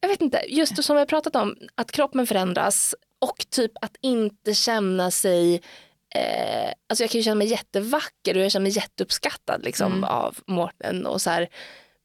jag 0.01 0.09
vet 0.09 0.23
inte, 0.23 0.45
just 0.49 0.85
som 0.85 0.97
vi 0.97 1.01
har 1.01 1.07
pratat 1.07 1.37
om, 1.37 1.57
att 1.75 1.93
kroppen 1.93 2.27
förändras 2.27 2.95
och 3.19 3.47
typ 3.51 3.73
att 3.81 3.97
inte 4.01 4.55
känna 4.55 5.11
sig 5.11 5.63
Eh, 6.15 6.73
alltså 6.89 7.03
jag 7.05 7.11
kan 7.11 7.19
ju 7.19 7.23
känna 7.25 7.35
mig 7.35 7.47
jättevacker 7.49 8.37
och 8.37 8.43
jag 8.45 8.53
känner 8.53 8.63
mig 8.63 8.73
jätteuppskattad 8.77 9.65
liksom, 9.65 9.93
Mm. 9.93 10.05
av 10.05 10.39
Mårten. 10.47 11.07
Och 11.07 11.23
så 11.23 11.31
här. 11.31 11.49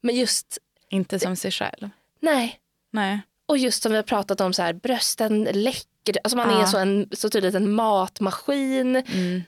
Men 0.00 0.16
just, 0.16 0.58
Inte 0.88 1.18
som 1.18 1.36
sig 1.36 1.50
själv. 1.50 1.90
nej. 2.20 2.60
Nej. 2.90 3.20
Och 3.48 3.58
just 3.58 3.82
som 3.82 3.92
vi 3.92 3.96
har 3.96 4.02
pratat 4.02 4.40
om, 4.40 4.52
så 4.52 4.62
här, 4.62 4.72
brösten 4.72 5.44
läcker. 5.44 5.86
Alltså 6.24 6.36
man 6.36 6.50
Ja. 6.50 6.62
är 6.62 6.66
så, 6.66 6.78
en, 6.78 7.08
så 7.12 7.30
tydligt 7.30 7.54
en 7.54 7.72
matmaskin. 7.72 9.02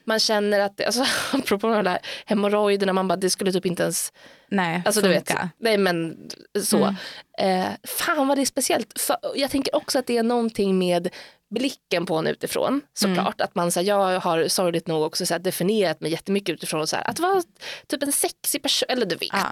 Man 0.05 0.19
känner 0.19 0.61
att, 0.61 0.85
alltså, 0.85 1.05
apropå 1.33 1.67
de 1.69 1.85
där 1.85 1.99
hemorrojderna, 2.27 2.93
man 2.93 3.09
bara, 3.09 3.17
det 3.17 3.31
skulle 3.31 3.53
typ 3.53 3.67
inte 3.67 3.83
ens 3.83 4.13
Nej, 4.51 4.83
Alltså 4.87 5.01
du 5.01 5.09
vet, 5.09 5.29
funka. 5.29 5.51
nej 5.59 5.79
men 5.79 6.17
så. 6.63 6.95
Eh, 7.39 7.67
fan 7.85 8.29
vad 8.29 8.39
det 8.39 8.43
är 8.43 8.47
speciellt. 8.47 9.01
För, 9.01 9.17
jag 9.35 9.51
tänker 9.51 9.77
också 9.77 9.99
att 9.99 10.07
det 10.07 10.17
är 10.17 10.23
någonting 10.23 10.79
med 10.79 11.09
blicken 11.51 12.07
på 12.07 12.17
en 12.17 12.27
utifrån 12.27 12.81
såklart. 12.95 13.41
Att 13.41 13.55
man, 13.55 13.73
så 13.73 13.81
här, 13.81 13.87
jag 13.87 14.21
har 14.21 14.49
sorgligt 14.49 14.87
nog 14.87 15.03
också 15.03 15.27
så 15.27 15.35
här, 15.35 15.39
definierat 15.39 16.01
mig 16.01 16.11
jättemycket 16.11 16.53
utifrån 16.53 16.87
så 16.87 16.97
här, 16.97 17.11
att 17.11 17.19
vara 17.21 17.43
typ 17.87 18.03
en 18.03 18.13
sexig 18.13 18.63
person, 18.63 18.87
eller 18.89 19.07
du 19.07 19.17
vet. 19.17 19.29
Ja. 19.33 19.51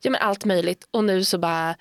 Ja. 0.00 0.10
men 0.10 0.20
allt 0.20 0.44
möjligt 0.44 0.88
och 0.90 1.04
nu 1.04 1.24
så 1.24 1.38
bara 1.38 1.74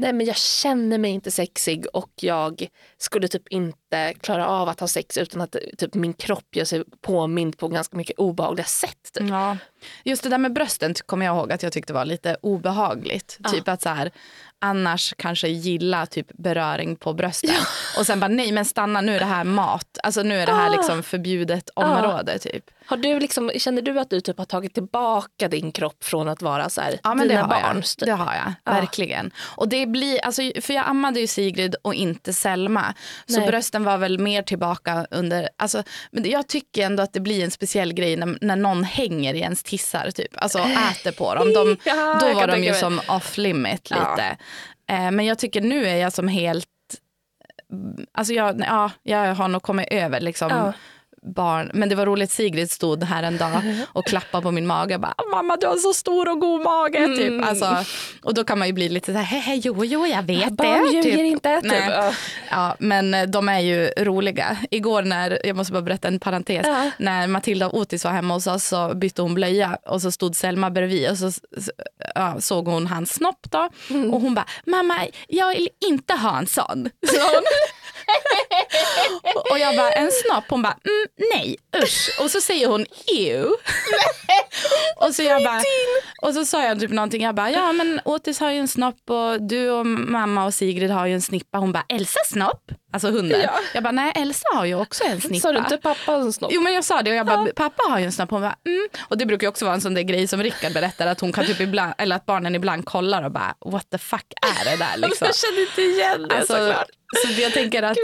Nej 0.00 0.12
men 0.12 0.26
jag 0.26 0.36
känner 0.36 0.98
mig 0.98 1.10
inte 1.10 1.30
sexig 1.30 1.86
och 1.92 2.10
jag 2.16 2.66
skulle 2.98 3.28
typ 3.28 3.48
inte 3.48 4.14
klara 4.20 4.46
av 4.46 4.68
att 4.68 4.80
ha 4.80 4.88
sex 4.88 5.18
utan 5.18 5.40
att 5.40 5.56
typ 5.78 5.94
min 5.94 6.12
kropp 6.12 6.56
gör 6.56 6.64
sig 6.64 6.84
påmind 7.00 7.58
på 7.58 7.68
ganska 7.68 7.96
mycket 7.96 8.18
obehagliga 8.18 8.66
sätt. 8.66 9.12
Typ. 9.12 9.28
Ja. 9.28 9.56
Just 10.04 10.22
det 10.22 10.28
där 10.28 10.38
med 10.38 10.52
brösten 10.52 10.94
kommer 11.06 11.26
jag 11.26 11.36
ihåg 11.36 11.52
att 11.52 11.62
jag 11.62 11.72
tyckte 11.72 11.92
var 11.92 12.04
lite 12.04 12.36
obehagligt. 12.40 13.38
Typ 13.52 13.68
att 13.68 13.82
så 13.82 13.88
här, 13.88 14.10
annars 14.60 15.14
kanske 15.18 15.48
gilla 15.48 16.06
typ 16.06 16.26
beröring 16.32 16.96
på 16.96 17.12
brösten. 17.14 17.50
Och 17.98 18.06
sen 18.06 18.20
bara 18.20 18.28
nej 18.28 18.52
men 18.52 18.64
stanna 18.64 19.00
nu 19.00 19.14
är 19.16 19.18
det 19.18 19.24
här 19.24 19.44
mat. 19.44 19.98
Alltså 20.02 20.22
nu 20.22 20.40
är 20.40 20.46
det 20.46 20.52
här 20.52 20.66
Ah. 20.70 20.76
liksom 20.76 21.02
förbjudet 21.02 21.70
område 21.74 22.38
typ. 22.38 22.64
Har 22.86 22.96
du 22.96 23.20
liksom, 23.20 23.50
känner 23.56 23.82
du 23.82 24.00
att 24.00 24.10
du 24.10 24.20
typ 24.20 24.38
har 24.38 24.44
tagit 24.44 24.74
tillbaka 24.74 25.48
din 25.48 25.72
kropp 25.72 26.04
från 26.04 26.28
att 26.28 26.42
vara 26.42 26.68
så 26.68 26.80
här, 26.80 26.98
Ja 27.02 27.14
men 27.14 27.28
dina 27.28 27.40
har, 27.40 27.48
barns? 27.48 27.96
jag. 27.98 28.06
Typ? 28.06 28.06
det 28.18 28.22
har 28.24 28.34
jag, 28.34 28.52
Ja. 28.64 28.72
verkligen. 28.80 29.30
Och 29.40 29.68
det 29.68 29.86
blir, 29.86 30.24
alltså, 30.24 30.42
för 30.60 30.74
jag 30.74 30.88
ammade 30.88 31.20
ju 31.20 31.26
Sigrid 31.26 31.74
och 31.82 31.94
inte 31.94 32.32
Selma. 32.32 32.94
Så 33.26 33.38
Nej. 33.38 33.48
brösten 33.48 33.84
var 33.84 33.98
väl 33.98 34.18
mer 34.18 34.42
tillbaka 34.42 35.06
under, 35.10 35.48
alltså, 35.58 35.82
men 36.10 36.30
jag 36.30 36.46
tycker 36.48 36.86
ändå 36.86 37.02
att 37.02 37.12
det 37.12 37.20
blir 37.20 37.44
en 37.44 37.50
speciell 37.50 37.92
grej 37.92 38.16
när, 38.16 38.38
när 38.40 38.56
någon 38.56 38.84
hänger 38.84 39.34
i 39.34 39.38
ens 39.40 39.62
tissar 39.62 40.10
typ. 40.10 40.32
Alltså 40.42 40.58
äter 40.58 41.12
på 41.12 41.34
dem. 41.34 41.52
De, 41.52 41.76
Ja, 41.84 42.18
då 42.20 42.34
var 42.34 42.46
de 42.46 42.64
ju 42.64 42.74
som 42.74 43.00
off 43.08 43.38
limit 43.38 43.86
Ja. 43.90 43.96
lite. 44.16 44.36
Eh, 44.90 45.10
men 45.10 45.26
jag 45.26 45.38
tycker 45.38 45.60
nu 45.60 45.86
är 45.86 45.96
jag 45.96 46.12
som 46.12 46.28
helt, 46.28 46.66
eh, 47.72 48.04
alltså 48.12 48.34
jag, 48.34 48.60
ja, 48.66 48.90
jag 49.02 49.34
har 49.34 49.48
nog 49.48 49.62
kommit 49.62 49.88
över 49.90 50.20
liksom 50.20 50.48
Ja 50.50 50.72
barn. 51.22 51.70
Men 51.74 51.88
det 51.88 51.94
var 51.94 52.06
roligt, 52.06 52.30
Sigrid 52.30 52.70
stod 52.70 53.04
här 53.04 53.22
en 53.22 53.36
dag 53.36 53.62
och 53.92 54.06
klappade 54.06 54.42
på 54.42 54.50
min 54.50 54.66
mage 54.66 54.94
och 54.94 55.00
bara 55.00 55.14
“mamma 55.30 55.56
du 55.56 55.66
har 55.66 55.76
så 55.76 55.92
stor 55.94 56.28
och 56.28 56.40
god 56.40 56.62
mage”. 56.62 56.98
Mm. 56.98 57.16
Typ. 57.18 57.48
Alltså, 57.48 57.76
och 58.22 58.34
då 58.34 58.44
kan 58.44 58.58
man 58.58 58.68
ju 58.68 58.72
bli 58.74 58.88
lite 58.88 59.12
så 59.12 59.18
här 59.18 59.24
“hehe 59.40 59.54
jo 59.64 59.84
jo 59.84 60.06
jag 60.06 60.22
vet 60.22 60.50
Barn 60.50 60.84
det”. 60.84 60.90
ljuger 60.96 61.02
Typ. 61.16 61.20
inte. 61.20 61.60
Typ. 61.60 61.70
Nej. 61.70 61.88
Ja. 61.90 62.12
Ja, 62.50 62.76
men 62.78 63.14
eh, 63.14 63.22
de 63.26 63.48
är 63.48 63.60
ju 63.60 63.86
roliga. 63.98 64.56
Igår 64.70 65.02
när, 65.02 65.46
jag 65.46 65.56
måste 65.56 65.72
bara 65.72 65.82
berätta 65.82 66.08
en 66.08 66.20
parentes, 66.20 66.66
Ja. 66.66 66.90
när 66.98 67.26
Matilda 67.26 67.66
och 67.66 67.74
Otis 67.78 68.04
var 68.04 68.12
hemma 68.12 68.34
hos 68.34 68.46
oss 68.46 68.64
så 68.64 68.94
bytte 68.94 69.22
hon 69.22 69.34
blöja 69.34 69.78
och 69.86 70.02
så 70.02 70.10
stod 70.12 70.36
Selma 70.36 70.70
bredvid 70.70 71.10
och 71.10 71.18
så 71.18 71.30
ja, 72.14 72.36
såg 72.40 72.66
hon 72.68 72.86
hans 72.86 73.12
snopp 73.14 73.50
då 73.50 73.68
Mm. 73.90 74.14
och 74.14 74.20
hon 74.20 74.34
bara 74.34 74.46
“mamma 74.66 74.94
jag 75.28 75.48
vill 75.48 75.68
inte 75.88 76.14
ha 76.14 76.38
en 76.38 76.46
sån”. 76.46 76.90
sa 77.06 77.22
hon. 77.34 77.42
och 79.50 79.58
jag 79.58 79.76
bara 79.76 79.90
“en 79.92 80.10
snopp?” 80.12 80.44
Hon 80.48 80.62
bara 80.62 80.72
mm, 80.84 81.06
“nej 81.34 81.56
usch” 81.82 82.20
och 82.20 82.30
så 82.30 82.40
säger 82.40 82.68
hon 82.68 82.86
“ew”. 83.06 83.50
och 84.96 85.14
så 85.14 85.22
jag 85.22 85.44
bara, 85.44 85.62
och 86.22 86.34
så 86.34 86.44
sa 86.44 86.62
jag 86.64 86.80
typ 86.80 86.90
någonting, 86.90 87.22
jag 87.22 87.34
bara 87.34 87.50
“ja 87.50 87.72
men 87.72 88.00
Otis 88.04 88.40
har 88.40 88.50
ju 88.50 88.58
en 88.58 88.68
snopp 88.68 89.10
och 89.10 89.42
du 89.42 89.70
och 89.70 89.86
mamma 89.86 90.44
och 90.44 90.54
Sigrid 90.54 90.90
har 90.90 91.06
ju 91.06 91.14
en 91.14 91.22
snippa”. 91.22 91.58
Hon 91.58 91.72
bara 91.72 91.84
“Elsas 91.88 92.28
snopp?” 92.30 92.72
Alltså 92.92 93.10
hunden. 93.10 93.40
Ja. 93.40 93.50
Jag 93.74 93.82
bara 93.82 93.92
“nej 93.92 94.12
Elsa 94.16 94.46
har 94.54 94.64
ju 94.64 94.74
också 94.74 95.04
en 95.04 95.20
snippa”. 95.20 95.40
Sa 95.40 95.52
du 95.52 95.58
inte 95.58 95.76
pappa 95.76 96.12
en 96.12 96.32
snopp? 96.32 96.50
Jo 96.54 96.60
men 96.60 96.72
jag 96.74 96.84
sa 96.84 97.02
det 97.02 97.10
och 97.10 97.16
jag 97.16 97.26
bara, 97.26 97.46
pappa 97.56 97.82
har 97.88 97.98
ju 97.98 98.04
en 98.04 98.12
snopp. 98.12 98.30
Hon 98.30 98.40
bara, 98.40 98.56
mm. 98.66 98.88
Och 99.00 99.18
det 99.18 99.26
brukar 99.26 99.44
ju 99.44 99.48
också 99.48 99.64
vara 99.64 99.74
en 99.74 99.80
sån 99.80 99.94
där 99.94 100.02
grej 100.02 100.26
som 100.26 100.42
Rickard 100.42 100.72
berättar 100.72 101.06
att 101.06 101.20
hon 101.20 101.32
kan 101.32 101.46
typ 101.46 101.60
ibland, 101.60 101.92
eller 101.98 102.16
att 102.16 102.26
barnen 102.26 102.54
ibland 102.54 102.84
kollar 102.84 103.22
och 103.22 103.32
bara, 103.32 103.54
what 103.66 103.90
the 103.90 103.98
fuck 103.98 104.26
är 104.60 104.70
det 104.70 104.76
där 104.76 104.96
liksom? 105.08 105.26
Jag 105.26 105.36
kände 105.36 105.60
inte 105.60 105.82
igen 105.82 106.28
det 106.28 106.34
Alltså, 106.34 106.52
såklart. 106.54 106.88
så 107.26 107.40
jag 107.42 107.52
tänker 107.52 107.82
att 107.82 107.96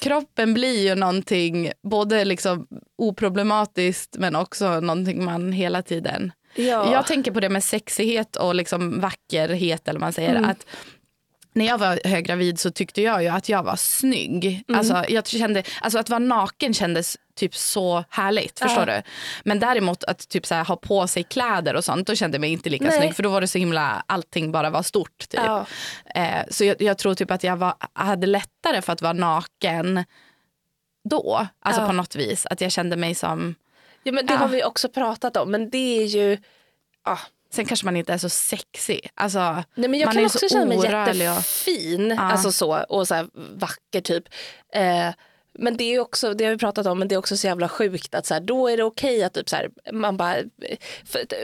kroppen 0.00 0.54
blir 0.54 0.88
ju 0.88 0.94
någonting 0.94 1.72
både 1.82 2.24
liksom 2.24 2.66
oproblematiskt 2.98 4.16
men 4.18 4.36
också 4.36 4.80
någonting 4.80 5.24
man 5.24 5.52
hela 5.52 5.82
tiden... 5.82 6.32
Ja. 6.58 6.92
Jag 6.92 7.06
tänker 7.06 7.32
på 7.32 7.40
det 7.40 7.48
med 7.48 7.64
sexighet 7.64 8.36
och 8.36 8.54
liksom 8.54 9.00
vackerhet 9.00 9.88
eller 9.88 10.00
vad 10.00 10.06
man 10.06 10.12
säger. 10.12 10.34
Mm. 10.34 10.50
Att 10.50 10.66
när 11.56 11.66
jag 11.66 11.78
var 11.78 12.00
höggravid 12.04 12.60
så 12.60 12.70
tyckte 12.70 13.02
jag 13.02 13.22
ju 13.22 13.28
att 13.28 13.48
jag 13.48 13.62
var 13.62 13.76
snygg. 13.76 14.64
Mm. 14.68 14.78
Alltså, 14.78 15.04
jag 15.08 15.26
kände, 15.26 15.62
alltså 15.80 15.98
att 15.98 16.10
vara 16.10 16.18
naken 16.18 16.74
kändes 16.74 17.16
typ 17.34 17.54
så 17.54 18.04
härligt. 18.10 18.58
Förstår 18.58 18.86
du? 18.86 19.02
Men 19.44 19.58
däremot 19.58 20.04
att 20.04 20.28
typ 20.28 20.46
så 20.46 20.54
här, 20.54 20.64
ha 20.64 20.76
på 20.76 21.06
sig 21.06 21.22
kläder 21.22 21.76
och 21.76 21.84
sånt, 21.84 22.06
då 22.06 22.14
kände 22.14 22.34
jag 22.34 22.40
mig 22.40 22.52
inte 22.52 22.70
lika 22.70 22.84
Nej. 22.84 22.98
snygg. 22.98 23.16
För 23.16 23.22
då 23.22 23.28
var 23.28 23.40
det 23.40 23.48
så 23.48 23.58
himla, 23.58 24.04
allting 24.06 24.52
bara 24.52 24.70
var 24.70 24.82
stort. 24.82 25.18
Typ. 25.28 25.40
Ja. 25.44 25.66
Eh, 26.14 26.44
så 26.50 26.64
jag, 26.64 26.82
jag 26.82 26.98
tror 26.98 27.14
typ 27.14 27.30
att 27.30 27.44
jag 27.44 27.56
var, 27.56 27.74
hade 27.92 28.26
lättare 28.26 28.82
för 28.82 28.92
att 28.92 29.02
vara 29.02 29.12
naken 29.12 30.04
då. 31.10 31.46
Alltså 31.60 31.80
Ja. 31.82 31.86
på 31.86 31.92
något 31.92 32.16
vis. 32.16 32.46
Att 32.46 32.60
jag 32.60 32.72
kände 32.72 32.96
mig 32.96 33.14
som... 33.14 33.54
ja 34.02 34.12
men 34.12 34.26
det 34.26 34.32
Ja. 34.32 34.38
har 34.38 34.48
vi 34.48 34.64
också 34.64 34.88
pratat 34.88 35.36
om 35.36 35.50
men 35.50 35.70
det 35.70 35.98
är 36.02 36.04
ju 36.06 36.38
ah, 37.04 37.18
Sen 37.56 37.64
kanske 37.66 37.84
man 37.86 37.96
inte 37.96 38.12
är 38.12 38.18
så 38.18 38.28
sexig. 38.28 39.10
Alltså, 39.14 39.38
Nej, 39.74 39.88
men 39.88 39.94
jag 40.00 40.06
man 40.06 40.14
kan 40.14 40.22
är 40.22 40.26
också 40.26 40.38
så 40.38 40.48
känna 40.48 40.64
mig 40.64 40.78
och- 40.78 40.84
jättefin 40.84 42.10
Ja. 42.16 42.22
alltså 42.22 42.52
så, 42.52 42.76
och 42.88 43.08
så 43.08 43.14
här 43.14 43.26
vacker 43.58 44.00
typ. 44.00 44.24
Eh, 44.74 45.08
men 45.58 45.76
det 45.76 45.84
är 45.94 46.00
också, 46.00 46.34
det 46.34 46.44
har 46.44 46.52
vi 46.52 46.58
pratat 46.58 46.86
om, 46.86 46.98
men 46.98 47.08
det 47.08 47.14
är 47.14 47.18
också 47.18 47.36
så 47.36 47.46
jävla 47.46 47.68
sjukt 47.68 48.14
att 48.14 48.26
så 48.26 48.34
här, 48.34 48.40
då 48.40 48.68
är 48.68 48.76
det 48.76 48.82
okej 48.82 49.22
att 49.24 49.32
typ 49.34 49.48
så 49.48 49.56
här, 49.56 49.70
man 49.92 50.16
bara 50.16 50.36
eh, 50.38 50.46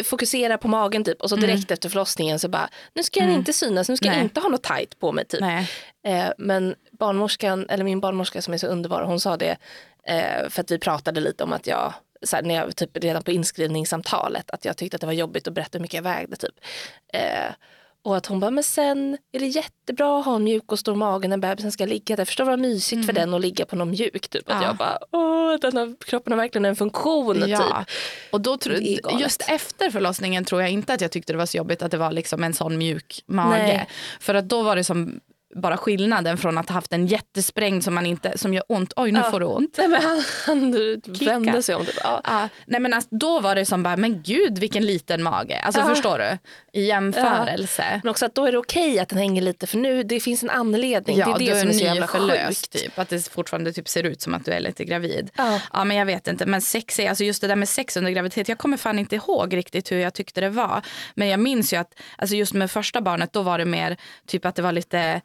fokuserar 0.04 0.56
på 0.56 0.68
magen 0.68 1.04
typ 1.04 1.20
och 1.22 1.28
så 1.30 1.36
direkt 1.36 1.70
efter 1.70 1.88
förlossningen 1.88 2.38
så 2.38 2.48
bara, 2.48 2.68
nu 2.94 3.02
ska 3.02 3.20
jag 3.20 3.32
inte 3.32 3.52
synas, 3.52 3.88
nu 3.88 3.96
ska 3.96 4.06
jag 4.06 4.14
Nej. 4.14 4.22
inte 4.24 4.40
ha 4.40 4.48
något 4.48 4.62
tajt 4.62 4.98
på 4.98 5.12
mig 5.12 5.24
typ. 5.24 5.42
Eh, 5.42 6.28
men 6.38 6.74
barnmorskan, 6.98 7.66
eller 7.68 7.84
min 7.84 8.00
barnmorska 8.00 8.42
som 8.42 8.54
är 8.54 8.58
så 8.58 8.66
underbar, 8.66 9.02
hon 9.02 9.20
sa 9.20 9.36
det 9.36 9.56
eh, 10.06 10.48
för 10.48 10.60
att 10.60 10.70
vi 10.70 10.78
pratade 10.78 11.20
lite 11.20 11.44
om 11.44 11.52
att 11.52 11.66
jag, 11.66 11.94
så 12.22 12.36
här, 12.36 12.42
när 12.42 12.54
jag 12.54 12.76
typ 12.76 12.90
redan 12.96 13.22
på 13.22 13.30
inskrivningssamtalet, 13.32 14.50
att 14.50 14.64
jag 14.64 14.76
tyckte 14.76 14.94
att 14.94 15.00
det 15.00 15.06
var 15.06 15.12
jobbigt 15.12 15.48
att 15.48 15.54
berätta 15.54 15.78
hur 15.78 15.82
mycket 15.82 15.94
jag 15.94 16.02
vägde 16.02 16.36
typ. 16.36 16.54
Eh, 17.12 17.52
och 18.04 18.16
att 18.16 18.26
hon 18.26 18.40
bara, 18.40 18.50
men 18.50 18.64
sen 18.64 19.18
är 19.32 19.38
det 19.40 19.46
jättebra 19.46 20.18
att 20.18 20.24
ha 20.24 20.36
en 20.36 20.44
mjuk 20.44 20.72
och 20.72 20.78
stor 20.78 20.94
mage 20.94 21.28
när 21.28 21.36
bebisen 21.36 21.72
ska 21.72 21.86
ligga 21.86 22.16
där. 22.16 22.24
Förstår 22.24 22.44
vad 22.44 22.58
mysigt 22.58 23.06
för 23.06 23.12
den 23.12 23.34
att 23.34 23.40
ligga 23.40 23.64
på 23.64 23.76
någon 23.76 23.90
mjuk. 23.90 24.28
Typ. 24.28 24.50
Att 24.50 24.50
Mm. 24.50 24.62
Ja. 24.62 24.68
jag 24.68 24.76
bara, 24.76 24.98
åh, 25.12 25.56
den 25.60 25.76
har, 25.76 25.94
kroppen 26.04 26.32
har 26.32 26.38
verkligen 26.38 26.64
en 26.64 26.76
funktion. 26.76 27.44
Ja. 27.48 27.58
Typ. 27.58 27.96
Och 28.32 28.40
då 28.40 28.56
tro, 28.56 28.74
just 29.20 29.42
efter 29.48 29.90
förlossningen 29.90 30.44
tror 30.44 30.60
jag 30.60 30.70
inte 30.70 30.94
att 30.94 31.00
jag 31.00 31.10
tyckte 31.10 31.32
det 31.32 31.36
var 31.36 31.46
så 31.46 31.56
jobbigt 31.56 31.82
att 31.82 31.90
det 31.90 31.96
var 31.96 32.12
liksom 32.12 32.44
en 32.44 32.54
sån 32.54 32.78
mjuk 32.78 33.22
mage. 33.26 33.62
Nej. 33.62 33.88
För 34.20 34.34
att 34.34 34.48
då 34.48 34.62
var 34.62 34.76
det 34.76 34.84
som 34.84 35.20
bara 35.54 35.76
skillnaden 35.76 36.38
från 36.38 36.58
att 36.58 36.68
ha 36.68 36.74
haft 36.74 36.92
en 36.92 37.06
jättesprängd 37.06 37.84
som, 37.84 37.94
man 37.94 38.06
inte, 38.06 38.38
som 38.38 38.54
gör 38.54 38.64
ont. 38.68 38.92
Oj, 38.96 39.12
nu 39.12 39.18
Ja. 39.20 39.30
får 39.30 39.40
du 39.40 39.46
ont. 39.46 39.74
Nej, 39.78 39.88
men 39.88 40.02
han, 40.02 40.22
han 40.46 40.72
vände 41.20 41.62
sig 41.62 41.74
om. 41.74 41.86
Typ. 41.86 41.94
Ja. 42.04 42.20
Ja, 42.24 42.48
nej 42.66 42.80
men 42.80 42.94
alltså, 42.94 43.08
då 43.16 43.40
var 43.40 43.54
det 43.54 43.66
som 43.66 43.82
bara, 43.82 43.96
men 43.96 44.22
gud 44.22 44.58
vilken 44.58 44.86
liten 44.86 45.22
mage. 45.22 45.60
Alltså 45.64 45.80
Ja. 45.80 45.86
förstår 45.86 46.18
du? 46.18 46.38
I 46.80 46.84
jämförelse. 46.86 48.00
Men 48.02 48.10
också 48.10 48.26
att 48.26 48.34
då 48.34 48.46
är 48.46 48.52
det 48.52 48.58
okej 48.58 48.98
att 48.98 49.08
den 49.08 49.18
hänger 49.18 49.42
lite 49.42 49.66
för 49.66 49.78
nu 49.78 50.02
det 50.02 50.20
finns 50.20 50.42
en 50.42 50.50
anledning. 50.50 51.18
Ja, 51.18 51.36
det 51.38 51.44
är 51.48 51.54
det 51.54 51.60
som 51.60 51.68
är 51.68 51.72
så 51.72 51.84
jävla 51.84 52.06
sjukt. 52.06 52.70
Typ, 52.72 52.98
att 52.98 53.08
det 53.08 53.28
fortfarande 53.28 53.72
typ 53.72 53.88
ser 53.88 54.02
ut 54.04 54.22
som 54.22 54.34
att 54.34 54.44
du 54.44 54.50
är 54.52 54.60
lite 54.60 54.84
gravid. 54.84 55.30
Ja. 55.36 55.60
ja 55.72 55.84
men 55.84 55.96
jag 55.96 56.06
vet 56.06 56.28
inte. 56.28 56.46
Men 56.46 56.60
sex 56.60 56.98
är, 56.98 57.08
alltså 57.08 57.24
just 57.24 57.40
det 57.40 57.46
där 57.48 57.56
med 57.56 57.68
sex 57.68 57.96
under 57.96 58.10
graviditet. 58.10 58.48
Jag 58.48 58.58
kommer 58.58 58.76
fan 58.76 58.98
inte 58.98 59.16
ihåg 59.16 59.56
riktigt 59.56 59.92
hur 59.92 59.98
jag 59.98 60.14
tyckte 60.14 60.40
det 60.40 60.48
var. 60.48 60.82
Men 61.14 61.28
jag 61.28 61.40
minns 61.40 61.72
ju 61.72 61.76
att 61.76 61.94
alltså 62.18 62.36
just 62.36 62.52
med 62.54 62.70
första 62.70 63.00
barnet 63.00 63.32
då 63.32 63.42
var 63.42 63.58
det 63.58 63.64
mer 63.64 63.96
typ 64.26 64.44
att 64.44 64.54
det 64.56 64.62
var 64.62 64.72
lite 64.72 65.20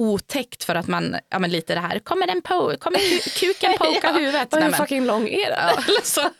otäckt 0.00 0.64
för 0.64 0.74
att 0.74 0.86
man, 0.86 1.16
ja 1.30 1.38
men 1.38 1.50
lite 1.50 1.74
det 1.74 1.80
här, 1.80 1.98
kommer 1.98 2.26
den 2.26 2.42
på, 2.42 2.74
kommer 2.78 2.98
ku- 2.98 3.40
kuken 3.40 3.72
poka 3.78 4.12
huvudet? 4.18 4.48
Vad 4.50 4.60
Nej, 4.60 4.70
hur 4.70 4.76
fucking 4.76 5.06
lång 5.06 5.28
är 5.28 5.50
den? 5.50 5.68
Uh, 5.68 6.30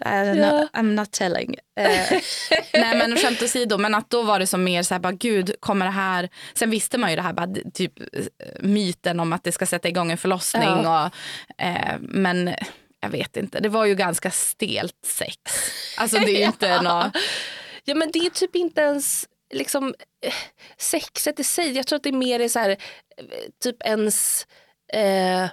Ja. 0.00 0.34
no, 0.34 0.68
I'm 0.72 0.94
not 0.94 1.10
telling. 1.10 1.56
Eh, 1.80 2.20
nej 2.72 2.96
men 2.98 3.16
skämt 3.16 3.42
åsido, 3.42 3.78
men 3.78 3.94
att 3.94 4.10
då 4.10 4.22
var 4.22 4.38
det 4.38 4.46
som 4.46 4.64
mer 4.64 4.82
så 4.82 4.94
här, 4.94 4.98
bara 4.98 5.12
gud, 5.12 5.54
kommer 5.60 5.86
det 5.86 5.92
här... 5.92 6.28
Sen 6.54 6.70
visste 6.70 6.98
man 6.98 7.10
ju 7.10 7.16
det 7.16 7.22
här, 7.22 7.32
bara, 7.32 7.48
typ 7.74 8.00
eh, 8.00 8.06
myten 8.60 9.20
om 9.20 9.32
att 9.32 9.44
det 9.44 9.52
ska 9.52 9.66
sätta 9.66 9.88
igång 9.88 10.10
en 10.10 10.18
förlossning. 10.18 10.62
Ja. 10.62 11.06
Och, 11.06 11.64
eh, 11.64 11.96
men 12.00 12.54
jag 13.00 13.08
vet 13.10 13.36
inte, 13.36 13.60
det 13.60 13.68
var 13.68 13.84
ju 13.84 13.94
ganska 13.94 14.30
stelt 14.30 15.06
sex. 15.06 15.36
Alltså 15.96 16.18
det 16.18 16.30
är 16.30 16.38
ju 16.38 16.44
inte 16.44 16.82
något... 16.82 17.16
Ja 17.84 17.94
men 17.94 18.10
det 18.12 18.18
är 18.18 18.30
typ 18.30 18.56
inte 18.56 18.80
ens 18.80 19.26
liksom 19.50 19.94
eh, 20.20 20.34
sexet 20.78 21.40
i 21.40 21.44
sig. 21.44 21.72
Jag 21.72 21.86
tror 21.86 21.96
att 21.96 22.02
det 22.02 22.10
är 22.10 22.12
mer 22.12 22.48
så 22.48 22.58
här, 22.58 22.70
eh, 22.70 22.76
typ 23.62 23.82
ens 23.82 24.46
eh, 24.92 25.48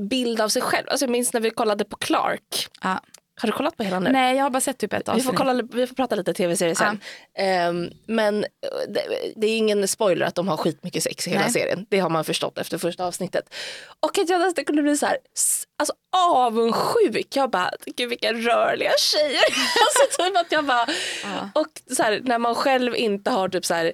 bild 0.00 0.40
av 0.40 0.48
sig 0.48 0.62
själv. 0.62 0.86
Alltså 0.88 1.04
jag 1.06 1.10
minns 1.10 1.32
när 1.32 1.40
vi 1.40 1.50
kollade 1.50 1.84
på 1.84 1.96
Clark. 1.96 2.68
Ah. 2.80 2.98
Har 3.40 3.46
du 3.46 3.52
kollat 3.52 3.76
på 3.76 3.82
hela 3.82 4.00
nu? 4.00 4.12
Nej, 4.12 4.36
jag 4.36 4.42
har 4.44 4.50
bara 4.50 4.60
sett 4.60 4.78
typ 4.78 4.92
ett 4.92 5.08
Vi 5.08 5.10
avsnitt. 5.10 5.24
får, 5.26 5.32
kolla, 5.32 5.62
vi 5.72 5.86
får 5.86 5.94
prata 5.94 6.14
lite 6.14 6.34
tv-serier 6.34 6.74
sen. 6.74 7.00
Ehm, 7.38 7.90
men 8.06 8.44
eh, 8.44 8.48
det, 8.88 9.02
det 9.36 9.46
är 9.46 9.56
ingen 9.56 9.88
spoiler 9.88 10.26
att 10.26 10.34
de 10.34 10.48
har 10.48 10.56
skitmycket 10.56 11.02
sex 11.02 11.26
i 11.26 11.30
hela 11.30 11.42
Nej. 11.42 11.52
serien. 11.52 11.86
Det 11.88 11.98
har 11.98 12.10
man 12.10 12.24
förstått 12.24 12.58
efter 12.58 12.78
första 12.78 13.04
avsnittet. 13.04 13.54
Och 14.00 14.18
att 14.18 14.28
jag 14.28 14.40
nästan 14.40 14.64
kunde 14.64 14.82
bli 14.82 14.96
så 14.96 15.06
här, 15.06 15.16
alltså 15.78 15.94
avundsjuk. 16.16 17.36
Jag 17.36 17.50
bara, 17.50 17.70
gud 17.96 18.08
vilka 18.08 18.32
rörliga 18.32 18.92
tjejer. 18.98 19.42
alltså 19.54 20.22
typ 20.24 20.36
att 20.36 20.52
jag 20.52 20.64
bara, 20.64 20.86
och 21.54 21.94
så 21.96 22.02
här, 22.02 22.20
när 22.24 22.38
man 22.38 22.54
själv 22.54 22.96
inte 22.96 23.30
har 23.30 23.48
typ 23.48 23.64
så 23.66 23.74
här 23.74 23.92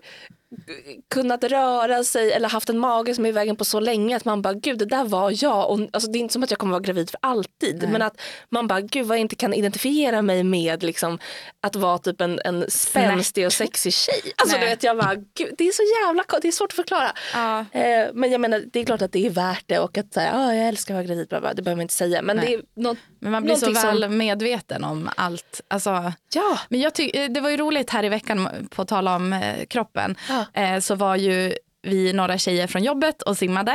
kunnat 1.11 1.45
röra 1.45 2.05
sig 2.05 2.33
eller 2.33 2.49
haft 2.49 2.69
en 2.69 2.79
mage 2.79 3.15
som 3.15 3.25
är 3.25 3.29
i 3.29 3.33
vägen 3.33 3.57
på 3.57 3.65
så 3.65 3.81
länge 3.81 4.17
att 4.17 4.25
man 4.25 4.43
bara 4.43 4.55
gud 4.55 4.79
det 4.79 4.85
där 4.85 5.05
var 5.05 5.45
jag 5.45 5.71
och 5.71 5.81
alltså, 5.93 6.11
det 6.11 6.19
är 6.19 6.21
inte 6.21 6.33
som 6.33 6.43
att 6.43 6.51
jag 6.51 6.59
kommer 6.59 6.73
vara 6.73 6.81
gravid 6.83 7.11
för 7.11 7.19
alltid 7.23 7.89
men 7.93 8.03
att 8.03 8.21
man 8.51 8.67
bara 8.67 8.81
gud 8.81 9.07
vad 9.07 9.17
jag 9.17 9.21
inte 9.21 9.37
kan 9.37 9.55
identifiera 9.55 10.23
mig 10.23 10.43
med 10.45 10.83
liksom 10.83 11.19
att 11.61 11.77
vara 11.77 11.99
typ 11.99 12.21
en, 12.21 12.41
en 12.45 12.71
spänstig 12.71 13.47
och 13.47 13.53
sexig 13.53 13.93
tjej. 13.93 14.33
Alltså 14.37 14.57
du 14.57 14.61
Nej. 14.61 14.71
vet 14.71 14.83
jag 14.83 14.99
bara 14.99 15.15
gud 15.15 15.55
det 15.59 15.69
är 15.69 15.73
så 15.73 15.83
jävla 16.07 16.25
det 16.43 16.49
är 16.49 16.53
svårt 16.53 16.71
att 16.73 16.77
förklara. 16.77 17.13
Ja. 17.35 17.59
Eh, 17.81 18.07
men 18.15 18.31
jag 18.31 18.41
menar 18.41 18.63
det 18.73 18.81
är 18.81 18.85
klart 18.85 19.03
att 19.03 19.13
det 19.13 19.27
är 19.27 19.31
värt 19.31 19.65
det 19.67 19.79
och 19.79 19.99
att 19.99 20.15
säga 20.15 20.33
ah, 20.35 20.55
jag 20.55 20.69
älskar 20.69 20.95
att 20.95 20.99
vara 20.99 21.07
gravid 21.07 21.29
bla, 21.29 21.41
bla, 21.41 21.55
det 21.55 21.63
behöver 21.63 21.77
man 21.77 21.83
inte 21.83 21.95
säga 21.95 22.23
men 22.23 22.37
Nej. 22.37 22.47
det 22.47 22.55
är 22.55 22.83
något, 22.83 22.99
Men 23.21 23.33
man 23.33 23.43
blir 23.43 23.55
så 23.55 23.71
väl 23.73 24.03
som- 24.03 24.17
medveten 24.17 24.85
om 24.85 25.11
allt. 25.17 25.61
Alltså, 25.69 26.13
ja 26.35 26.59
men 26.69 26.81
jag 26.81 26.95
ty- 26.95 27.11
eh, 27.15 27.31
det 27.31 27.41
var 27.41 27.51
ju 27.51 27.57
roligt 27.57 27.91
här 27.91 28.05
i 28.05 28.09
veckan, 28.09 28.69
på 28.71 28.85
tal 28.85 29.09
om 29.09 29.33
eh, 29.33 29.65
kroppen, 29.67 30.17
Ja. 30.29 30.45
Eh, 30.55 30.79
så 30.81 30.95
var 30.95 31.17
ju 31.17 31.55
vi 31.83 32.13
några 32.13 32.39
tjejer 32.39 32.67
från 32.67 32.85
jobbet 32.85 33.23
och 33.23 33.37
simmade. 33.39 33.73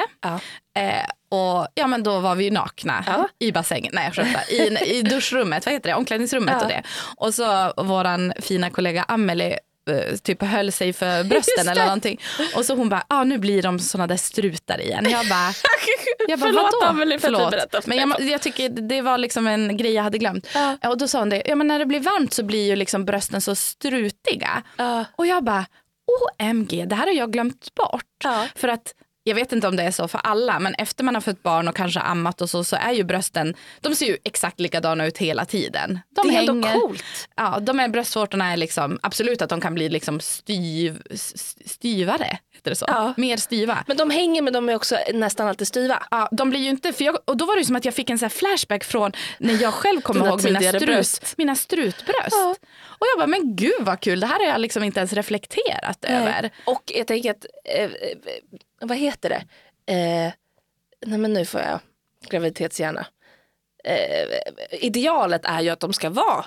Eh, 0.77 1.05
och 1.29 1.67
ja, 1.75 1.87
men 1.87 2.03
då 2.03 2.19
var 2.19 2.35
vi 2.35 2.43
ju 2.43 2.51
nakna 2.51 3.03
Ja. 3.07 3.27
i 3.39 3.51
bassängen, 3.51 3.91
nej 3.93 4.03
jag 4.05 4.15
skämtar, 4.15 4.53
i, 4.53 4.77
i 4.97 5.01
duschrummet, 5.01 5.65
vad 5.65 5.73
heter 5.73 5.89
det, 5.89 5.95
omklädningsrummet 5.95 6.55
Ja. 6.57 6.63
och 6.63 6.67
det. 6.69 6.83
Och 7.17 7.33
så 7.33 7.73
våran 7.77 8.33
fina 8.39 8.69
kollega 8.69 9.03
Amelie 9.07 9.59
eh, 9.89 10.15
typ 10.17 10.41
höll 10.43 10.71
sig 10.71 10.93
för 10.93 11.23
brösten 11.29 11.67
eller 11.67 11.85
någonting. 11.85 12.21
Och 12.55 12.65
så 12.65 12.75
hon 12.75 12.89
bara, 12.89 13.03
ah, 13.07 13.23
nu 13.23 13.37
blir 13.37 13.61
de 13.63 13.79
såna 13.79 14.07
där 14.07 14.17
strutar 14.17 14.81
igen. 14.81 15.07
Jag 15.09 15.27
bara, 15.29 15.53
jag 16.27 16.39
bara 16.39 16.47
Förlåt, 16.49 16.73
vadå? 16.81 16.89
Amelie, 16.89 17.19
för 17.19 17.33
att 17.33 17.71
du 17.71 17.81
för 17.81 17.89
Men 17.89 18.09
mig. 18.09 18.17
jag, 18.19 18.29
jag 18.29 18.41
tycker 18.41 18.69
det 18.69 19.01
var 19.01 19.17
liksom 19.17 19.47
en 19.47 19.77
grej 19.77 19.93
jag 19.93 20.03
hade 20.03 20.17
glömt. 20.17 20.47
Ja. 20.53 20.77
Och 20.89 20.97
då 20.97 21.07
sa 21.07 21.19
hon 21.19 21.29
det, 21.29 21.43
ja 21.45 21.55
men 21.55 21.67
när 21.67 21.79
det 21.79 21.85
blir 21.85 21.99
varmt 21.99 22.33
så 22.33 22.43
blir 22.43 22.67
ju 22.67 22.75
liksom 22.75 23.05
brösten 23.05 23.41
så 23.41 23.55
strutiga. 23.55 24.63
Ja. 24.77 25.05
Och 25.15 25.27
jag 25.27 25.43
bara, 25.43 25.65
OMG, 26.39 26.85
det 26.87 26.95
här 26.95 27.07
har 27.07 27.13
jag 27.13 27.31
glömt 27.33 27.75
bort. 27.75 28.03
Ja. 28.23 28.47
För 28.55 28.67
att 28.67 28.93
jag 29.23 29.35
vet 29.35 29.51
inte 29.51 29.67
om 29.67 29.75
det 29.75 29.83
är 29.83 29.91
så 29.91 30.07
för 30.07 30.17
alla, 30.23 30.59
men 30.59 30.73
efter 30.75 31.03
man 31.03 31.15
har 31.15 31.21
fött 31.21 31.43
barn 31.43 31.67
och 31.67 31.75
kanske 31.75 31.99
ammat 31.99 32.41
och 32.41 32.49
så, 32.49 32.63
så 32.63 32.75
är 32.75 32.91
ju 32.91 33.03
brösten, 33.03 33.55
de 33.81 33.95
ser 33.95 34.05
ju 34.05 34.17
exakt 34.23 34.59
likadana 34.59 35.05
ut 35.05 35.17
hela 35.17 35.45
tiden. 35.45 35.99
De 36.15 36.27
det 36.27 36.35
är 36.35 36.39
ändå 36.39 36.67
hänger- 36.67 36.79
coolt. 36.79 37.03
Ja, 37.35 37.59
de 37.61 37.79
här 37.79 37.87
bröstvårtorna 37.87 38.51
är 38.51 38.57
liksom, 38.57 38.99
absolut 39.03 39.41
att 39.41 39.49
de 39.49 39.61
kan 39.61 39.73
bli 39.73 39.89
liksom 39.89 40.19
styv, 40.19 41.01
styvare, 41.65 42.37
heter 42.61 42.71
det 42.71 42.75
så? 42.75 42.85
Ja. 42.87 43.13
Mer 43.17 43.37
styva. 43.37 43.83
Men 43.87 43.97
de 43.97 44.09
hänger 44.09 44.41
men 44.41 44.53
de 44.53 44.69
är 44.69 44.75
också 44.75 44.97
nästan 45.13 45.47
alltid 45.47 45.67
styva. 45.67 46.03
Ja, 46.11 46.29
de 46.31 46.49
blir 46.49 46.59
ju 46.59 46.69
inte, 46.69 46.93
för 46.93 47.03
jag, 47.03 47.17
och 47.25 47.37
då 47.37 47.45
var 47.45 47.57
det 47.57 47.65
som 47.65 47.75
att 47.75 47.85
jag 47.85 47.93
fick 47.93 48.09
en 48.09 48.19
så 48.19 48.29
flashback 48.29 48.83
från 48.83 49.11
när 49.39 49.61
jag 49.61 49.73
själv 49.73 50.01
kommer 50.01 50.19
Dina 50.21 50.29
ihåg 50.31 50.43
mina, 50.43 50.59
strut, 50.59 50.85
bröst. 50.85 51.33
mina 51.37 51.55
strutbröst. 51.55 52.27
Ja. 52.31 52.55
Och 52.83 53.07
jag 53.13 53.19
bara, 53.19 53.27
men 53.27 53.55
gud 53.55 53.73
vad 53.79 53.99
kul, 53.99 54.19
det 54.19 54.27
här 54.27 54.39
har 54.39 54.47
jag 54.47 54.61
liksom 54.61 54.83
inte 54.83 54.99
ens 54.99 55.13
reflekterat 55.13 56.05
över. 56.05 56.49
Och 56.65 56.91
jag 56.95 57.07
tänker 57.07 57.31
att, 57.31 57.45
eh, 57.65 57.89
vad 58.81 58.97
heter 58.97 59.29
det? 59.29 59.43
Eh, 59.93 60.31
nej 61.05 61.17
men 61.19 61.33
nu 61.33 61.45
får 61.45 61.61
jag 61.61 61.79
graviditetshjärna. 62.29 63.05
Eh, 63.83 64.27
idealet 64.85 65.45
är 65.45 65.61
ju 65.61 65.69
att 65.69 65.79
de 65.79 65.93
ska 65.93 66.09
vara 66.09 66.45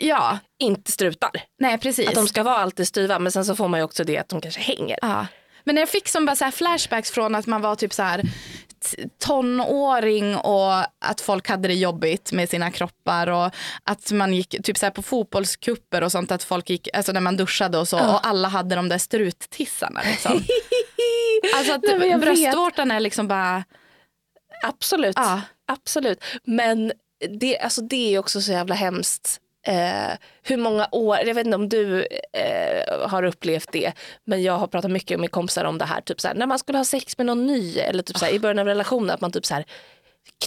Ja, 0.00 0.38
inte 0.58 0.92
strutar. 0.92 1.30
nej 1.58 1.78
precis. 1.78 2.08
Att 2.08 2.14
de 2.14 2.28
ska 2.28 2.42
vara 2.42 2.56
alltid 2.56 2.88
styva 2.88 3.18
men 3.18 3.32
sen 3.32 3.44
så 3.44 3.56
får 3.56 3.68
man 3.68 3.80
ju 3.80 3.84
också 3.84 4.04
det 4.04 4.18
att 4.18 4.28
de 4.28 4.40
kanske 4.40 4.60
hänger. 4.60 4.98
Ja. 5.02 5.26
Men 5.64 5.76
jag 5.76 5.88
fick 5.88 6.08
som 6.08 6.26
bara 6.26 6.36
så 6.36 6.50
flashbacks 6.50 7.10
från 7.10 7.34
att 7.34 7.46
man 7.46 7.62
var 7.62 7.74
typ 7.74 7.92
så 7.92 8.02
här 8.02 8.22
tonåring 9.18 10.36
och 10.36 10.72
att 11.04 11.20
folk 11.20 11.48
hade 11.48 11.68
det 11.68 11.74
jobbigt 11.74 12.32
med 12.32 12.48
sina 12.48 12.70
kroppar 12.70 13.26
och 13.26 13.54
att 13.84 14.12
man 14.12 14.34
gick 14.34 14.62
typ 14.62 14.78
så 14.78 14.86
här 14.86 14.90
på 14.90 15.02
fotbollskupper 15.02 16.02
och 16.02 16.12
sånt 16.12 16.32
att 16.32 16.42
folk 16.42 16.70
gick, 16.70 16.88
alltså 16.94 17.12
när 17.12 17.20
man 17.20 17.36
duschade 17.36 17.78
och 17.78 17.88
så 17.88 17.98
och 17.98 18.26
alla 18.26 18.48
hade 18.48 18.76
de 18.76 18.88
där 18.88 18.98
struttissarna 18.98 20.00
liksom. 20.04 20.32
Alltså 21.56 21.72
att 21.72 21.82
Nej, 21.82 21.98
vet. 21.98 22.20
bröstvårtan 22.20 22.90
är 22.90 23.00
liksom 23.00 23.28
bara, 23.28 23.64
Absolut. 24.62 25.16
Ja. 25.16 25.40
Absolut. 25.66 26.24
Men 26.44 26.92
det, 27.40 27.58
alltså 27.58 27.80
det 27.80 28.14
är 28.14 28.18
också 28.18 28.40
så 28.40 28.52
jävla 28.52 28.74
hemskt. 28.74 29.40
Eh, 29.66 30.12
hur 30.42 30.56
många 30.56 30.88
år, 30.92 31.16
jag 31.16 31.34
vet 31.34 31.46
inte 31.46 31.56
om 31.56 31.68
du 31.68 32.06
eh, 32.32 33.08
har 33.08 33.22
upplevt 33.22 33.72
det, 33.72 33.92
men 34.24 34.42
jag 34.42 34.58
har 34.58 34.66
pratat 34.66 34.90
mycket 34.90 35.20
med 35.20 35.30
kompisar 35.30 35.64
om 35.64 35.78
det 35.78 35.84
här, 35.84 36.00
typ 36.00 36.20
så 36.20 36.28
här, 36.28 36.34
när 36.34 36.46
man 36.46 36.58
skulle 36.58 36.78
ha 36.78 36.84
sex 36.84 37.18
med 37.18 37.26
någon 37.26 37.46
ny 37.46 37.78
eller 37.78 38.02
typ 38.02 38.18
så 38.18 38.24
här, 38.24 38.32
i 38.32 38.38
början 38.38 38.58
av 38.58 38.66
relationen, 38.66 39.10
att 39.10 39.20
man 39.20 39.32
typ 39.32 39.46
så 39.46 39.54
här, 39.54 39.64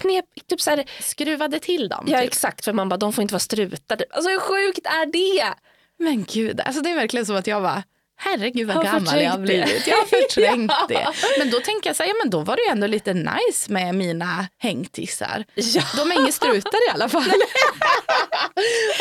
knep, 0.00 0.24
typ 0.46 0.60
så 0.60 0.70
här, 0.70 0.84
skruvade 1.00 1.58
till 1.58 1.88
dem. 1.88 2.04
ja 2.08 2.18
typ. 2.18 2.26
exakt, 2.26 2.64
för 2.64 2.72
man 2.72 2.88
bara, 2.88 2.96
de 2.96 3.12
får 3.12 3.22
inte 3.22 3.34
vara 3.34 3.40
strutar. 3.40 3.96
Typ. 3.96 4.14
Alltså 4.14 4.30
hur 4.30 4.40
sjukt 4.40 4.86
är 4.86 5.06
det? 5.06 5.54
Men 5.98 6.24
gud, 6.24 6.60
alltså 6.60 6.82
det 6.82 6.90
är 6.90 6.94
verkligen 6.94 7.26
som 7.26 7.36
att 7.36 7.46
jag 7.46 7.60
var 7.60 7.82
herregud 8.16 8.66
vad 8.66 8.76
Har 8.76 8.84
gammal 8.84 9.22
jag 9.22 9.30
har 9.30 9.38
blivit. 9.38 9.86
Jag 9.86 9.96
har 9.96 10.04
förträngt 10.06 10.72
Ja. 10.80 10.86
det. 10.88 11.08
Men 11.38 11.50
då 11.50 11.60
tänker 11.60 11.88
jag 11.88 11.96
så 11.96 12.02
här, 12.02 12.10
ja 12.10 12.14
men 12.22 12.30
då 12.30 12.40
var 12.40 12.56
det 12.56 12.62
ju 12.62 12.68
ändå 12.68 12.86
lite 12.86 13.14
nice 13.14 13.72
med 13.72 13.94
mina 13.94 14.46
hängtissar. 14.58 15.44
Ja. 15.54 15.82
De 15.96 16.10
är 16.12 16.20
inga 16.20 16.32
strutar 16.32 16.88
i 16.88 16.90
alla 16.94 17.08
fall. 17.08 17.24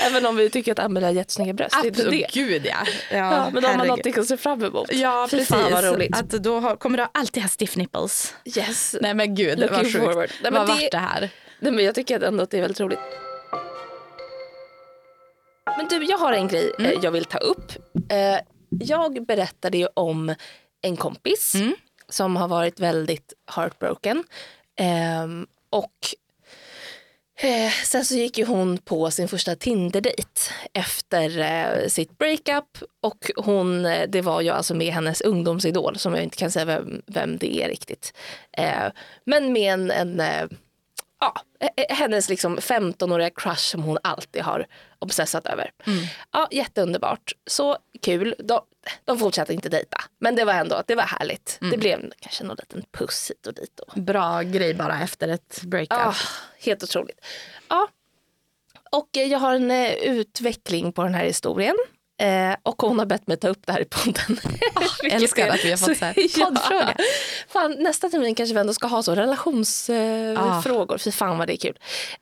Även 0.03 0.25
om 0.25 0.35
vi 0.35 0.49
tycker 0.49 0.71
att 0.71 0.79
Amelie 0.79 1.07
har 1.07 1.13
jättesnygga 1.13 1.53
bröst. 1.53 1.75
det 1.81 1.87
är 1.87 1.89
inte 1.89 2.09
det. 2.09 2.27
gud 2.33 2.65
ja. 2.65 2.77
Ja, 3.11 3.49
men 3.53 3.53
de 3.53 3.59
har 3.61 3.61
herregud. 3.61 3.87
någonting 3.87 4.19
att 4.19 4.27
se 4.27 4.37
fram 4.37 4.63
emot. 4.63 4.89
Ja 4.93 5.27
Fy 5.31 5.37
precis. 5.37 5.55
fan 5.55 5.81
roligt. 5.81 6.17
Att 6.17 6.29
då 6.29 6.59
har, 6.59 6.75
kommer 6.75 6.97
du 6.97 7.07
alltid 7.13 7.43
ha 7.43 7.49
stiff 7.49 7.75
nipples. 7.75 8.33
Yes. 8.57 8.95
Nej 9.01 9.13
men 9.13 9.35
gud 9.35 9.59
Looking 9.59 9.75
vad 9.77 9.85
sjukt. 9.85 9.97
forward. 10.05 10.29
Nej, 10.41 10.51
men 10.51 10.53
vad 10.67 10.77
det- 10.77 10.81
vart 10.83 10.91
det 10.91 10.97
här? 10.97 11.29
Nej, 11.59 11.71
men 11.71 11.85
jag 11.85 11.95
tycker 11.95 12.19
ändå 12.23 12.43
att 12.43 12.51
det 12.51 12.57
är 12.57 12.61
väldigt 12.61 12.79
roligt. 12.79 12.99
Men 15.77 15.87
du, 15.87 16.03
jag 16.05 16.17
har 16.17 16.33
en 16.33 16.47
grej 16.47 16.71
eh, 16.79 16.91
jag 17.01 17.11
vill 17.11 17.25
ta 17.25 17.37
upp. 17.37 17.71
Eh, 18.81 18.87
jag 18.89 19.25
berättade 19.25 19.77
ju 19.77 19.87
om 19.93 20.35
en 20.81 20.97
kompis 20.97 21.55
Mm. 21.55 21.75
som 22.09 22.35
har 22.35 22.47
varit 22.47 22.79
väldigt 22.79 23.33
heartbroken. 23.55 24.23
Ehm, 24.79 25.47
och 25.69 25.91
eh, 27.41 27.71
sen 27.85 28.05
så 28.05 28.15
gick 28.15 28.37
ju 28.37 28.45
hon 28.45 28.77
på 28.77 29.11
sin 29.11 29.27
första 29.27 29.55
Tinder-dejt 29.55 30.41
efter 30.73 31.39
eh, 31.39 31.87
sitt 31.87 32.17
breakup. 32.17 32.77
Och 33.01 33.31
hon, 33.35 33.85
eh, 33.85 34.09
det 34.09 34.21
var 34.21 34.41
ju 34.41 34.49
alltså 34.49 34.75
med 34.75 34.93
hennes 34.93 35.21
ungdomsidol 35.21 35.97
som 35.97 36.13
jag 36.13 36.23
inte 36.23 36.37
kan 36.37 36.51
säga 36.51 36.65
vem, 36.65 37.01
vem 37.07 37.37
det 37.37 37.63
är 37.63 37.67
riktigt. 37.69 38.13
Eh, 38.57 38.87
men 39.25 39.53
med 39.53 39.73
en, 39.73 39.91
en 39.91 40.19
eh, 40.19 40.47
ja, 41.59 41.69
eh, 41.75 41.95
hennes 41.95 42.29
liksom 42.29 42.57
15-åriga 42.59 43.29
crush 43.29 43.61
som 43.61 43.83
hon 43.83 43.97
alltid 44.03 44.41
har 44.41 44.65
obsessat 44.99 45.47
över. 45.47 45.71
Ja, 46.31 46.47
jätteunderbart. 46.51 47.31
Så 47.47 47.77
kul. 48.01 48.35
De, 48.39 48.61
de 49.05 49.19
fortsatte 49.19 49.53
inte 49.53 49.69
dejta. 49.69 49.97
Men 50.19 50.35
det 50.35 50.45
var 50.45 50.53
ändå 50.53 50.83
det 50.87 50.95
var 50.95 51.03
härligt. 51.03 51.57
Det 51.71 51.77
blev 51.77 52.11
kanske 52.19 52.43
någon 52.43 52.57
liten 52.59 52.83
puss 52.91 53.29
hit 53.31 53.47
och 53.47 53.53
dit. 53.53 53.79
Och, 53.79 54.01
Bra 54.01 54.41
grej 54.41 54.73
bara 54.73 54.99
efter 54.99 55.27
ett 55.27 55.61
breakup. 55.63 55.97
ah, 55.99 56.15
helt 56.59 56.83
otroligt. 56.83 57.25
Ja. 57.69 57.87
Och 58.91 59.17
eh, 59.17 59.23
jag 59.23 59.39
har 59.39 59.55
en 59.55 59.71
eh, 59.71 59.93
utveckling 59.93 60.93
på 60.93 61.03
den 61.03 61.13
här 61.13 61.25
historien. 61.25 61.75
Eh, 62.21 62.55
och 62.63 62.81
hon 62.81 62.99
har 62.99 63.05
bett 63.05 63.27
mig 63.27 63.37
ta 63.37 63.47
upp 63.47 63.65
det 63.65 63.71
här 63.73 63.81
i 63.81 63.85
podden. 63.85 64.23
Vilket 65.01 65.21
älskar 65.21 65.47
att 65.47 65.65
vi 65.65 65.69
har 65.69 65.77
fått 65.77 65.97
så 65.97 66.05
här 66.05 66.13
Ja. 66.39 66.45
poddfråga. 66.45 66.95
Fan, 67.47 67.71
nästa 67.79 68.09
termin 68.09 68.35
kanske 68.35 68.53
vi 68.53 68.59
ändå 68.59 68.73
ska 68.73 68.87
ha 68.87 69.03
så 69.03 69.15
relationsfrågor. 69.15 70.93
Eh, 70.93 70.95
Ah. 70.95 70.97
Fy 70.97 71.11
fan 71.11 71.37
vad 71.37 71.47
det 71.47 71.53
är 71.53 71.57
kul. 71.57 71.77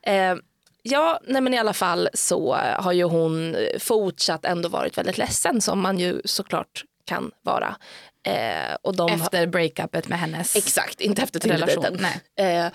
Eh, 0.05 0.35
ja, 0.83 1.19
nej 1.27 1.41
men 1.41 1.53
i 1.53 1.57
alla 1.57 1.73
fall 1.73 2.09
så 2.13 2.55
har 2.55 2.91
ju 2.91 3.03
hon 3.03 3.55
fortsatt 3.79 4.45
ändå 4.45 4.69
varit 4.69 4.97
väldigt 4.97 5.17
ledsen 5.17 5.61
som 5.61 5.79
man 5.81 5.99
ju 5.99 6.21
såklart 6.25 6.83
kan 7.05 7.31
vara. 7.41 7.75
Eh, 8.27 8.75
och 8.81 8.95
de 8.95 9.09
har- 9.11 9.17
Efter 9.17 9.47
breakupet 9.47 10.07
med 10.07 10.19
hennes 10.19 10.55
Exakt, 10.55 11.01
inte 11.01 11.21
efter 11.21 11.39
relation. 11.49 11.97
Eh, 12.39 12.65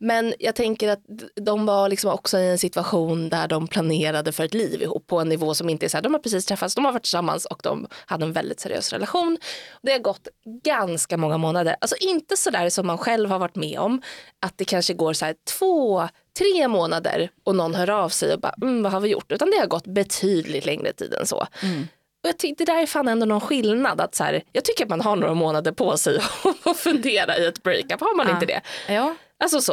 men 0.00 0.34
jag 0.38 0.54
tänker 0.54 0.88
att 0.88 1.00
de 1.40 1.66
var 1.66 1.88
liksom 1.88 2.10
också 2.10 2.38
i 2.38 2.50
en 2.50 2.58
situation 2.58 3.28
där 3.28 3.48
de 3.48 3.68
planerade 3.68 4.32
för 4.32 4.44
ett 4.44 4.54
liv 4.54 4.82
ihop 4.82 5.06
på 5.06 5.18
en 5.20 5.28
nivå 5.28 5.54
som 5.54 5.68
inte 5.68 5.86
är 5.86 5.88
så 5.88 5.96
här, 5.96 6.02
de 6.02 6.14
har 6.14 6.20
precis 6.20 6.46
träffats, 6.46 6.74
de 6.74 6.84
har 6.84 6.92
varit 6.92 7.02
tillsammans 7.02 7.44
och 7.44 7.60
de 7.62 7.86
hade 8.06 8.24
en 8.24 8.32
väldigt 8.32 8.60
seriös 8.60 8.92
relation. 8.92 9.38
Det 9.82 9.92
har 9.92 9.98
gått 9.98 10.28
ganska 10.64 11.16
många 11.16 11.38
månader, 11.38 11.76
alltså 11.80 11.96
inte 12.00 12.36
så 12.36 12.50
där 12.50 12.70
som 12.70 12.86
man 12.86 12.98
själv 12.98 13.30
har 13.30 13.38
varit 13.38 13.56
med 13.56 13.78
om, 13.78 14.02
att 14.46 14.58
det 14.58 14.64
kanske 14.64 14.94
går 14.94 15.12
så 15.12 15.24
här 15.24 15.34
två, 15.58 16.08
tre 16.38 16.68
månader 16.68 17.30
och 17.44 17.56
någon 17.56 17.74
hör 17.74 17.90
av 17.90 18.08
sig 18.08 18.34
och 18.34 18.40
bara, 18.40 18.54
mm, 18.62 18.82
vad 18.82 18.92
har 18.92 19.00
vi 19.00 19.08
gjort? 19.08 19.32
Utan 19.32 19.50
det 19.50 19.56
har 19.58 19.66
gått 19.66 19.86
betydligt 19.86 20.66
längre 20.66 20.92
tid 20.92 21.14
än 21.14 21.26
så. 21.26 21.46
Och 22.26 22.28
jag 22.28 22.38
tycker 22.38 22.66
det 22.66 22.72
där 22.72 22.82
är 22.82 22.86
fan 22.86 23.08
ändå 23.08 23.26
någon 23.26 23.40
skillnad. 23.40 24.00
Att 24.00 24.14
så 24.14 24.24
här, 24.24 24.42
jag 24.52 24.64
tycker 24.64 24.84
att 24.84 24.90
man 24.90 25.00
har 25.00 25.16
några 25.16 25.34
månader 25.34 25.72
på 25.72 25.96
sig 25.96 26.18
att 26.64 26.76
fundera 26.76 27.36
i 27.38 27.46
ett 27.46 27.62
breakup. 27.62 28.00
Har 28.00 28.16
man 28.16 28.26
Ja. 28.28 28.34
inte 28.34 28.46
det? 28.46 28.60
Ja. 28.88 29.14
Alltså 29.44 29.60
så. 29.60 29.72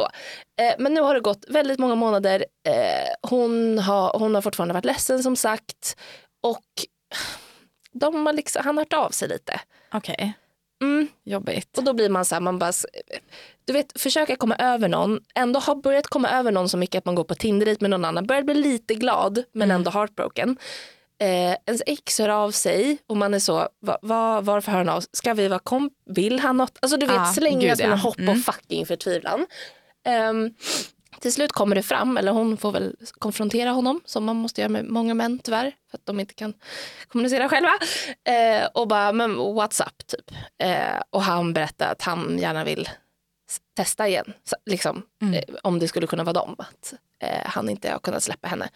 Eh, 0.60 0.74
men 0.78 0.94
nu 0.94 1.00
har 1.00 1.14
det 1.14 1.20
gått 1.20 1.44
väldigt 1.48 1.78
många 1.78 1.94
månader. 1.94 2.44
Eh, 2.68 3.28
hon, 3.30 3.78
har, 3.78 4.18
hon 4.18 4.34
har 4.34 4.42
fortfarande 4.42 4.74
varit 4.74 4.84
ledsen 4.84 5.22
som 5.22 5.36
sagt. 5.36 5.96
Och 6.42 6.64
de 7.92 8.26
har 8.26 8.32
liksom, 8.32 8.62
han 8.64 8.76
har 8.76 8.84
hört 8.84 8.92
av 8.92 9.10
sig 9.10 9.28
lite. 9.28 9.60
Okej, 9.92 10.32
Mm. 10.82 11.08
jobbigt. 11.24 11.78
Och 11.78 11.84
då 11.84 11.92
blir 11.92 12.08
man 12.08 12.24
så 12.24 12.34
här, 12.34 12.40
man 12.40 12.58
bara, 12.58 12.72
du 13.64 13.72
vet 13.72 14.00
försöka 14.00 14.36
komma 14.36 14.56
över 14.56 14.88
någon, 14.88 15.20
ändå 15.34 15.60
har 15.60 15.74
börjat 15.74 16.06
komma 16.06 16.30
över 16.30 16.52
någon 16.52 16.68
så 16.68 16.76
mycket 16.76 16.98
att 16.98 17.04
man 17.04 17.14
går 17.14 17.24
på 17.24 17.34
Tinder 17.34 17.76
med 17.80 17.90
någon 17.90 18.04
annan, 18.04 18.26
börjar 18.26 18.42
bli 18.42 18.54
lite 18.54 18.94
glad 18.94 19.44
men 19.52 19.70
ändå 19.70 19.90
heartbroken. 19.90 20.56
Eh, 21.22 21.56
ens 21.66 21.82
ex 21.86 22.18
hör 22.18 22.28
av 22.28 22.50
sig 22.50 22.98
och 23.06 23.16
man 23.16 23.34
är 23.34 23.38
så, 23.38 23.68
va, 23.80 23.98
va, 24.02 24.40
varför 24.40 24.70
hör 24.72 24.78
han 24.78 24.88
av 24.88 25.00
sig? 25.00 25.10
Ska 25.12 25.34
vi 25.34 25.48
vara 25.48 25.58
komp? 25.58 25.92
Vill 26.06 26.40
han 26.40 26.56
något? 26.56 26.78
Alltså 26.82 26.96
du 26.96 27.06
vet 27.06 27.34
som 27.34 27.44
en 27.46 27.90
ja. 27.90 27.94
hopp 27.94 28.18
Mm. 28.18 28.30
och 28.38 28.44
fucking 28.44 28.86
förtvivlan. 28.86 29.46
Ehm, 30.06 30.54
till 31.20 31.32
slut 31.32 31.52
kommer 31.52 31.76
det 31.76 31.82
fram, 31.82 32.16
eller 32.16 32.32
hon 32.32 32.56
får 32.56 32.72
väl 32.72 32.96
konfrontera 33.18 33.70
honom 33.70 34.00
som 34.04 34.24
man 34.24 34.36
måste 34.36 34.60
göra 34.60 34.68
med 34.68 34.84
många 34.84 35.14
män 35.14 35.38
tyvärr 35.38 35.72
för 35.90 35.98
att 35.98 36.06
de 36.06 36.20
inte 36.20 36.34
kan 36.34 36.54
kommunicera 37.08 37.48
själva. 37.48 37.72
Eh, 38.24 38.66
och 38.74 38.88
bara, 38.88 39.12
men 39.12 39.36
what's 39.36 39.82
up 39.86 40.06
typ. 40.06 40.30
Eh, 40.58 41.00
och 41.10 41.22
han 41.22 41.52
berättar 41.52 41.92
att 41.92 42.02
han 42.02 42.38
gärna 42.38 42.64
vill 42.64 42.88
testa 43.76 44.08
igen, 44.08 44.32
så, 44.44 44.56
liksom, 44.66 45.02
Mm. 45.22 45.34
eh, 45.34 45.54
om 45.62 45.78
det 45.78 45.88
skulle 45.88 46.06
kunna 46.06 46.24
vara 46.24 46.32
dem. 46.32 46.54
Att 46.58 46.94
eh, 47.20 47.40
han 47.46 47.68
inte 47.68 47.90
har 47.90 47.98
kunnat 47.98 48.22
släppa 48.22 48.48
henne. 48.48 48.68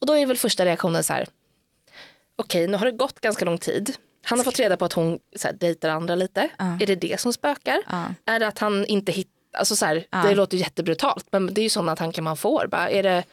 Och 0.00 0.06
då 0.06 0.16
är 0.16 0.26
väl 0.26 0.36
första 0.36 0.64
reaktionen 0.64 1.04
så 1.04 1.12
här, 1.12 1.26
okej 2.36 2.66
nu 2.68 2.76
har 2.76 2.86
det 2.86 2.92
gått 2.92 3.20
ganska 3.20 3.44
lång 3.44 3.58
tid. 3.58 3.96
Han 4.24 4.38
har 4.38 4.44
fått 4.44 4.58
reda 4.58 4.76
på 4.76 4.84
att 4.84 4.92
hon 4.92 5.18
så 5.36 5.48
här, 5.48 5.54
dejtar 5.54 5.88
andra 5.88 6.14
lite. 6.14 6.48
Ja. 6.58 6.64
Är 6.80 6.86
det 6.86 6.94
det 6.96 7.20
som 7.20 7.32
spökar? 7.32 7.78
Ja. 7.90 8.04
Är 8.24 8.40
det 8.40 8.46
att 8.46 8.58
han 8.58 8.86
inte 8.86 9.12
hittar, 9.12 9.58
alltså 9.58 9.76
så 9.76 9.86
här, 9.86 10.06
Ja. 10.10 10.22
det 10.28 10.34
låter 10.34 10.56
jättebrutalt 10.56 11.26
men 11.32 11.54
det 11.54 11.60
är 11.60 11.62
ju 11.62 11.68
sådana 11.68 11.96
tankar 11.96 12.22
man 12.22 12.36
får. 12.36 12.66
Bara, 12.66 12.90
är 12.90 13.02
det, 13.02 13.24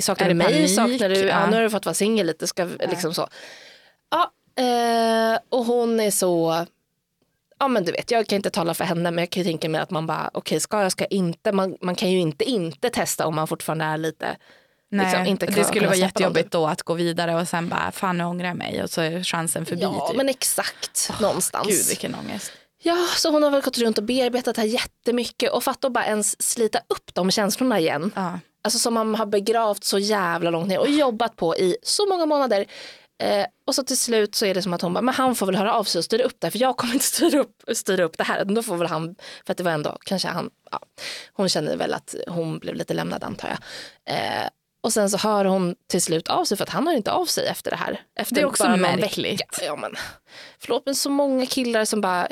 saknar 0.00 0.26
Är 0.26 0.28
du 0.28 0.34
det 0.34 0.44
mig? 0.44 0.54
panik? 0.54 0.74
Saknar 0.74 1.08
du, 1.08 1.16
ja. 1.20 1.46
Nu 1.46 1.56
har 1.56 1.62
du 1.62 1.70
fått 1.70 1.86
vara 1.86 1.94
singel 1.94 2.26
lite, 2.26 2.46
ska, 2.46 2.64
liksom 2.64 3.14
så. 3.14 3.28
Ja, 4.10 4.32
eh, 4.62 5.38
och 5.48 5.64
hon 5.64 6.00
är 6.00 6.10
så, 6.10 6.66
ja 7.58 7.68
men 7.68 7.84
du 7.84 7.92
vet 7.92 8.10
jag 8.10 8.26
kan 8.26 8.36
inte 8.36 8.50
tala 8.50 8.74
för 8.74 8.84
henne 8.84 9.10
men 9.10 9.18
jag 9.22 9.30
kan 9.30 9.42
ju 9.42 9.48
tänka 9.48 9.68
mig 9.68 9.80
att 9.80 9.90
man 9.90 10.06
bara 10.06 10.30
okej 10.34 10.60
ska 10.60 10.82
jag 10.82 10.92
ska 10.92 11.04
inte, 11.04 11.52
man, 11.52 11.76
man 11.80 11.94
kan 11.94 12.10
ju 12.10 12.18
inte 12.18 12.44
inte 12.44 12.90
testa 12.90 13.26
om 13.26 13.34
man 13.34 13.48
fortfarande 13.48 13.84
är 13.84 13.96
lite 13.98 14.36
Nej, 14.90 15.06
liksom 15.06 15.26
inte 15.26 15.46
det 15.46 15.64
skulle 15.64 15.86
vara 15.86 15.96
jättejobbigt 15.96 16.50
då 16.50 16.66
att 16.66 16.82
gå 16.82 16.94
vidare 16.94 17.40
och 17.40 17.48
sen 17.48 17.68
bara, 17.68 17.92
fan 17.92 18.18
nu 18.18 18.24
ångrar 18.24 18.48
jag 18.48 18.56
mig 18.56 18.82
och 18.82 18.90
så 18.90 19.00
är 19.00 19.22
chansen 19.22 19.66
förbi. 19.66 19.82
Ja 19.82 20.08
typ. 20.08 20.16
men 20.16 20.28
exakt 20.28 21.10
någonstans. 21.20 21.68
Gud 21.68 21.86
vilken 21.88 22.14
ångest. 22.14 22.52
Ja, 22.82 23.06
så 23.16 23.30
hon 23.30 23.42
har 23.42 23.50
väl 23.50 23.60
gått 23.60 23.78
runt 23.78 23.98
och 23.98 24.04
bearbetat 24.04 24.56
det 24.56 24.62
här 24.62 24.68
jättemycket 24.68 25.50
och 25.50 25.64
fatta 25.64 25.86
att 25.86 25.92
bara 25.92 26.06
ens 26.06 26.42
slita 26.42 26.78
upp 26.88 27.14
de 27.14 27.30
känslorna 27.30 27.78
igen. 27.78 28.12
Ja. 28.14 28.38
Alltså 28.62 28.78
som 28.78 28.94
man 28.94 29.14
har 29.14 29.26
begravt 29.26 29.84
så 29.84 29.98
jävla 29.98 30.50
långt 30.50 30.68
ner 30.68 30.78
och 30.78 30.90
jobbat 30.90 31.36
på 31.36 31.56
i 31.56 31.76
så 31.82 32.08
många 32.08 32.26
månader. 32.26 32.66
Eh, 33.22 33.46
och 33.66 33.74
så 33.74 33.82
till 33.82 33.98
slut 33.98 34.34
så 34.34 34.46
är 34.46 34.54
det 34.54 34.62
som 34.62 34.72
att 34.72 34.82
hon 34.82 34.94
bara, 34.94 35.02
men 35.02 35.14
han 35.14 35.34
får 35.34 35.46
väl 35.46 35.56
höra 35.56 35.74
av 35.74 35.84
sig 35.84 35.98
och 35.98 36.04
styra 36.04 36.22
upp 36.24 36.36
det 36.38 36.46
här, 36.46 36.50
för 36.50 36.58
jag 36.58 36.76
kommer 36.76 36.92
inte 36.92 37.04
styra 37.04 37.40
upp, 37.40 37.62
styra 37.72 38.04
upp 38.04 38.18
det 38.18 38.24
här. 38.24 38.44
Då 38.44 38.62
får 38.62 38.76
väl 38.76 38.86
han, 38.86 39.14
för 39.46 39.52
att 39.52 39.56
det 39.58 39.64
var 39.64 39.70
ändå, 39.70 39.98
kanske 40.04 40.28
han, 40.28 40.50
ja, 40.70 40.80
hon 41.32 41.48
känner 41.48 41.76
väl 41.76 41.94
att 41.94 42.14
hon 42.28 42.58
blev 42.58 42.74
lite 42.74 42.94
lämnad 42.94 43.24
antar 43.24 43.48
jag. 43.48 43.58
Eh, 44.16 44.48
och 44.80 44.92
sen 44.92 45.10
så 45.10 45.18
hör 45.18 45.44
hon 45.44 45.74
till 45.86 46.02
slut 46.02 46.28
av 46.28 46.44
sig 46.44 46.56
för 46.56 46.64
att 46.64 46.70
han 46.70 46.86
hör 46.86 46.94
inte 46.94 47.12
av 47.12 47.26
sig 47.26 47.46
efter 47.46 47.70
det 47.70 47.76
här. 47.76 48.00
Efter 48.14 48.34
Det 48.34 48.40
är 48.40 48.46
också 48.46 48.64
bara 48.64 48.76
märkligt. 48.76 49.40
Vecka. 49.40 49.64
Ja, 49.64 49.76
men, 49.76 49.94
förlåt 50.58 50.82
men 50.86 50.94
så 50.94 51.10
många 51.10 51.46
killar 51.46 51.84
som 51.84 52.00
bara 52.00 52.28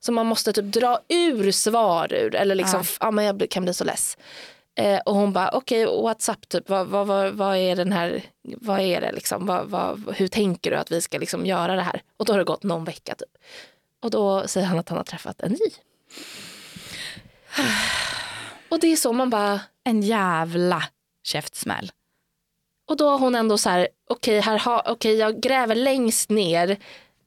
som 0.00 0.14
man 0.14 0.26
måste 0.26 0.52
typ 0.52 0.64
dra 0.64 1.00
ur 1.08 1.50
svar 1.50 2.12
ur 2.12 2.34
eller 2.34 2.54
liksom, 2.54 2.84
ja. 3.00 3.10
men 3.10 3.24
jag 3.24 3.50
kan 3.50 3.62
bli 3.62 3.74
så 3.74 3.84
less. 3.84 4.18
Eh, 4.74 4.98
och 4.98 5.14
hon 5.14 5.32
bara, 5.32 5.50
okej 5.50 5.86
WhatsApp 5.86 6.48
typ, 6.48 6.68
vad, 6.68 6.86
vad, 6.86 7.06
vad, 7.06 7.32
vad 7.32 7.56
är 7.56 7.76
den 7.76 7.92
här, 7.92 8.22
vad 8.42 8.80
är 8.80 9.00
det 9.00 9.12
liksom, 9.12 9.46
vad, 9.46 9.66
vad, 9.66 10.14
hur 10.16 10.28
tänker 10.28 10.70
du 10.70 10.76
att 10.76 10.90
vi 10.90 11.00
ska 11.00 11.18
liksom 11.18 11.46
göra 11.46 11.76
det 11.76 11.82
här? 11.82 12.02
Och 12.16 12.24
då 12.24 12.32
har 12.32 12.38
det 12.38 12.44
gått 12.44 12.62
någon 12.62 12.84
vecka 12.84 13.14
typ. 13.14 13.44
Och 14.02 14.10
då 14.10 14.48
säger 14.48 14.66
han 14.66 14.78
att 14.78 14.88
han 14.88 14.98
har 14.98 15.04
träffat 15.04 15.40
en 15.40 15.52
ny. 15.52 15.70
Och 18.68 18.80
det 18.80 18.92
är 18.92 18.96
så 18.96 19.12
man 19.12 19.30
bara, 19.30 19.60
En 19.84 20.02
jävla 20.02 20.84
käftsmäll. 21.24 21.92
och 22.90 22.96
då 22.96 23.08
har 23.08 23.18
hon 23.18 23.34
ändå 23.34 23.58
så 23.58 23.70
här, 23.70 23.88
okej 24.10 24.40
här 24.40 24.58
ha, 24.58 24.82
okej 24.86 25.14
jag 25.16 25.40
gräver 25.40 25.74
längst 25.74 26.30
ner 26.30 26.76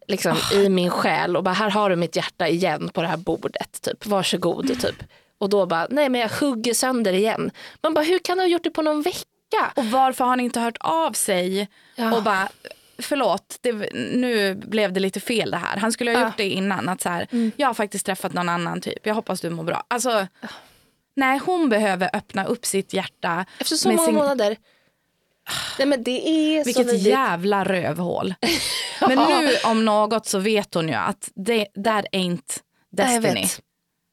liksom, 0.07 0.37
i 0.53 0.69
min 0.69 0.89
själ 0.89 1.37
och 1.37 1.43
bara 1.43 1.53
här 1.53 1.69
har 1.69 1.89
du 1.89 1.95
mitt 1.95 2.15
hjärta 2.15 2.47
igen 2.47 2.89
på 2.93 3.01
det 3.01 3.07
här 3.07 3.17
bordet, 3.17 3.81
typ 3.81 4.05
varsågod 4.05 4.81
typ. 4.81 4.95
Och 5.37 5.49
då 5.49 5.65
bara, 5.65 5.87
nej 5.89 6.09
men 6.09 6.21
jag 6.21 6.29
hugger 6.29 6.73
sönder 6.73 7.13
igen. 7.13 7.51
Man 7.83 7.93
bara, 7.93 8.03
hur 8.05 8.19
kan 8.19 8.37
du 8.37 8.43
ha 8.43 8.47
gjort 8.47 8.63
det 8.63 8.69
på 8.69 8.81
någon 8.81 9.01
vecka? 9.01 9.71
Och 9.75 9.85
varför 9.85 10.23
har 10.23 10.29
han 10.29 10.39
inte 10.39 10.59
hört 10.59 10.77
av 10.79 11.11
sig 11.11 11.67
Ja. 11.95 12.15
och 12.17 12.23
bara 12.23 12.49
Förlåt, 12.97 13.57
det, 13.61 13.73
nu 13.93 14.55
blev 14.55 14.93
det 14.93 14.99
lite 14.99 15.19
fel 15.19 15.51
det 15.51 15.57
här. 15.57 15.77
Han 15.77 15.91
skulle 15.91 16.11
ha 16.11 16.19
Ja. 16.19 16.25
gjort 16.25 16.37
det 16.37 16.49
innan. 16.49 16.89
Att 16.89 17.01
så 17.01 17.09
här, 17.09 17.27
Jag 17.57 17.67
har 17.67 17.73
faktiskt 17.73 18.05
träffat 18.05 18.33
någon 18.33 18.49
annan 18.49 18.81
typ. 18.81 19.05
Jag 19.07 19.13
hoppas 19.15 19.41
du 19.41 19.49
mår 19.49 19.63
bra. 19.63 19.83
Alltså, 19.87 20.27
nej, 21.15 21.39
hon 21.45 21.69
behöver 21.69 22.09
öppna 22.13 22.45
upp 22.45 22.65
sitt 22.65 22.93
hjärta. 22.93 23.45
Efter 23.59 23.75
så 23.75 23.89
många 23.89 24.05
sin- 24.05 24.15
månader. 24.15 24.57
Nej 25.79 25.87
men 25.87 26.03
det 26.03 26.29
är 26.29 26.65
Vilket 26.65 26.85
vidrigt. 26.87 27.05
jävla 27.05 27.63
rövhål. 27.63 28.33
Men 29.01 29.17
nu 29.17 29.55
om 29.65 29.85
något 29.85 30.25
så 30.25 30.39
vet 30.39 30.73
hon 30.73 30.87
ju 30.87 30.93
att 30.93 31.29
det 31.35 31.67
där 31.75 32.07
ain't 32.11 32.59
Nej, 32.91 33.19
destiny. 33.19 33.47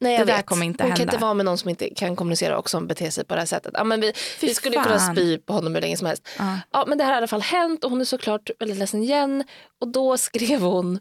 Nej, 0.00 0.12
jag 0.12 0.20
Det 0.26 0.32
där 0.32 0.36
vet. 0.36 0.46
kommer 0.46 0.66
inte 0.66 0.84
Hon 0.84 0.90
kan 0.90 0.98
hända. 0.98 1.12
inte 1.12 1.22
vara 1.24 1.34
med 1.34 1.46
någon 1.46 1.58
som 1.58 1.70
inte 1.70 1.90
kan 1.94 2.16
kommunicera 2.16 2.58
och 2.58 2.70
som 2.70 2.86
beter 2.86 3.10
sig 3.10 3.24
på 3.24 3.34
det 3.34 3.40
här 3.40 3.46
sättet. 3.46 3.72
Ja, 3.76 3.84
men 3.84 4.00
vi, 4.00 4.12
vi 4.40 4.54
skulle 4.54 4.76
ju 4.76 4.82
kunna 4.82 4.98
fan. 4.98 5.14
spy 5.16 5.38
på 5.38 5.52
honom 5.52 5.74
hur 5.74 5.80
länge 5.82 5.96
som 5.96 6.06
helst. 6.06 6.28
Ja. 6.38 6.58
Ja, 6.72 6.84
men 6.88 6.98
det 6.98 7.04
här 7.04 7.10
har 7.10 7.16
i 7.16 7.18
alla 7.18 7.26
fall 7.28 7.40
hänt 7.42 7.84
och 7.84 7.90
hon 7.90 8.00
är 8.00 8.04
såklart 8.04 8.50
väldigt 8.58 8.78
ledsen 8.78 9.02
igen. 9.02 9.44
Och 9.80 9.88
då 9.88 10.16
skrev 10.16 10.60
hon, 10.60 10.96
"Ka- 10.96 11.00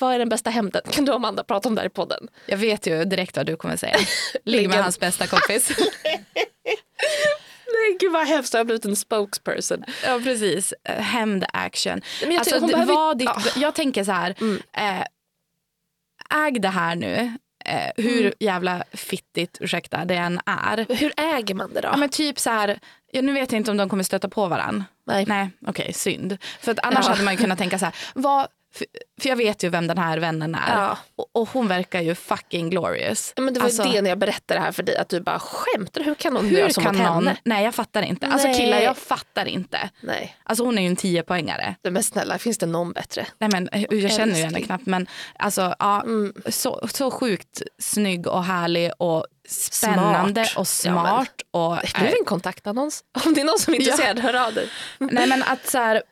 vad 0.00 0.14
är 0.14 0.18
den 0.18 0.28
bästa 0.28 0.50
hämnden? 0.50 0.82
Kan 0.90 1.04
du 1.04 1.12
och 1.12 1.16
Amanda 1.16 1.44
prata 1.44 1.68
om 1.68 1.74
det 1.74 1.80
här 1.80 1.86
i 1.86 1.90
podden? 1.90 2.28
Jag 2.46 2.56
vet 2.58 2.86
ju 2.86 3.04
direkt 3.04 3.36
vad 3.36 3.46
du 3.46 3.56
kommer 3.56 3.76
säga. 3.76 3.96
Ligg 4.44 4.68
med 4.68 4.82
hans 4.82 5.00
bästa 5.00 5.26
kompis. 5.26 5.70
Nej 7.72 7.96
gud 8.00 8.12
vad 8.12 8.26
hemskt, 8.26 8.52
jag 8.54 8.60
har 8.60 8.64
blivit 8.64 8.84
en 8.84 8.96
spokesperson. 8.96 9.84
ja 10.04 10.20
precis, 10.24 10.74
hämnd 10.84 11.44
action. 11.52 12.00
Men 12.22 12.30
jag, 12.32 12.38
Alltså, 12.38 12.66
behöver, 12.66 13.14
ditt, 13.14 13.28
Ja. 13.28 13.42
Jag 13.56 13.74
tänker 13.74 14.04
så 14.04 14.12
här, 14.12 14.34
Mm. 14.40 14.62
eh, 14.72 15.04
äg 16.46 16.52
det 16.60 16.68
här 16.68 16.94
nu. 16.96 17.32
Eh, 17.64 17.90
hur 18.04 18.20
Mm. 18.20 18.32
jävla 18.40 18.84
fittigt, 18.92 19.58
ursäkta, 19.60 20.04
det 20.04 20.14
än 20.14 20.40
är. 20.46 20.86
Hur 20.94 21.12
äger 21.16 21.54
man 21.54 21.72
det 21.74 21.80
då? 21.80 21.88
Ja, 21.88 21.96
men 21.96 22.08
typ 22.08 22.38
så 22.38 22.50
här, 22.50 22.78
ja, 23.12 23.22
nu 23.22 23.32
vet 23.32 23.52
jag 23.52 23.58
inte 23.60 23.70
om 23.70 23.76
de 23.76 23.88
kommer 23.88 24.04
stöta 24.04 24.28
på 24.28 24.46
varandra. 24.46 24.84
Nej. 25.06 25.24
Nej, 25.28 25.50
okej, 25.66 25.92
synd. 25.92 26.38
För 26.60 26.72
att 26.72 26.78
annars 26.82 27.04
Ja. 27.06 27.10
hade 27.12 27.24
man 27.24 27.34
ju 27.34 27.38
kunnat 27.40 27.58
tänka 27.58 27.78
så 27.78 27.84
här, 27.84 27.94
vad, 28.14 28.46
för, 28.78 28.86
för 29.20 29.28
jag 29.28 29.36
vet 29.36 29.62
ju 29.62 29.68
vem 29.68 29.86
den 29.86 29.98
här 29.98 30.18
vännen 30.18 30.54
är. 30.54 30.76
Ja. 30.82 30.98
Och, 31.16 31.26
och 31.32 31.48
hon 31.52 31.68
verkar 31.68 32.00
ju 32.00 32.14
fucking 32.14 32.70
glorious. 32.70 33.32
Ja, 33.36 33.42
men 33.42 33.54
det 33.54 33.60
var 33.60 33.64
Alltså, 33.64 33.84
ju 33.84 33.92
det 33.92 34.02
när 34.02 34.08
jag 34.10 34.18
berättade 34.18 34.60
det 34.60 34.64
här 34.64 34.72
för 34.72 34.82
dig, 34.82 34.96
att 34.96 35.08
du 35.08 35.20
bara 35.20 35.38
skämtar 35.38 36.00
Hur 36.04 36.14
kan 36.14 36.34
någon 36.34 36.48
göra 36.48 36.70
så 36.70 36.80
kan 36.80 36.96
mot 36.96 37.06
någon, 37.06 37.26
henne? 37.26 37.36
nej 37.44 37.64
jag 37.64 37.74
fattar 37.74 38.02
inte. 38.02 38.26
Alltså 38.26 38.48
Nej. 38.48 38.58
killar 38.60 38.78
jag 38.80 38.96
fattar 38.98 39.46
inte. 39.46 39.90
Nej, 40.00 40.36
Alltså 40.44 40.64
hon 40.64 40.78
är 40.78 40.82
ju 40.82 40.88
en 40.88 40.96
tiopoängare. 40.96 41.74
men 41.90 42.02
snälla 42.02 42.38
finns 42.38 42.58
det 42.58 42.66
någon 42.66 42.92
bättre? 42.92 43.26
Nej 43.38 43.50
men 43.52 43.68
eh, 43.68 43.84
jag 43.90 44.12
känner 44.12 44.36
ju 44.36 44.44
henne 44.44 44.60
knappt 44.60 44.86
men 44.86 45.06
alltså 45.38 45.74
ja, 45.78 46.02
Mm. 46.02 46.32
så, 46.46 46.88
så 46.92 47.10
sjukt 47.10 47.62
snygg 47.78 48.26
och 48.26 48.44
härlig 48.44 48.90
och 48.98 49.26
spännande 49.48 50.44
Smart. 50.44 50.58
och 50.58 50.68
smart. 50.68 51.30
och, 51.50 51.76
Det 51.76 51.98
blev 52.00 52.12
en 52.18 52.24
kontaktannons. 52.24 53.02
Om 53.26 53.34
det 53.34 53.40
är 53.40 53.44
någon 53.44 53.58
som 53.58 53.74
är 53.74 53.78
intresserad, 53.78 54.18
hör 54.18 54.46
av 54.46 54.54
dig. 54.54 54.68
nej 54.98 55.26
men 55.26 55.42
att 55.42 55.66
så 55.66 55.78
här, 55.78 56.02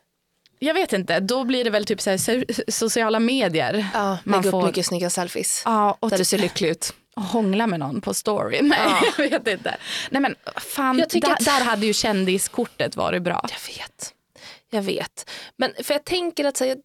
jag 0.59 0.74
vet 0.74 0.92
inte, 0.92 1.20
då 1.20 1.44
blir 1.44 1.64
det 1.64 1.70
väl 1.70 1.84
typ 1.84 2.00
så 2.00 2.11
här, 2.11 2.16
so- 2.16 2.70
sociala 2.70 3.20
medier. 3.20 3.86
Ja, 3.94 4.18
Man 4.24 4.42
lägg 4.42 4.50
får- 4.50 4.61
upp 4.61 4.66
mycket 4.66 4.86
snygga 4.86 5.11
selfies. 5.11 5.62
Ja, 5.64 5.96
och 6.00 6.11
Där 6.11 6.18
du 6.18 6.24
ser 6.24 6.38
lycklig 6.38 6.68
ut. 6.68 6.92
hångla 7.16 7.66
med 7.66 7.80
någon 7.80 8.00
på 8.00 8.14
story. 8.14 8.62
Nej, 8.62 8.78
Ja. 8.84 9.02
jag 9.24 9.44
vet 9.44 9.46
inte. 9.48 9.76
Nej 10.11 10.22
men 10.22 10.34
fan, 10.57 10.96
där, 10.96 11.04
att- 11.32 11.44
där 11.44 11.64
hade 11.64 11.86
ju 11.86 11.92
kändiskortet 11.92 12.96
varit 12.96 13.22
bra. 13.22 13.44
Jag 13.50 13.74
vet. 13.74 14.12
Jag 14.70 14.82
vet. 14.82 15.30
Men 15.57 15.72
för 15.84 15.94
jag 15.94 16.04
tänker 16.04 16.44
att, 16.44 16.61
här, 16.61 16.76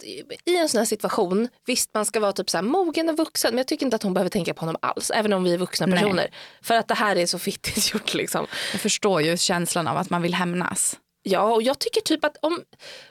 i 0.46 0.58
en 0.58 0.70
sån 0.70 0.78
här 0.78 0.86
situation, 0.86 1.48
visst 1.66 1.90
man 1.94 2.06
ska 2.06 2.20
vara 2.20 2.34
typ 2.34 2.50
så 2.50 2.58
här, 2.58 2.62
mogen 2.64 3.10
och 3.10 3.18
vuxen 3.18 3.52
men 3.52 3.58
jag 3.58 3.68
tycker 3.68 3.86
inte 3.86 3.96
att 3.96 4.04
hon 4.04 4.14
behöver 4.14 4.30
tänka 4.30 4.54
på 4.54 4.60
honom 4.60 4.76
alls. 4.82 5.12
Även 5.16 5.34
om 5.34 5.44
vi 5.44 5.54
är 5.54 5.58
vuxna 5.58 5.86
Nej. 5.86 6.00
personer. 6.00 6.28
För 6.62 6.76
att 6.76 6.88
det 6.88 6.94
här 6.96 7.16
är 7.16 7.26
så 7.26 7.40
fittigt 7.40 7.94
gjort 7.94 8.14
liksom. 8.14 8.48
Jag 8.72 8.82
förstår 8.82 9.22
ju 9.22 9.38
känslan 9.38 9.88
av 9.88 9.98
att 9.98 10.10
man 10.10 10.22
vill 10.22 10.34
hämnas. 10.34 10.98
Ja 11.24 11.54
och 11.54 11.64
jag 11.64 11.80
tycker 11.80 12.02
typ 12.02 12.26
att 12.26 12.38
om, 12.42 12.64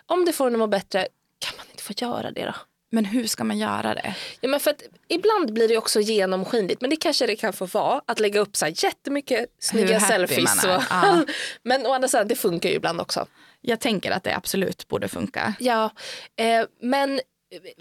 om 0.06 0.24
det 0.24 0.32
får 0.32 0.44
henne 0.44 0.56
att 0.56 0.58
må 0.58 0.66
bättre 0.66 1.08
kan 1.38 1.56
man 1.56 1.66
inte 1.70 1.82
få 1.82 1.92
göra 1.96 2.30
det 2.30 2.44
då? 2.44 2.54
Men 2.92 3.04
hur 3.04 3.26
ska 3.26 3.44
man 3.44 3.58
göra 3.58 3.94
det? 3.94 4.14
Ja, 4.40 4.48
men 4.48 4.60
för 4.60 4.70
att 4.70 4.82
ibland 5.08 5.52
blir 5.52 5.68
det 5.68 5.76
också 5.78 6.00
genomskinligt 6.00 6.80
men 6.80 6.90
det 6.90 6.96
kanske 6.96 7.26
det 7.26 7.36
kan 7.36 7.52
få 7.52 7.66
vara 7.66 8.02
att 8.06 8.20
lägga 8.20 8.40
upp 8.40 8.56
så 8.56 8.64
här 8.64 8.74
jättemycket 8.84 9.46
snygga 9.58 10.00
selfies. 10.00 10.64
Och, 10.64 10.70
Ja. 10.90 11.24
men 11.62 11.86
å 11.86 11.92
andra 11.92 12.08
sidan 12.08 12.28
det 12.28 12.36
funkar 12.36 12.68
ju 12.68 12.74
ibland 12.74 13.00
också. 13.00 13.26
Jag 13.60 13.80
tänker 13.80 14.10
att 14.10 14.24
det 14.24 14.36
absolut 14.36 14.88
borde 14.88 15.08
funka. 15.08 15.54
Ja, 15.58 15.90
eh, 16.36 16.64
men 16.80 17.20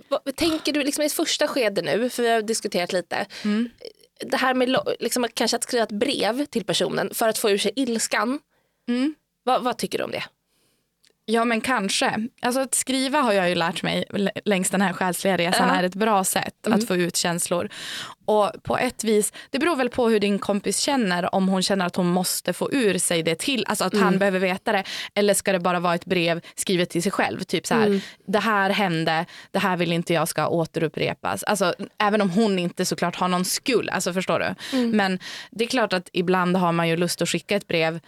vad, 0.08 0.36
tänker 0.36 0.74
du 0.74 0.84
liksom 0.84 1.04
i 1.04 1.10
första 1.10 1.48
skede 1.48 1.82
nu, 1.82 2.10
för 2.10 2.24
vi 2.24 2.30
har 2.30 2.42
diskuterat 2.42 2.94
lite. 2.94 3.26
Mm. 3.44 3.70
det 4.26 4.38
här 4.38 4.54
med 4.54 4.78
liksom, 5.00 5.28
kanske 5.34 5.58
att 5.58 5.64
skriva 5.64 5.84
ett 5.84 5.92
brev 5.92 6.46
till 6.46 6.66
personen 6.66 7.14
för 7.14 7.30
att 7.30 7.38
få 7.38 7.50
ur 7.50 7.58
sig 7.58 7.72
ilskan. 7.76 8.40
Mm. 8.88 9.16
Vad, 9.44 9.64
vad 9.64 9.78
tycker 9.78 9.98
du 9.98 10.04
om 10.04 10.12
det? 10.12 10.24
Ja 11.32 11.46
men 11.46 11.62
kanske. 11.62 12.28
Alltså 12.42 12.62
att 12.62 12.76
skriva 12.76 13.22
har 13.22 13.34
jag 13.34 13.50
ju 13.50 13.56
lärt 13.56 13.84
mig 13.84 14.06
längs 14.46 14.70
den 14.70 14.82
här 14.82 14.94
själsliga 14.94 15.38
resan 15.38 15.68
Ja. 15.68 15.76
är 15.76 15.84
ett 15.84 15.96
bra 15.96 16.24
sätt 16.24 16.68
att 16.68 16.88
få 16.88 16.96
ut 16.96 17.16
känslor. 17.16 17.70
Och 18.26 18.52
på 18.64 18.78
ett 18.78 19.04
vis, 19.04 19.34
det 19.50 19.60
beror 19.60 19.76
väl 19.76 19.90
på 19.90 20.10
hur 20.10 20.20
din 20.20 20.40
kompis 20.40 20.80
känner 20.80 21.36
om 21.36 21.48
hon 21.48 21.64
känner 21.64 21.86
att 21.86 21.96
hon 21.96 22.08
måste 22.08 22.54
få 22.54 22.72
ur 22.72 22.98
sig 22.98 23.24
det 23.24 23.36
till, 23.40 23.66
alltså 23.68 23.84
att 23.86 23.98
han 23.98 24.18
behöver 24.20 24.40
veta 24.40 24.72
det. 24.72 24.84
Eller 25.16 25.34
ska 25.34 25.52
det 25.52 25.60
bara 25.60 25.80
vara 25.80 25.96
ett 25.96 26.06
brev 26.06 26.42
skrivet 26.56 26.90
till 26.90 27.04
sig 27.04 27.12
själv, 27.12 27.40
typ 27.44 27.68
så 27.68 27.74
här, 27.76 28.02
det 28.28 28.40
här 28.40 28.70
hände, 28.70 29.26
det 29.52 29.60
här 29.60 29.78
vill 29.78 29.94
inte 29.94 30.14
jag 30.14 30.28
ska 30.28 30.48
återupprepas. 30.48 31.44
Alltså 31.44 31.74
även 32.00 32.22
om 32.22 32.30
hon 32.30 32.60
inte 32.60 32.86
såklart 32.86 33.16
har 33.16 33.28
någon 33.28 33.46
skuld, 33.46 33.90
alltså 33.90 34.14
förstår 34.14 34.40
du? 34.40 34.78
Men 34.92 35.20
det 35.52 35.64
är 35.64 35.68
klart 35.68 35.94
att 35.94 36.10
ibland 36.14 36.58
har 36.58 36.72
man 36.72 36.90
ju 36.90 36.98
lust 36.98 37.22
att 37.22 37.30
skicka 37.30 37.56
ett 37.56 37.68
brev 37.68 38.00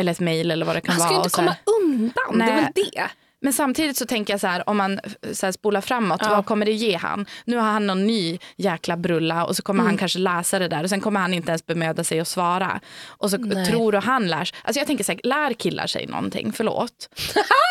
eller 0.00 0.12
ett 0.12 0.20
mejl 0.20 0.50
eller 0.50 0.66
vad 0.66 0.76
det 0.76 0.80
kan 0.80 0.94
Man 0.94 1.00
ska 1.00 1.08
vara. 1.08 1.18
ju 1.18 1.24
inte 1.24 1.30
komma 1.36 1.56
undan, 1.82 2.38
det 2.38 2.44
är 2.44 2.54
Nej. 2.54 2.62
väl 2.64 2.72
det. 2.92 3.08
men 3.42 3.52
samtidigt 3.52 3.96
så 3.96 4.06
tänker 4.06 4.32
jag 4.32 4.40
så 4.40 4.46
här, 4.46 4.68
om 4.68 4.76
man 4.76 5.00
så 5.32 5.46
här, 5.46 5.52
spolar 5.52 5.80
framåt, 5.80 6.20
vad 6.22 6.46
kommer 6.46 6.66
det 6.66 6.72
ge 6.72 6.96
han? 6.96 7.26
Nu 7.44 7.56
har 7.56 7.70
han 7.72 7.86
någon 7.86 8.06
ny 8.06 8.38
jäkla 8.56 8.96
brulla 8.96 9.44
och 9.44 9.56
så 9.56 9.62
kommer 9.62 9.80
Mm. 9.80 9.90
han 9.90 9.98
kanske 9.98 10.18
läsa 10.18 10.58
det 10.58 10.68
där 10.68 10.82
och 10.82 10.88
sen 10.90 11.00
kommer 11.00 11.20
han 11.20 11.34
inte 11.34 11.50
ens 11.50 11.66
bemöda 11.66 12.04
sig 12.04 12.20
att 12.20 12.28
svara. 12.28 12.80
Och 13.06 13.30
så 13.30 13.36
Nej. 13.38 13.66
tror 13.66 13.92
du 13.92 13.98
han 13.98 14.28
lär 14.28 14.44
sig. 14.44 14.58
Alltså 14.64 14.80
jag 14.80 14.86
tänker 14.86 15.04
så 15.04 15.12
här, 15.12 15.20
lär 15.24 15.52
killar 15.52 15.86
sig 15.86 16.06
någonting? 16.06 16.52
Förlåt. 16.52 17.08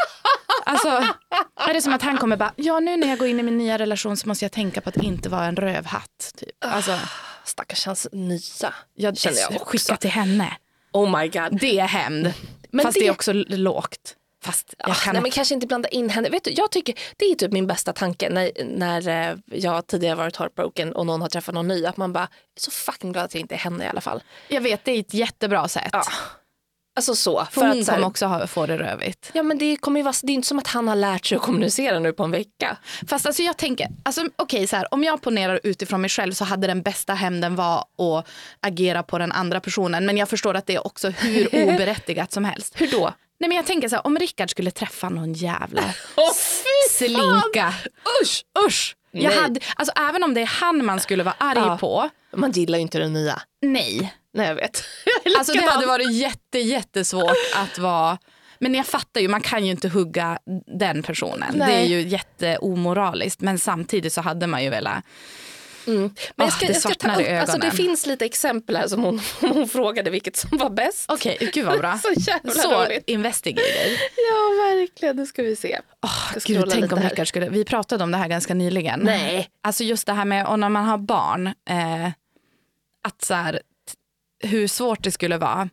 alltså, 0.65 0.88
är 1.67 1.73
det 1.73 1.82
som 1.82 1.93
att 1.93 2.01
han 2.01 2.17
kommer 2.17 2.38
bara, 2.38 2.53
ja 2.55 2.80
nu 2.80 2.97
när 2.97 3.07
jag 3.07 3.17
går 3.19 3.27
in 3.27 3.39
i 3.39 3.43
min 3.43 3.57
nya 3.57 3.77
relation 3.80 4.17
så 4.17 4.27
måste 4.27 4.45
jag 4.45 4.51
tänka 4.51 4.82
på 4.82 4.89
att 4.89 4.97
inte 4.97 5.30
vara 5.30 5.45
en 5.45 5.55
rövhatt. 5.55 6.34
Typ. 6.38 6.49
Alltså, 6.65 6.99
Stackars 7.45 7.86
hans 7.86 8.07
nya. 8.11 8.73
jag, 8.95 9.17
känner 9.17 9.38
jag 9.38 9.51
också. 9.51 9.65
skicka 9.65 9.97
till 9.97 10.09
henne. 10.09 10.53
Oh 10.93 11.19
my 11.19 11.27
god. 11.27 11.59
Det 11.59 11.79
är 11.79 11.87
hämnd. 11.87 12.33
Men 12.71 12.85
Fast 12.85 12.93
det... 12.95 12.99
det- 12.99 13.07
är 13.07 13.11
också 13.11 13.33
lågt. 13.33 14.15
Fast 14.43 14.73
jag 14.77 14.89
Ah, 14.89 14.93
kan 14.93 15.13
nej, 15.13 15.21
men 15.21 15.31
kanske 15.31 15.53
inte 15.53 15.67
blanda 15.67 15.89
in 15.89 16.09
henne. 16.09 16.29
Vet 16.29 16.43
du, 16.43 16.51
jag 16.51 16.71
tycker 16.71 16.95
det 17.17 17.25
är 17.25 17.35
typ 17.35 17.51
min 17.51 17.67
bästa 17.67 17.93
tanke 17.93 18.29
när, 18.29 18.51
när 18.65 19.07
eh, 19.31 19.37
jag 19.45 19.87
tidigare 19.87 20.15
varit 20.15 20.35
heartbroken 20.37 20.93
och 20.93 21.05
någon 21.05 21.21
har 21.21 21.29
träffat 21.29 21.55
någon 21.55 21.67
ny. 21.67 21.85
Att 21.85 21.97
man 21.97 22.13
bara, 22.13 22.23
är 22.23 22.59
så 22.59 22.71
fucking 22.71 23.11
glad 23.11 23.25
att 23.25 23.31
det 23.31 23.39
inte 23.39 23.55
är 23.55 23.59
henne 23.59 23.85
i 23.85 23.87
alla 23.87 24.01
fall. 24.01 24.23
Jag 24.47 24.61
vet, 24.61 24.85
det 24.85 24.91
är 24.91 24.99
ett 24.99 25.13
jättebra 25.13 25.67
sätt. 25.67 25.89
Ja. 25.91 26.03
Alltså 27.00 27.16
så. 27.16 27.47
För 27.52 27.62
hon 27.62 27.80
att, 27.80 27.86
så 27.86 27.91
här, 27.91 27.97
kommer 27.97 28.08
också 28.08 28.26
ha, 28.26 28.47
få 28.47 28.66
det 28.66 28.78
rövigt. 28.78 29.32
Ja 29.34 29.43
men 29.43 29.58
det 29.58 29.78
kommer 29.78 30.00
ju 30.00 30.04
vara, 30.04 30.14
det 30.24 30.32
är 30.32 30.34
inte 30.34 30.47
som 30.47 30.60
att 30.60 30.68
han 30.68 30.88
har 30.88 30.95
lärt 30.95 31.26
sig 31.26 31.36
att 31.36 31.41
kommunicera 31.41 32.00
nu 32.00 32.14
på 32.14 32.24
en 32.24 32.32
vecka. 32.32 32.78
Fast 33.08 33.26
alltså 33.26 33.41
jag 33.43 33.58
tänker, 33.58 33.88
alltså, 34.04 34.26
okej 34.36 34.68
så 34.68 34.76
här, 34.76 34.93
om 34.93 35.04
jag 35.04 35.22
ponerar 35.22 35.60
utifrån 35.64 36.02
mig 36.02 36.10
själv 36.10 36.34
så 36.34 36.45
hade 36.45 36.68
den 36.68 36.82
bästa 36.82 37.14
hämnden 37.14 37.56
var 37.56 37.80
att 37.97 38.28
agera 38.62 39.04
på 39.04 39.18
den 39.18 39.32
andra 39.32 39.60
personen. 39.60 40.06
Men 40.06 40.18
jag 40.18 40.30
förstår 40.30 40.54
att 40.56 40.66
det 40.66 40.76
är 40.76 40.88
också 40.88 41.10
hur 41.10 41.47
oberättigat 41.70 42.32
som 42.32 42.45
helst. 42.45 42.74
Hur 42.82 42.91
då? 42.91 43.14
Nej 43.39 43.47
men 43.47 43.56
jag 43.58 43.66
tänker 43.66 43.89
så 43.89 43.95
här, 43.95 44.08
om 44.08 44.20
Rickard 44.20 44.50
skulle 44.50 44.72
träffa 44.72 45.10
någon 45.10 45.34
jävla 45.34 45.82
Åh 46.18 46.32
slinka. 46.91 47.74
Usch! 48.24 48.43
Usch! 48.68 48.95
Jag 49.12 49.24
Nej. 49.30 49.38
hade, 49.41 49.60
alltså, 49.76 49.93
även 50.10 50.24
om 50.24 50.34
det 50.34 50.41
är 50.41 50.45
han 50.45 50.86
man 50.86 51.00
skulle 51.00 51.24
vara 51.24 51.36
arg 51.38 51.60
Ja. 51.60 51.78
på, 51.78 52.10
Man 52.36 52.51
gillar 52.51 52.77
ju 52.77 52.82
inte 52.82 52.99
den 52.99 53.13
nya. 53.13 53.41
nej. 53.61 54.13
Nej 54.34 54.47
jag 54.47 54.55
vet. 54.55 54.84
Alltså 55.38 55.53
det 55.53 55.71
hade 55.71 55.86
varit 55.86 56.13
jätte, 56.13 56.59
jättesvårt 56.59 57.38
att 57.55 57.80
vara 57.80 58.17
men 58.59 58.73
jag 58.73 58.86
fattar 58.86 59.21
ju, 59.21 59.27
man 59.27 59.41
kan 59.41 59.65
ju 59.65 59.71
inte 59.71 59.89
hugga 59.89 60.39
den 60.80 61.03
personen. 61.03 61.53
Nej. 61.55 61.67
Det 61.67 61.73
är 61.73 61.86
ju 61.86 62.07
jätteomoraliskt. 62.07 63.41
Men 63.41 63.59
samtidigt 63.59 64.13
så 64.13 64.21
hade 64.21 64.47
man 64.47 64.63
ju 64.63 64.69
velat... 64.69 65.03
Men 65.86 66.11
jag 66.36 66.45
Åh, 66.45 66.49
ska, 66.49 66.65
det 66.67 66.73
jag 66.73 66.82
ska 66.82 66.93
ta 66.93 67.21
upp, 67.21 67.27
alltså 67.41 67.57
det 67.57 67.71
finns 67.71 68.05
lite 68.05 68.25
exempel 68.25 68.75
här 68.75 68.88
som 68.88 69.03
hon, 69.03 69.21
hon 69.41 69.67
frågade 69.69 70.09
vilket 70.09 70.36
som 70.36 70.57
var 70.57 70.69
bäst. 70.69 71.05
Okej, 71.11 71.51
gud 71.53 71.65
vad 71.65 71.80
bra. 71.80 71.97
Så 72.03 72.09
jävla 72.17 72.51
så 72.51 72.84
roligt. 72.84 73.03
investigator. 73.09 73.69
Ja 74.32 74.63
verkligen, 74.75 75.15
nu 75.15 75.25
ska 75.25 75.43
vi 75.43 75.55
se. 75.55 75.80
Oh, 76.01 76.34
gud, 76.45 76.65
tänk 76.71 76.91
om. 76.91 76.99
Rickard 76.99 77.27
skulle... 77.27 77.49
Vi 77.49 77.65
pratade 77.65 78.03
om 78.03 78.11
det 78.11 78.17
här 78.17 78.27
ganska 78.27 78.53
nyligen. 78.53 78.99
Nej. 78.99 79.49
Alltså 79.63 79.84
just 79.84 80.05
det 80.07 80.13
här 80.13 80.25
med 80.25 80.47
och 80.47 80.59
när 80.59 80.69
man 80.69 80.86
har 80.86 80.97
barn. 80.97 81.47
Eh, 81.47 82.07
att 83.07 83.21
så 83.21 83.34
här, 83.34 83.61
hur 84.43 84.67
svårt 84.67 85.03
det 85.03 85.11
skulle 85.11 85.38
vara 85.38 85.69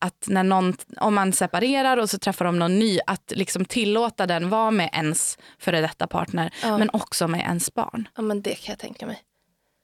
att 0.00 0.24
när 0.28 0.42
någon, 0.42 0.76
om 1.00 1.14
man 1.14 1.32
separerar 1.32 1.96
och 1.96 2.10
så 2.10 2.18
träffar 2.18 2.44
de 2.44 2.58
någon 2.58 2.78
ny, 2.78 2.98
att 3.06 3.32
liksom 3.36 3.64
tillåta 3.64 4.26
den 4.26 4.48
vara 4.48 4.70
med 4.70 4.90
ens 4.92 5.38
före 5.58 5.80
detta 5.80 6.06
partner, 6.06 6.50
Ja. 6.62 6.78
men 6.78 6.90
också 6.92 7.28
med 7.28 7.40
ens 7.40 7.74
barn. 7.74 8.08
Ja 8.16 8.22
men 8.22 8.42
det 8.42 8.54
kan 8.54 8.72
jag 8.72 8.78
tänka 8.78 9.06
mig. 9.06 9.22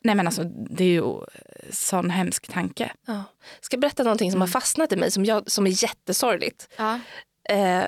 Nej 0.05 0.15
men 0.15 0.27
alltså 0.27 0.45
det 0.71 0.85
är 0.85 0.89
ju 0.89 1.21
sån 1.71 2.11
hemsk 2.11 2.53
tanke. 2.53 2.93
Ja. 3.07 3.25
Ska 3.61 3.75
jag 3.75 3.81
berätta 3.81 4.03
någonting 4.03 4.33
som 4.33 4.41
har 4.41 4.49
fastnat 4.49 4.93
i 4.93 4.97
mig 4.97 5.11
som, 5.11 5.25
jag, 5.25 5.51
som 5.51 5.67
är 5.67 5.83
jättesorgligt. 5.85 6.69
Ja. 6.77 7.01
Eh, 7.49 7.85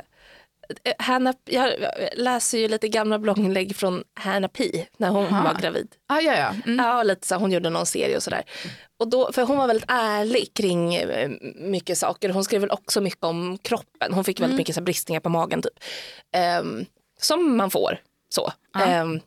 Hanna, 0.99 1.35
jag 1.45 1.73
läser 2.17 2.59
ju 2.59 2.69
lite 2.69 2.89
gamla 2.89 3.19
blogginlägg 3.19 3.77
från 3.77 4.05
Hanna 4.14 4.49
Pi 4.49 4.87
när 4.97 5.09
hon 5.09 5.27
Aha. 5.27 5.53
var 5.53 5.61
gravid. 5.61 5.89
Ah, 6.07 6.21
ja, 6.21 6.37
ja. 6.37 6.55
Mm. 6.67 6.85
Ja, 6.87 7.03
lite 7.03 7.27
så, 7.27 7.35
hon 7.37 7.53
gjorde 7.53 7.71
någon 7.71 7.87
serie 7.87 8.17
och 8.17 8.23
sådär. 8.23 8.43
Och 8.99 9.09
då, 9.09 9.33
för 9.33 9.43
hon 9.43 9.57
var 9.57 9.67
väldigt 9.67 9.91
ärlig 9.91 10.55
kring 10.55 10.95
eh, 10.95 11.31
mycket 11.55 11.99
saker. 11.99 12.29
Hon 12.31 12.45
skrev 12.45 12.61
väl 12.61 12.71
också 12.71 13.01
mycket 13.01 13.25
om 13.25 13.59
kroppen. 13.59 14.12
Hon 14.14 14.25
fick 14.25 14.41
väldigt 14.41 14.57
mycket 14.59 14.75
så 14.75 14.81
bristningar 14.83 15.21
på 15.21 15.29
magen 15.29 15.62
typ. 15.62 15.79
Ehm, 16.33 16.85
som 17.21 17.57
man 17.57 17.71
får. 17.71 17.99
så. 18.29 18.53
Ja. 18.73 18.85
Ehm, 18.85 19.21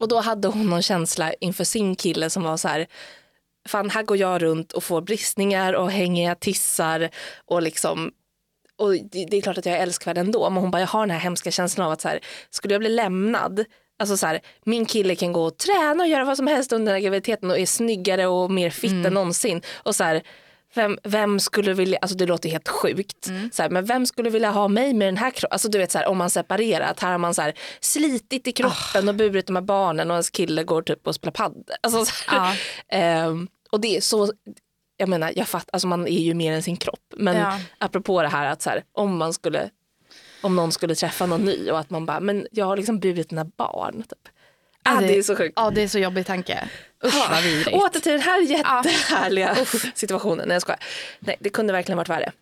och 0.00 0.08
då 0.08 0.20
hade 0.20 0.48
hon 0.48 0.70
någon 0.70 0.82
känsla 0.82 1.32
inför 1.40 1.64
sin 1.64 1.96
kille 1.96 2.30
som 2.30 2.42
var 2.42 2.56
så 2.56 2.68
här 2.68 2.86
fan 3.68 3.90
här 3.90 4.02
går 4.02 4.16
jag 4.16 4.42
runt 4.42 4.72
och 4.72 4.84
får 4.84 5.00
bristningar 5.00 5.72
och 5.72 5.90
hängiga 5.90 6.34
tissar 6.34 7.10
och 7.46 7.62
liksom 7.62 8.12
och 8.76 8.92
det, 8.92 9.36
är 9.36 9.40
klart 9.40 9.58
att 9.58 9.66
jag 9.66 9.76
är 9.76 9.82
älskvärd 9.82 10.18
ändå 10.18 10.50
men 10.50 10.62
hon 10.62 10.70
bara 10.70 10.80
jag 10.80 10.88
har 10.88 11.00
den 11.00 11.10
här 11.10 11.20
hemska 11.20 11.50
känslan 11.50 11.86
av 11.86 11.92
att 11.92 12.00
så 12.00 12.08
här, 12.08 12.20
skulle 12.50 12.74
jag 12.74 12.80
bli 12.80 12.88
lämnad 12.88 13.64
Alltså 14.00 14.16
så 14.16 14.26
här, 14.26 14.40
min 14.64 14.86
kille 14.86 15.14
kan 15.14 15.32
gå 15.32 15.44
och 15.44 15.56
träna 15.56 16.02
och 16.02 16.08
göra 16.08 16.24
vad 16.24 16.36
som 16.36 16.46
helst 16.46 16.72
under 16.72 16.98
graviditeten 16.98 17.50
och 17.50 17.58
är 17.58 17.66
snyggare 17.66 18.26
och 18.26 18.50
mer 18.50 18.70
fit 18.70 19.06
än 19.06 19.14
någonsin. 19.14 19.62
Och 19.76 19.96
så 19.96 20.04
här, 20.04 20.22
vem, 20.74 20.98
vem 21.04 21.40
skulle 21.40 21.74
vilja, 21.74 21.98
alltså 22.02 22.16
det 22.16 22.26
låter 22.26 22.48
helt 22.48 22.68
sjukt, 22.68 23.28
så 23.52 23.62
här, 23.62 23.70
men 23.70 23.84
vem 23.84 24.06
skulle 24.06 24.30
vilja 24.30 24.50
ha 24.50 24.68
mig 24.68 24.94
med 24.94 25.08
den 25.08 25.16
här 25.16 25.30
kroppen? 25.30 25.52
Alltså 25.54 25.68
du 25.68 25.78
vet 25.78 25.90
så 25.92 25.98
här, 25.98 26.06
om 26.06 26.18
man 26.18 26.30
separerar, 26.30 26.90
att 26.90 27.00
här 27.00 27.10
har 27.10 27.18
man 27.18 27.34
så 27.34 27.42
här, 27.42 27.54
slitit 27.80 28.46
i 28.46 28.52
kroppen 28.52 29.08
och 29.08 29.14
burit 29.14 29.46
de 29.46 29.56
här 29.56 29.62
barnen 29.62 30.10
och 30.10 30.14
ens 30.14 30.30
kille 30.30 30.64
går 30.64 30.82
typ 30.82 31.06
och 31.06 31.14
spelar 31.14 31.32
padel. 31.32 31.64
Alltså, 31.80 32.04
så 32.04 32.30
här, 32.30 32.60
ehm, 32.88 33.48
och 33.70 33.80
det 33.80 33.96
är 33.96 34.00
så, 34.00 34.32
jag 34.96 35.08
menar, 35.08 35.32
jag 35.36 35.48
fattar, 35.48 35.70
alltså 35.72 35.88
man 35.88 36.06
är 36.06 36.20
ju 36.20 36.34
mer 36.34 36.52
än 36.52 36.62
sin 36.62 36.76
kropp. 36.76 37.14
Men 37.16 37.36
Ja. 37.36 37.60
apropå 37.78 38.22
det 38.22 38.28
här 38.28 38.46
att 38.46 38.62
så 38.62 38.70
här, 38.70 38.84
om 38.92 39.16
man 39.16 39.32
skulle 39.32 39.70
om 40.42 40.56
någon 40.56 40.72
skulle 40.72 40.94
träffa 40.94 41.26
någon 41.26 41.40
ny 41.44 41.70
och 41.70 41.78
att 41.78 41.90
man 41.90 42.06
bara, 42.06 42.20
men 42.20 42.46
jag 42.52 42.66
har 42.66 42.76
liksom 42.76 42.98
burit 43.00 43.28
dina 43.28 43.44
barn. 43.44 44.02
Typ. 44.02 44.28
Ah, 44.84 45.00
det 45.00 45.18
är 45.18 45.22
så 45.22 45.36
sjukt. 45.36 45.52
Ja, 45.56 45.70
det 45.70 45.82
är 45.82 45.88
så 45.88 45.98
jobbig 45.98 46.26
tanke. 46.26 46.68
Usch 47.04 47.30
vad 47.30 47.42
vidrigt. 47.42 47.76
Åter 47.76 48.00
till 48.00 48.12
den 48.12 48.20
här 48.20 48.40
jättehärliga 48.42 49.56
situationen. 49.94 50.48
Nej 50.48 50.54
jag 50.54 50.62
skojar. 50.62 50.80
Nej 51.18 51.36
det 51.40 51.50
kunde 51.50 51.72
verkligen 51.72 51.96
varit 51.96 52.08
värre. 52.08 52.32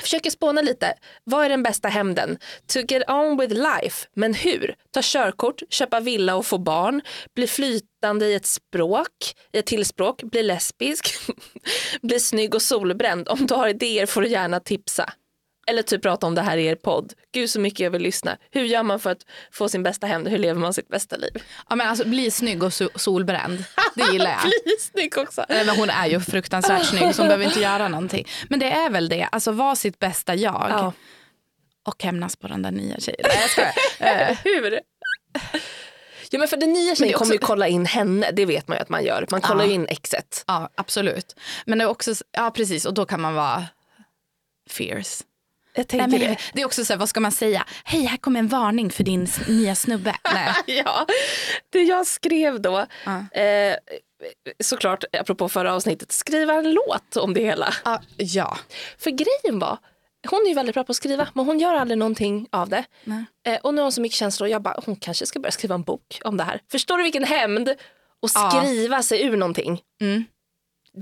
Försöker 0.00 0.30
spåna 0.30 0.62
lite. 0.62 0.94
Vad 1.24 1.44
är 1.44 1.48
den 1.48 1.62
bästa 1.62 1.88
hämnden? 1.88 2.38
To 2.66 2.78
get 2.78 3.10
on 3.10 3.36
with 3.40 3.54
life. 3.54 4.06
Men 4.14 4.34
hur? 4.34 4.74
Ta 4.90 5.00
körkort, 5.02 5.62
köpa 5.70 6.00
villa 6.00 6.34
och 6.36 6.46
få 6.46 6.58
barn, 6.58 7.00
bli 7.34 7.46
flytande 7.46 8.26
i 8.26 8.34
ett 8.34 8.46
språk, 8.46 9.08
i 9.52 9.58
ett 9.58 9.66
till 9.66 9.84
språk, 9.84 10.22
bli 10.22 10.42
lesbisk, 10.42 11.14
bli 12.02 12.20
snygg 12.20 12.54
och 12.54 12.62
solbränd. 12.62 13.28
Om 13.28 13.46
du 13.46 13.54
har 13.54 13.68
idéer 13.68 14.06
får 14.06 14.22
du 14.22 14.28
gärna 14.28 14.60
tipsa. 14.60 15.12
Eller 15.68 15.82
typ 15.82 16.02
prata 16.02 16.26
om 16.26 16.34
det 16.34 16.42
här 16.42 16.56
i 16.56 16.66
er 16.66 16.74
podd. 16.74 17.12
Gud 17.32 17.50
så 17.50 17.60
mycket 17.60 17.80
jag 17.80 17.90
vill 17.90 18.02
lyssna. 18.02 18.36
Hur 18.50 18.64
gör 18.64 18.82
man 18.82 19.00
för 19.00 19.10
att 19.10 19.26
få 19.52 19.68
sin 19.68 19.82
bästa 19.82 20.06
hämnd? 20.06 20.28
Hur 20.28 20.38
lever 20.38 20.60
man 20.60 20.74
sitt 20.74 20.88
bästa 20.88 21.16
liv? 21.16 21.42
Ja, 21.68 21.76
men 21.76 21.88
alltså, 21.88 22.08
bli 22.08 22.30
snygg 22.30 22.62
och 22.62 22.70
so- 22.70 22.98
solbränd. 22.98 23.64
Det 23.94 24.04
gillar 24.12 24.30
jag. 24.30 24.42
Bli 24.42 24.76
snygg 24.80 25.18
också. 25.18 25.44
Nej, 25.48 25.66
Men 25.66 25.76
hon 25.76 25.90
är 25.90 26.06
ju 26.06 26.20
fruktansvärt 26.20 26.84
snygg 26.90 27.14
så 27.14 27.22
hon 27.22 27.28
behöver 27.28 27.44
inte 27.44 27.60
göra 27.60 27.88
någonting. 27.88 28.28
Men 28.48 28.58
det 28.60 28.70
är 28.70 28.90
väl 28.90 29.08
det, 29.08 29.28
alltså 29.32 29.52
vara 29.52 29.76
sitt 29.76 29.98
bästa 29.98 30.34
jag. 30.34 30.66
Ja. 30.70 30.92
Och 31.86 32.02
hämnas 32.02 32.36
på 32.36 32.48
den 32.48 32.62
där 32.62 32.70
nya 32.70 33.00
tjejen. 33.00 33.20
Nej, 33.24 33.38
jag 33.40 33.50
skojar. 33.50 33.72
Eh, 34.30 34.38
Hur? 34.44 34.80
Ja 36.30 36.38
men 36.38 36.48
för 36.48 36.56
den 36.56 36.72
nya 36.72 36.94
tjejen 36.94 37.14
är 37.14 37.18
kommer 37.18 37.32
ju 37.32 37.38
också- 37.38 37.46
kolla 37.46 37.68
in 37.68 37.86
henne, 37.86 38.30
det 38.30 38.46
vet 38.46 38.68
man 38.68 38.76
ju 38.76 38.82
att 38.82 38.88
man 38.88 39.04
gör. 39.04 39.26
Man 39.30 39.40
kollar 39.40 39.64
Ja. 39.64 39.68
ju 39.68 39.74
in 39.74 39.86
exet. 39.88 40.44
ja, 40.46 40.70
absolut. 40.74 41.36
Men 41.66 41.78
det 41.78 41.84
är 41.84 41.88
också, 41.88 42.14
ja 42.32 42.50
precis, 42.50 42.84
och 42.86 42.94
då 42.94 43.06
kan 43.06 43.20
man 43.20 43.34
vara 43.34 43.64
fierce. 44.70 45.24
Nej, 45.76 45.86
men, 46.08 46.10
det. 46.10 46.38
det 46.52 46.60
är 46.60 46.66
också 46.66 46.84
så 46.84 46.92
här, 46.92 46.98
vad 46.98 47.08
ska 47.08 47.20
man 47.20 47.32
säga? 47.32 47.64
Hej, 47.84 48.02
här 48.04 48.16
kommer 48.16 48.40
en 48.40 48.48
varning 48.48 48.90
för 48.90 49.04
din 49.04 49.28
nya 49.48 49.74
snubbe. 49.74 50.16
Ja, 50.66 51.06
det 51.72 51.82
jag 51.82 52.06
skrev 52.06 52.60
då, 52.60 52.86
Ja. 53.04 53.40
eh, 53.40 53.76
såklart 54.60 55.04
apropå 55.20 55.48
förra 55.48 55.74
avsnittet, 55.74 56.12
skriva 56.12 56.54
en 56.54 56.72
låt 56.72 57.16
om 57.16 57.34
det 57.34 57.40
hela. 57.40 57.74
Ja, 57.84 58.00
ja. 58.16 58.56
För 58.98 59.10
grejen 59.10 59.58
var, 59.58 59.78
hon 60.30 60.40
är 60.44 60.48
ju 60.48 60.54
väldigt 60.54 60.74
bra 60.74 60.84
på 60.84 60.90
att 60.92 60.96
skriva 60.96 61.28
men 61.34 61.46
hon 61.46 61.58
gör 61.58 61.74
aldrig 61.74 61.98
någonting 61.98 62.48
av 62.52 62.68
det. 62.68 62.84
Eh, 63.46 63.58
och 63.62 63.74
nu 63.74 63.80
har 63.80 63.84
hon 63.84 63.92
så 63.92 64.00
mycket 64.00 64.18
känslor 64.18 64.46
och 64.46 64.50
jag 64.52 64.62
bara, 64.62 64.80
hon 64.86 64.96
kanske 64.96 65.26
ska 65.26 65.40
börja 65.40 65.52
skriva 65.52 65.74
en 65.74 65.82
bok 65.82 66.20
om 66.24 66.36
det 66.36 66.44
här. 66.44 66.60
Förstår 66.70 66.96
du 66.96 67.02
vilken 67.02 67.24
hämnd? 67.24 67.74
att 68.22 68.30
skriva 68.62 69.02
sig 69.02 69.22
ur 69.22 69.36
någonting. 69.36 69.80
Mm. 70.00 70.24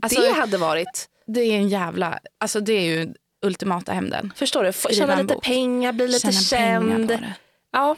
Alltså- 0.03 0.21
det 0.21 0.33
hade 0.33 0.59
varit, 0.59 1.09
Det 1.27 1.41
är 1.41 1.53
en 1.57 1.69
jävla, 1.69 2.19
alltså 2.41 2.61
det 2.61 2.73
är 2.73 2.81
ju 2.81 3.15
ultimata 3.45 3.93
hämnden. 3.93 4.33
förstår 4.37 4.65
du, 4.65 4.73
få, 4.73 4.89
tjäna 4.89 5.15
lite 5.23 5.35
bok. 5.35 5.45
pengar, 5.45 5.93
bli 5.93 6.09
lite 6.09 6.33
känd. 6.33 7.19
Ja. 7.73 7.97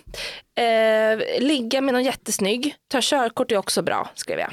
Eh, 0.62 1.40
ligga 1.40 1.80
med 1.80 1.94
någon 1.94 2.04
jättesnygg, 2.04 2.74
ta 2.88 2.98
körkort 3.02 3.52
är 3.52 3.56
också 3.56 3.82
bra 3.82 4.10
skrev 4.14 4.38
jag. 4.38 4.52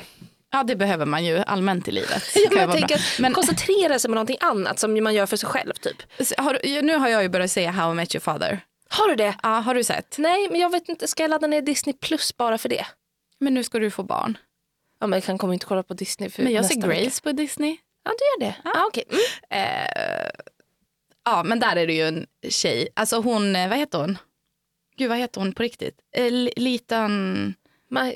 Ja 0.51 0.63
det 0.63 0.75
behöver 0.75 1.05
man 1.05 1.25
ju 1.25 1.37
allmänt 1.37 1.87
i 1.87 1.91
livet. 1.91 2.23
Ja, 2.35 2.47
men 2.51 2.59
jag 2.59 2.71
tänker, 2.71 3.21
Men- 3.21 3.33
koncentrera 3.33 3.99
sig 3.99 4.09
på 4.09 4.15
någonting 4.15 4.37
annat 4.39 4.79
som 4.79 5.03
man 5.03 5.13
gör 5.13 5.25
för 5.25 5.37
sig 5.37 5.49
själv 5.49 5.73
typ. 5.73 5.97
Har, 6.37 6.81
nu 6.81 6.97
har 6.97 7.09
jag 7.09 7.23
ju 7.23 7.29
börjat 7.29 7.51
se 7.51 7.67
How 7.67 7.91
I 7.91 7.95
Met 7.95 8.15
Your 8.15 8.21
Father. 8.21 8.59
Har 8.89 9.07
du 9.07 9.15
det? 9.15 9.35
Ja, 9.43 9.49
har 9.49 9.75
du 9.75 9.83
sett? 9.83 10.15
Nej, 10.17 10.49
men 10.49 10.59
jag 10.61 10.69
vet 10.71 10.89
inte, 10.89 11.07
ska 11.07 11.23
jag 11.23 11.29
ladda 11.29 11.47
ner 11.47 11.61
Disney 11.61 11.93
plus 11.93 12.37
bara 12.37 12.57
för 12.57 12.69
det? 12.69 12.85
Men 13.39 13.53
nu 13.53 13.63
ska 13.63 13.79
du 13.79 13.91
få 13.91 14.03
barn. 14.03 14.37
Ja, 14.99 15.07
men 15.07 15.17
jag 15.17 15.23
kan 15.23 15.37
kommer 15.37 15.53
inte 15.53 15.65
kolla 15.65 15.83
på 15.83 15.93
Disney 15.93 16.29
för 16.29 16.43
Men 16.43 16.53
jag 16.53 16.65
ser 16.65 16.75
nästa 16.75 16.87
vecka. 16.87 17.01
Grace 17.03 17.21
på 17.21 17.31
Disney. 17.31 17.77
Ja, 18.03 18.11
du 18.11 18.45
gör 18.45 18.51
det? 18.51 18.55
Ja, 18.63 18.85
okej. 18.87 19.03
Mm. 19.09 19.19
Eh, 19.49 20.29
ja, 21.25 21.43
men 21.43 21.59
där 21.59 21.75
är 21.75 21.87
det 21.87 21.93
ju 21.93 22.07
en 22.07 22.25
tjej. 22.49 22.87
Alltså 22.95 23.21
hon, 23.21 23.55
eh, 23.55 23.69
vad 23.69 23.77
heter 23.77 23.97
hon? 23.97 24.17
Gud, 24.97 25.09
vad 25.09 25.17
heter 25.17 25.41
hon 25.41 25.53
på 25.53 25.63
riktigt? 25.63 25.95
Eh, 26.15 26.31
Li- 26.31 26.53
Litan... 26.55 27.53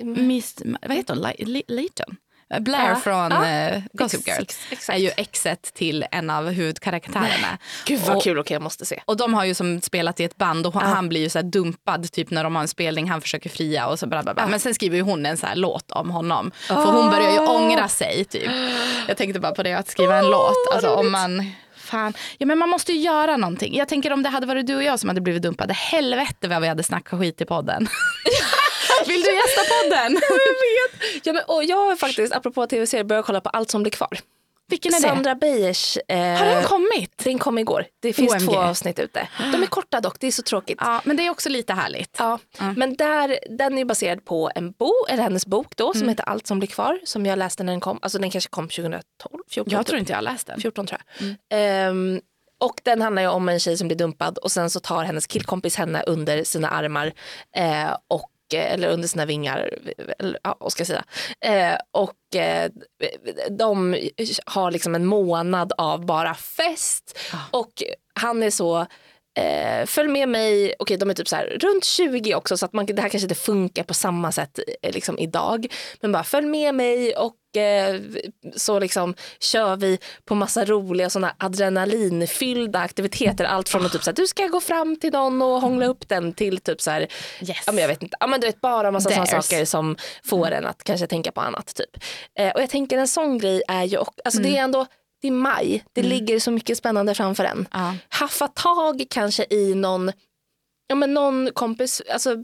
Miss, 0.04 0.56
vad 0.88 0.98
heter 0.98 1.14
hon? 1.16 1.54
Litan? 1.68 2.18
Eh, 2.54 2.60
Blair 2.60 2.90
Ja. 2.90 2.96
från 2.96 3.32
Ja. 3.32 3.48
eh, 3.48 3.82
Gossip 3.94 4.20
Ex- 4.20 4.28
Girl 4.28 4.42
ex- 4.42 4.68
exakt. 4.72 4.98
är 4.98 5.02
ju 5.02 5.10
exet 5.18 5.62
till 5.74 6.06
en 6.12 6.30
av 6.30 6.50
huvudkaraktärerna. 6.50 7.58
Gud 7.86 8.00
vad 8.00 8.18
Och- 8.18 8.24
kul, 8.24 8.40
okej 8.40 8.56
jag 8.56 8.62
måste 8.62 8.86
se. 8.86 9.02
Och 9.06 9.18
de 9.18 9.34
har 9.34 9.46
ju 9.46 9.54
som 9.54 9.82
spelat 9.82 10.20
i 10.20 10.24
ett 10.24 10.38
band 10.38 10.68
och 10.68 10.74
hon, 10.74 10.84
han 10.84 11.10
blir 11.10 11.22
ju 11.22 11.30
så 11.30 11.42
dumpad 11.42 12.12
typ 12.12 12.30
när 12.32 12.44
de 12.44 12.56
har 12.56 12.62
en 12.62 12.68
spelning. 12.68 13.10
Han 13.10 13.22
försöker 13.22 13.50
fria 13.50 13.88
och 13.88 14.00
så 14.00 14.08
bla 14.08 14.24
bla 14.24 14.34
bla. 14.34 14.48
Men 14.48 14.60
sen 14.60 14.76
skriver 14.76 14.96
ju 14.98 15.02
hon 15.04 15.26
en 15.26 15.38
så 15.38 15.46
här 15.48 15.56
låt 15.56 15.92
om 15.92 16.10
honom. 16.10 16.52
För 16.68 16.76
hon 16.92 17.10
börjar 17.12 17.32
ju 17.32 17.40
ångra 17.40 17.88
sig 17.88 18.26
typ. 18.26 18.52
Jag 19.08 19.18
tänkte 19.18 19.40
bara 19.40 19.52
på 19.56 19.64
det 19.64 19.74
att 19.74 19.88
skriva 19.88 20.16
en 20.18 20.30
låt. 20.30 20.56
Alltså 20.74 20.90
om 20.90 21.12
man... 21.12 21.52
Fan. 21.88 22.14
Ja, 22.38 22.46
men 22.46 22.58
man 22.58 22.70
måste 22.70 22.92
ju 22.92 23.00
göra 23.00 23.38
någonting. 23.38 23.76
Jag 23.76 23.88
tänker 23.88 24.14
om 24.14 24.24
det 24.24 24.30
hade 24.30 24.48
varit 24.48 24.68
du 24.68 24.76
och 24.76 24.84
jag 24.84 25.00
som 25.00 25.10
hade 25.10 25.22
blivit 25.22 25.42
dumpade. 25.42 25.74
Helvete 25.74 26.48
vad 26.48 26.62
vi 26.62 26.68
hade 26.68 26.84
snackat 26.84 27.20
skit 27.20 27.42
i 27.42 27.46
podden. 27.46 27.88
Vill 29.08 29.22
du 29.22 29.36
gästa 29.36 29.62
podden? 29.62 30.22
Ja, 31.24 31.34
men, 31.34 31.44
och 31.48 31.64
jag 31.64 31.78
har 31.78 31.96
faktiskt, 31.96 32.34
apropå 32.34 32.68
tv-serier, 32.68 33.04
börjat 33.04 33.26
kolla 33.26 33.42
på 33.42 33.50
Allt 33.50 33.72
som 33.72 33.84
blir 33.84 33.92
kvar. 33.92 34.20
Vilken 34.70 34.94
är 34.94 35.02
det? 35.02 35.08
Sandra 35.08 35.36
Beijers. 35.36 35.98
Eh, 36.08 36.18
Har 36.18 36.46
den 36.46 36.64
kommit? 36.64 37.18
Den 37.24 37.40
kom 37.40 37.58
igår. 37.58 37.86
Det 38.00 38.14
finns 38.14 38.32
OMG. 38.34 38.46
två 38.46 38.56
avsnitt 38.58 39.00
ute. 39.00 39.28
De 39.52 39.64
är 39.64 39.68
korta 39.68 40.02
dock, 40.02 40.20
det 40.20 40.28
är 40.28 40.32
så 40.32 40.42
tråkigt. 40.44 40.78
Ja, 40.82 41.02
men 41.04 41.18
det 41.18 41.26
är 41.28 41.30
också 41.30 41.50
lite 41.50 41.74
härligt. 41.74 42.16
Ja, 42.20 42.40
men 42.76 42.96
där, 42.96 43.40
den 43.50 43.78
är 43.78 43.86
baserad 43.86 44.26
på 44.26 44.52
en 44.56 44.72
bok, 44.72 45.10
eller 45.10 45.24
hennes 45.24 45.46
bok 45.46 45.76
då, 45.76 45.86
Mm. 45.86 46.00
som 46.00 46.10
heter 46.10 46.24
Allt 46.24 46.48
som 46.48 46.60
blir 46.60 46.68
kvar, 46.70 47.00
som 47.04 47.26
jag 47.26 47.40
läste 47.40 47.64
när 47.64 47.74
den 47.74 47.80
kom. 47.80 48.00
Alltså 48.02 48.20
den 48.20 48.32
kanske 48.32 48.50
kom 48.50 48.70
2012, 48.70 49.02
14. 49.50 49.72
Jag 49.72 49.80
typ. 49.82 49.88
tror 49.88 50.00
inte 50.00 50.12
jag 50.12 50.18
har 50.18 50.22
läst 50.24 50.48
den. 50.48 50.62
14 50.62 50.88
tror 50.88 51.02
jag. 51.20 51.36
Ehm, 51.50 52.22
och 52.60 52.82
den 52.84 53.02
handlar 53.02 53.22
ju 53.22 53.28
om 53.28 53.50
en 53.50 53.60
tjej 53.60 53.78
som 53.78 53.88
blir 53.88 53.98
dumpad 53.98 54.38
och 54.38 54.52
sen 54.52 54.70
så 54.70 54.80
tar 54.80 55.04
hennes 55.04 55.28
killkompis 55.28 55.76
henne 55.76 56.04
under 56.08 56.44
sina 56.44 56.70
armar 56.70 57.14
eh, 57.56 57.98
och 58.08 58.30
eller 58.54 58.88
under 58.90 59.08
sina 59.08 59.26
vingar, 59.26 59.74
eller, 60.20 60.40
ja, 60.44 60.58
vad 60.60 60.72
ska 60.72 60.82
jag 60.82 60.88
säga. 60.88 61.04
Eh, 61.42 61.80
och 61.92 62.36
eh, 62.36 62.72
de 63.50 63.98
har 64.46 64.72
liksom 64.72 64.96
en 64.96 65.06
månad 65.06 65.74
av 65.78 66.06
bara 66.06 66.34
fest 66.34 67.20
och 67.52 67.84
han 68.20 68.44
är 68.44 68.50
så 68.50 68.86
Eh, 69.38 69.86
följ 69.86 70.10
med 70.10 70.30
mig, 70.30 70.74
okej 70.80 70.98
de 70.98 71.10
är 71.10 71.14
typ 71.14 71.28
så 71.28 71.36
här 71.36 71.58
runt 71.62 71.86
20 71.86 72.36
också 72.36 72.58
så 72.58 72.66
att 72.66 72.74
man, 72.74 72.86
det 72.86 73.02
här 73.02 73.10
kanske 73.10 73.26
inte 73.26 73.36
funkar 73.36 73.84
på 73.84 73.94
samma 73.94 74.32
sätt 74.32 74.60
eh, 74.82 74.92
liksom 74.94 75.20
idag. 75.20 75.68
Men 76.02 76.12
bara 76.12 76.24
följ 76.24 76.48
med 76.48 76.76
mig 76.76 77.16
och 77.16 77.58
eh, 77.62 78.02
så 78.56 78.80
liksom 78.80 79.16
kör 79.40 79.76
vi 79.76 80.00
på 80.26 80.36
massa 80.36 80.66
roliga 80.66 81.10
såna 81.10 81.36
adrenalinfyllda 81.92 82.80
aktiviteter. 82.80 83.46
Allt 83.46 83.70
från 83.70 83.86
att 83.86 83.92
typ 83.92 84.04
så 84.04 84.10
här, 84.10 84.16
du 84.16 84.28
ska 84.28 84.48
gå 84.48 84.62
fram 84.62 84.96
till 85.00 85.12
någon 85.14 85.42
och 85.42 85.62
hångla 85.62 85.86
upp 85.86 86.10
den 86.10 86.34
till 86.34 86.58
typ 86.60 86.82
så 86.82 86.92
här, 86.92 87.02
Yes. 87.02 87.58
ja, 87.66 87.72
men 87.72 87.78
jag 87.82 87.88
vet 87.88 88.04
inte, 88.04 88.18
ja, 88.20 88.28
men 88.28 88.40
du 88.42 88.48
vet 88.48 88.62
bara 88.62 88.92
massa 88.92 89.10
sådana 89.10 89.26
saker 89.50 89.66
som 89.66 89.98
får 90.26 90.52
en 90.52 90.66
att 90.66 90.84
kanske 90.84 91.08
tänka 91.08 91.32
på 91.32 91.42
annat 91.42 91.76
typ. 91.76 92.04
Eh, 92.40 92.52
och 92.52 92.62
jag 92.62 92.70
tänker 92.70 92.98
en 92.98 93.08
sån 93.08 93.38
grej 93.38 93.62
är 93.68 93.84
ju, 93.84 93.98
och- 93.98 94.20
alltså 94.26 94.42
det 94.42 94.58
är 94.58 94.64
ändå 94.64 94.86
det 95.22 95.28
är 95.28 95.32
maj, 95.32 95.84
det 95.94 96.02
ligger 96.04 96.40
så 96.40 96.52
mycket 96.52 96.78
spännande 96.78 97.14
framför 97.16 97.44
en 97.44 97.68
Ja. 97.74 97.96
haffa 98.10 98.48
tag 98.48 99.06
kanske 99.10 99.46
i 99.50 99.76
någon, 99.76 100.12
ja, 100.88 100.96
men 100.96 101.14
någon 101.14 101.50
kompis, 101.54 102.02
alltså 102.14 102.36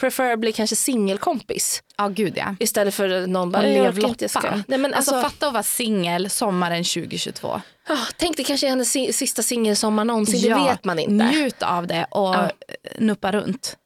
preferably 0.00 0.52
kanske 0.52 0.76
singelkompis 0.76 1.82
Ja, 1.96 2.08
gud 2.08 2.32
ja. 2.36 2.56
istället 2.60 2.94
för 2.94 3.26
någon 3.26 3.50
bara, 3.50 3.68
"Jag 3.68 3.82
lev 3.84 3.98
orkar 3.98 4.08
inte, 4.08 4.24
jag 4.24 4.30
ska." 4.30 4.40
loppan. 4.40 4.64
Nej, 4.68 4.78
men 4.78 4.94
alltså, 4.94 5.14
alltså, 5.14 5.30
fatta 5.30 5.46
att 5.46 5.52
vara 5.52 5.62
singel 5.62 6.30
sommaren 6.30 6.84
2022. 6.84 7.60
ah, 7.88 7.96
tänk 8.16 8.36
det 8.36 8.44
kanske 8.44 8.66
är 8.66 8.70
hennes 8.70 8.90
si- 8.90 9.12
sista 9.12 9.42
singelsommar 9.42 10.04
någonsin, 10.04 10.40
Ja, 10.50 10.58
det 10.58 10.64
vet 10.70 10.84
man 10.84 10.98
inte. 10.98 11.24
Njut 11.30 11.62
av 11.62 11.86
det 11.86 12.06
och 12.10 12.34
Ja. 12.34 12.50
nuppa 12.98 13.32
runt. 13.32 13.76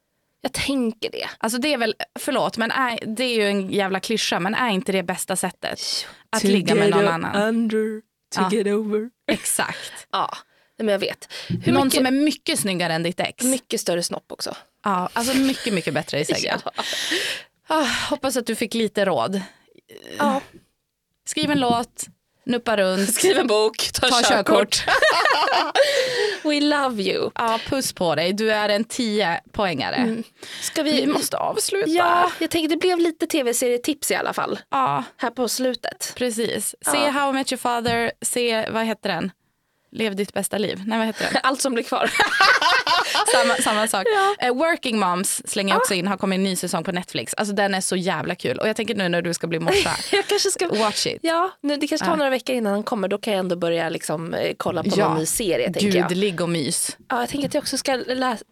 Jag 0.41 0.53
tänker 0.53 1.11
det. 1.11 1.27
Alltså 1.39 1.59
det 1.59 1.73
är 1.73 1.79
väl, 1.79 1.95
förlåt, 2.19 2.57
men 2.57 2.71
är, 2.71 2.99
det 3.07 3.25
är 3.25 3.35
ju 3.35 3.49
en 3.49 3.71
jävla 3.71 4.01
klyscha, 4.01 4.41
men 4.41 4.55
är 4.55 4.69
inte 4.69 4.93
det 4.93 5.03
bästa 5.03 5.37
sättet? 5.37 5.81
Att 6.31 6.45
ligga 6.45 6.75
med 6.75 6.91
någon 6.91 7.09
annan. 7.09 7.37
Under, 7.37 8.03
to 8.35 8.41
Ja. 8.41 8.51
get 8.51 8.67
over. 8.67 9.11
Exakt. 9.33 10.07
Ja, 10.13 10.37
men 10.79 10.89
jag 10.89 10.99
vet. 10.99 11.29
Hur 11.49 11.73
någon 11.73 11.85
mycket, 11.85 11.97
som 11.97 12.07
är 12.07 12.11
mycket 12.11 12.59
snyggare 12.61 12.93
än 12.95 13.03
ditt 13.03 13.21
ex. 13.21 13.45
mycket 13.45 13.81
större 13.81 14.03
snopp 14.03 14.33
också. 14.33 14.57
Ja, 14.85 15.09
alltså 15.13 15.37
mycket, 15.39 15.75
mycket 15.75 15.95
bättre 15.95 16.21
i 16.21 16.25
segel. 16.25 16.61
Ja. 17.69 17.77
Ah, 17.77 17.85
hoppas 18.11 18.37
att 18.37 18.47
du 18.47 18.55
fick 18.55 18.75
lite 18.75 19.05
råd. 19.05 19.41
Ja. 20.19 20.41
Skriv 21.27 21.51
en 21.51 21.61
låt, 21.61 22.07
nuppa 22.47 22.77
runt, 22.77 23.15
Skriv 23.15 23.39
en 23.39 23.47
bok, 23.47 23.77
ta, 23.93 24.09
ta 24.09 24.23
körkort. 24.23 24.85
We 26.45 26.61
love 26.61 27.03
you. 27.03 27.31
Ja, 27.35 27.61
puss 27.69 27.93
på 27.93 28.15
dig, 28.15 28.33
du 28.33 28.53
är 28.53 28.69
en 28.69 28.85
10 28.85 29.41
poängare. 29.53 30.23
Ska 30.61 30.83
vi, 30.83 31.01
Vi 31.01 31.07
måste 31.07 31.37
avsluta. 31.37 31.89
Ja, 31.91 32.31
jag 32.39 32.51
tänker 32.51 32.69
det 32.69 32.77
blev 32.77 32.99
lite 32.99 33.27
tv-serietips 33.27 34.11
i 34.11 34.15
alla 34.15 34.33
fall. 34.33 34.59
ja 34.71 35.05
Här 35.17 35.31
på 35.31 35.49
slutet. 35.49 36.13
precis. 36.17 36.75
Se 36.81 36.99
Ja. 37.05 37.11
How 37.11 37.31
I 37.31 37.33
Met 37.33 37.53
Your 37.53 37.59
Father, 37.59 38.13
se, 38.23 38.71
vad 38.71 38.85
heter 38.87 39.09
den? 39.09 39.31
Lev 39.93 40.17
ditt 40.17 40.33
bästa 40.33 40.59
liv. 40.59 40.83
Nej, 40.87 40.99
vad 40.99 41.07
heter 41.07 41.25
den? 41.33 41.41
Allt 41.43 41.61
som 41.61 41.75
blir 41.75 41.85
kvar. 41.85 42.11
samma, 43.33 43.55
samma 43.55 43.89
sak. 43.89 44.07
Eh, 44.39 44.55
Working 44.55 44.99
Moms 44.99 45.43
slänger 45.47 45.75
jag 45.75 45.81
också 45.81 45.95
in, 45.95 46.07
har 46.07 46.17
kommit 46.17 46.37
en 46.37 46.43
ny 46.45 46.57
säsong 46.57 46.85
på 46.85 46.93
Netflix. 46.93 47.35
Alltså 47.35 47.55
den 47.55 47.75
är 47.75 47.81
så 47.81 47.97
jävla 47.97 48.35
kul. 48.35 48.59
Och 48.59 48.69
jag 48.69 48.77
tänker 48.77 48.95
nu 48.95 49.09
när 49.09 49.23
du 49.23 49.35
ska 49.35 49.47
bli 49.47 49.59
morsa, 49.69 49.91
jag 50.13 50.27
kanske 50.27 50.51
ska... 50.51 50.69
watch 50.69 51.07
it. 51.07 51.19
Ja, 51.23 51.51
nu, 51.61 51.77
det 51.77 51.87
kanske 51.87 52.07
tar 52.07 52.17
några 52.17 52.31
veckor 52.31 52.57
innan 52.57 52.73
han 52.73 52.83
kommer. 52.83 53.09
Då 53.09 53.19
kan 53.19 53.33
jag 53.33 53.41
ändå 53.41 53.57
börja 53.57 53.89
liksom, 53.89 54.35
eh, 54.35 54.55
kolla 54.57 54.83
på 54.83 54.91
Ja. 54.97 55.09
någon 55.09 55.19
ny 55.19 55.27
serie. 55.27 55.73
Tänker 55.73 55.99
jag. 55.99 56.09
Gud, 56.09 56.19
ligg 56.19 56.41
och 56.41 56.49
mys. 56.49 56.97
Ja, 57.09 57.21
jag 57.21 57.29
tänker 57.29 57.49
att 57.49 57.55
jag 57.55 57.61
också 57.63 57.79
ska 57.79 57.97
läsa 57.97 58.45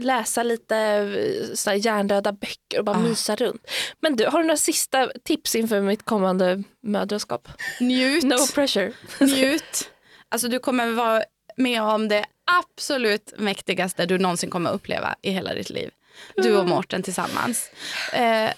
läsa 0.00 0.42
lite 0.42 0.76
eh, 0.76 1.54
såna 1.54 1.76
hjärndöda 1.76 2.32
böcker 2.32 2.78
och 2.78 2.84
bara 2.84 2.96
Ah. 2.96 3.00
mysa 3.00 3.36
runt. 3.36 3.62
Men 4.02 4.16
du, 4.16 4.26
har 4.26 4.38
du 4.38 4.44
några 4.46 4.56
sista 4.56 5.10
tips 5.24 5.54
inför 5.54 5.80
mitt 5.80 6.04
kommande 6.04 6.62
mödraskap? 6.82 7.48
Njut. 7.80 8.24
No 8.24 8.46
pressure. 8.54 8.92
Njut. 9.20 9.90
Alltså 10.28 10.48
du 10.48 10.58
kommer 10.58 10.90
vara 10.92 11.22
med 11.56 11.82
om 11.82 12.08
det 12.08 12.24
absolut 12.58 13.32
mäktigaste 13.38 14.06
du 14.06 14.18
någonsin 14.18 14.50
kommer 14.50 14.72
uppleva 14.72 15.14
i 15.22 15.30
hela 15.30 15.54
ditt 15.54 15.70
liv. 15.70 15.90
Du 16.36 16.56
och 16.56 16.68
Mårten 16.68 17.02
tillsammans. 17.02 17.70
Eh, 18.12 18.50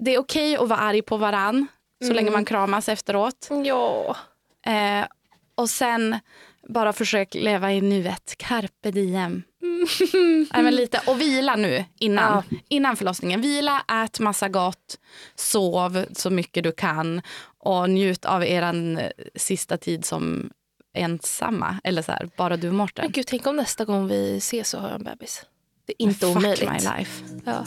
det 0.00 0.14
är 0.14 0.18
okej 0.18 0.56
att 0.56 0.68
vara 0.68 0.80
arg 0.80 1.02
på 1.02 1.16
varann 1.16 1.66
så 2.06 2.12
länge 2.12 2.30
man 2.30 2.44
kramas 2.44 2.88
efteråt. 2.88 3.48
Ja. 3.64 4.16
Eh, 4.66 5.06
och 5.54 5.70
sen 5.70 6.18
bara 6.68 6.92
försök 6.92 7.34
leva 7.34 7.72
i 7.72 7.80
nuet. 7.80 8.34
Carpe 8.38 8.90
diem. 8.90 9.42
Nej, 10.52 10.62
men 10.62 10.76
lite, 10.76 11.00
och 11.06 11.20
vila 11.20 11.56
nu 11.56 11.84
innan, 11.98 12.42
innan 12.68 12.96
förlossningen. 12.96 13.40
Vila, 13.40 13.84
ät 13.88 14.20
massa 14.20 14.48
gott, 14.48 14.98
sov 15.34 16.04
så 16.12 16.30
mycket 16.30 16.64
du 16.64 16.72
kan 16.72 17.22
och 17.58 17.90
njut 17.90 18.24
av 18.24 18.44
er 18.44 19.12
sista 19.34 19.76
tid 19.76 20.04
som 20.04 20.50
ensamma. 20.94 21.76
Eller 21.84 22.02
så 22.02 22.12
här, 22.12 22.28
bara 22.36 22.56
du 22.56 22.68
och 22.68 22.74
Men 22.74 22.76
Mårten. 22.76 23.10
gud, 23.12 23.26
tänk 23.26 23.46
om 23.46 23.56
nästa 23.56 23.84
gång 23.84 24.08
vi 24.08 24.36
ses 24.36 24.68
så 24.68 24.78
har 24.78 24.88
jag 24.88 24.98
en 24.98 25.04
bebis. 25.04 25.42
Det 25.86 25.92
är 25.92 26.02
inte 26.02 26.26
Fuck 26.26 26.36
omöjligt. 26.36 26.70
my 26.70 26.78
life. 26.78 27.24
Ja. 27.44 27.64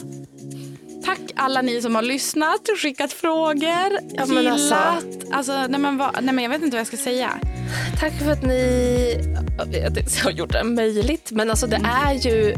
Tack 1.04 1.18
alla 1.36 1.62
ni 1.62 1.82
som 1.82 1.94
har 1.94 2.02
lyssnat 2.02 2.68
skickat 2.82 3.12
frågor. 3.12 3.98
Ja, 4.14 4.26
men 4.26 4.46
alltså. 4.46 4.64
gillat. 4.64 5.32
Alltså, 5.32 5.66
nej, 5.66 5.80
men 5.80 5.96
vad, 5.96 6.24
nej, 6.24 6.34
men 6.34 6.44
jag 6.44 6.50
vet 6.50 6.62
inte 6.62 6.74
vad 6.74 6.80
jag 6.80 6.86
ska 6.86 6.96
säga. 6.96 7.40
Tack 8.00 8.12
för 8.18 8.30
att 8.32 8.42
ni 8.42 9.36
jag 9.72 10.24
har 10.24 10.30
gjort 10.30 10.52
det 10.52 10.64
möjligt. 10.64 11.30
Men 11.30 11.50
alltså 11.50 11.66
det 11.66 11.80
är 11.84 12.12
ju 12.14 12.54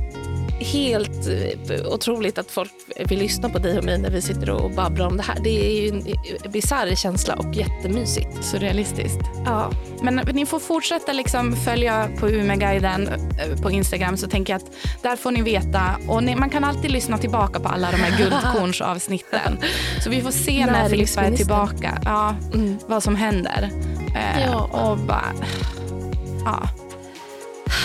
helt 0.60 1.26
eh, 1.70 1.92
otroligt 1.92 2.38
att 2.38 2.50
folk 2.50 2.70
vill 3.08 3.18
lyssna 3.18 3.48
på 3.48 3.58
dig 3.58 3.78
och 3.78 3.84
mig 3.84 3.98
när 3.98 4.10
vi 4.10 4.22
sitter 4.22 4.50
och 4.50 4.70
babblar 4.70 5.06
om 5.06 5.16
det 5.16 5.22
här. 5.22 5.38
Det 5.44 5.66
är 5.66 5.82
ju 5.82 5.88
en 5.88 6.52
bisarr 6.52 6.94
känsla 6.94 7.34
och 7.34 7.54
jättemysigt. 7.54 8.44
Surrealistiskt. 8.44 9.20
Ja. 9.44 9.70
Men 10.02 10.14
ni 10.14 10.46
får 10.46 10.58
fortsätta 10.58 11.12
liksom 11.12 11.56
följa 11.56 12.08
på 12.20 12.28
Umeguiden 12.28 13.08
eh, 13.08 13.62
på 13.62 13.70
Instagram 13.70 14.16
så 14.16 14.28
tänker 14.28 14.52
jag 14.52 14.62
att 14.62 15.02
där 15.02 15.16
får 15.16 15.30
ni 15.30 15.42
veta 15.42 15.98
och 16.08 16.24
ni, 16.24 16.36
man 16.36 16.50
kan 16.50 16.64
alltid 16.64 16.90
lyssna 16.90 17.18
tillbaka 17.18 17.60
på 17.60 17.68
alla 17.68 17.90
de 17.90 17.96
här 17.96 18.18
guldkornsavsnitten. 18.24 19.58
Så 20.04 20.10
vi 20.10 20.20
får 20.20 20.30
se 20.30 20.66
när 20.66 20.88
Filippa 20.88 21.20
är 21.20 21.36
tillbaka, 21.36 21.98
ja, 22.04 22.34
mm. 22.54 22.78
vad 22.86 23.02
som 23.02 23.16
händer. 23.16 23.70
Eh, 24.14 24.42
ja. 24.42 24.64
Och 24.72 24.98
bara, 24.98 25.32
ja. 26.44 26.68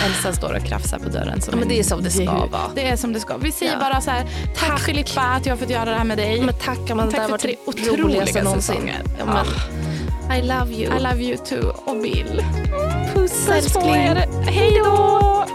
Elsa 0.06 0.32
står 0.32 0.56
och 0.56 0.64
krafsar 0.64 0.98
på 0.98 1.08
dörren. 1.08 1.40
Som 1.40 1.54
ja, 1.54 1.58
men 1.58 1.68
det 1.68 1.78
är 1.78 1.84
som 1.84 2.02
det 2.02 2.10
ska 2.10 2.24
vara. 2.24 2.70
Det 2.74 2.88
är 2.88 2.96
som 2.96 3.12
det 3.12 3.20
ska. 3.20 3.36
Vi 3.36 3.52
säger 3.52 3.72
ja. 3.72 3.78
bara 3.78 4.00
så 4.00 4.10
här, 4.10 4.26
tack, 4.56 4.68
tack 4.68 4.80
Filippa 4.80 5.20
att 5.20 5.46
jag 5.46 5.52
har 5.52 5.58
fått 5.58 5.70
göra 5.70 5.84
det 5.84 5.96
här 5.96 6.04
med 6.04 6.18
dig. 6.18 6.40
Men 6.40 6.54
tack 6.54 6.90
Amanda, 6.90 7.16
tack 7.16 7.30
för 7.30 7.38
tre 7.38 7.56
otroliga 7.64 8.26
säsonger. 8.26 9.02
Ja, 9.18 9.24
men, 9.24 10.38
I 10.38 10.42
love 10.42 10.72
you. 10.72 10.96
I 10.96 11.00
love 11.00 11.22
you 11.22 11.36
too. 11.36 11.72
Och 11.84 12.02
Bill. 12.02 12.44
Puss 13.14 13.48
älskling. 13.48 14.16
Hej 14.46 14.80
då. 14.84 15.46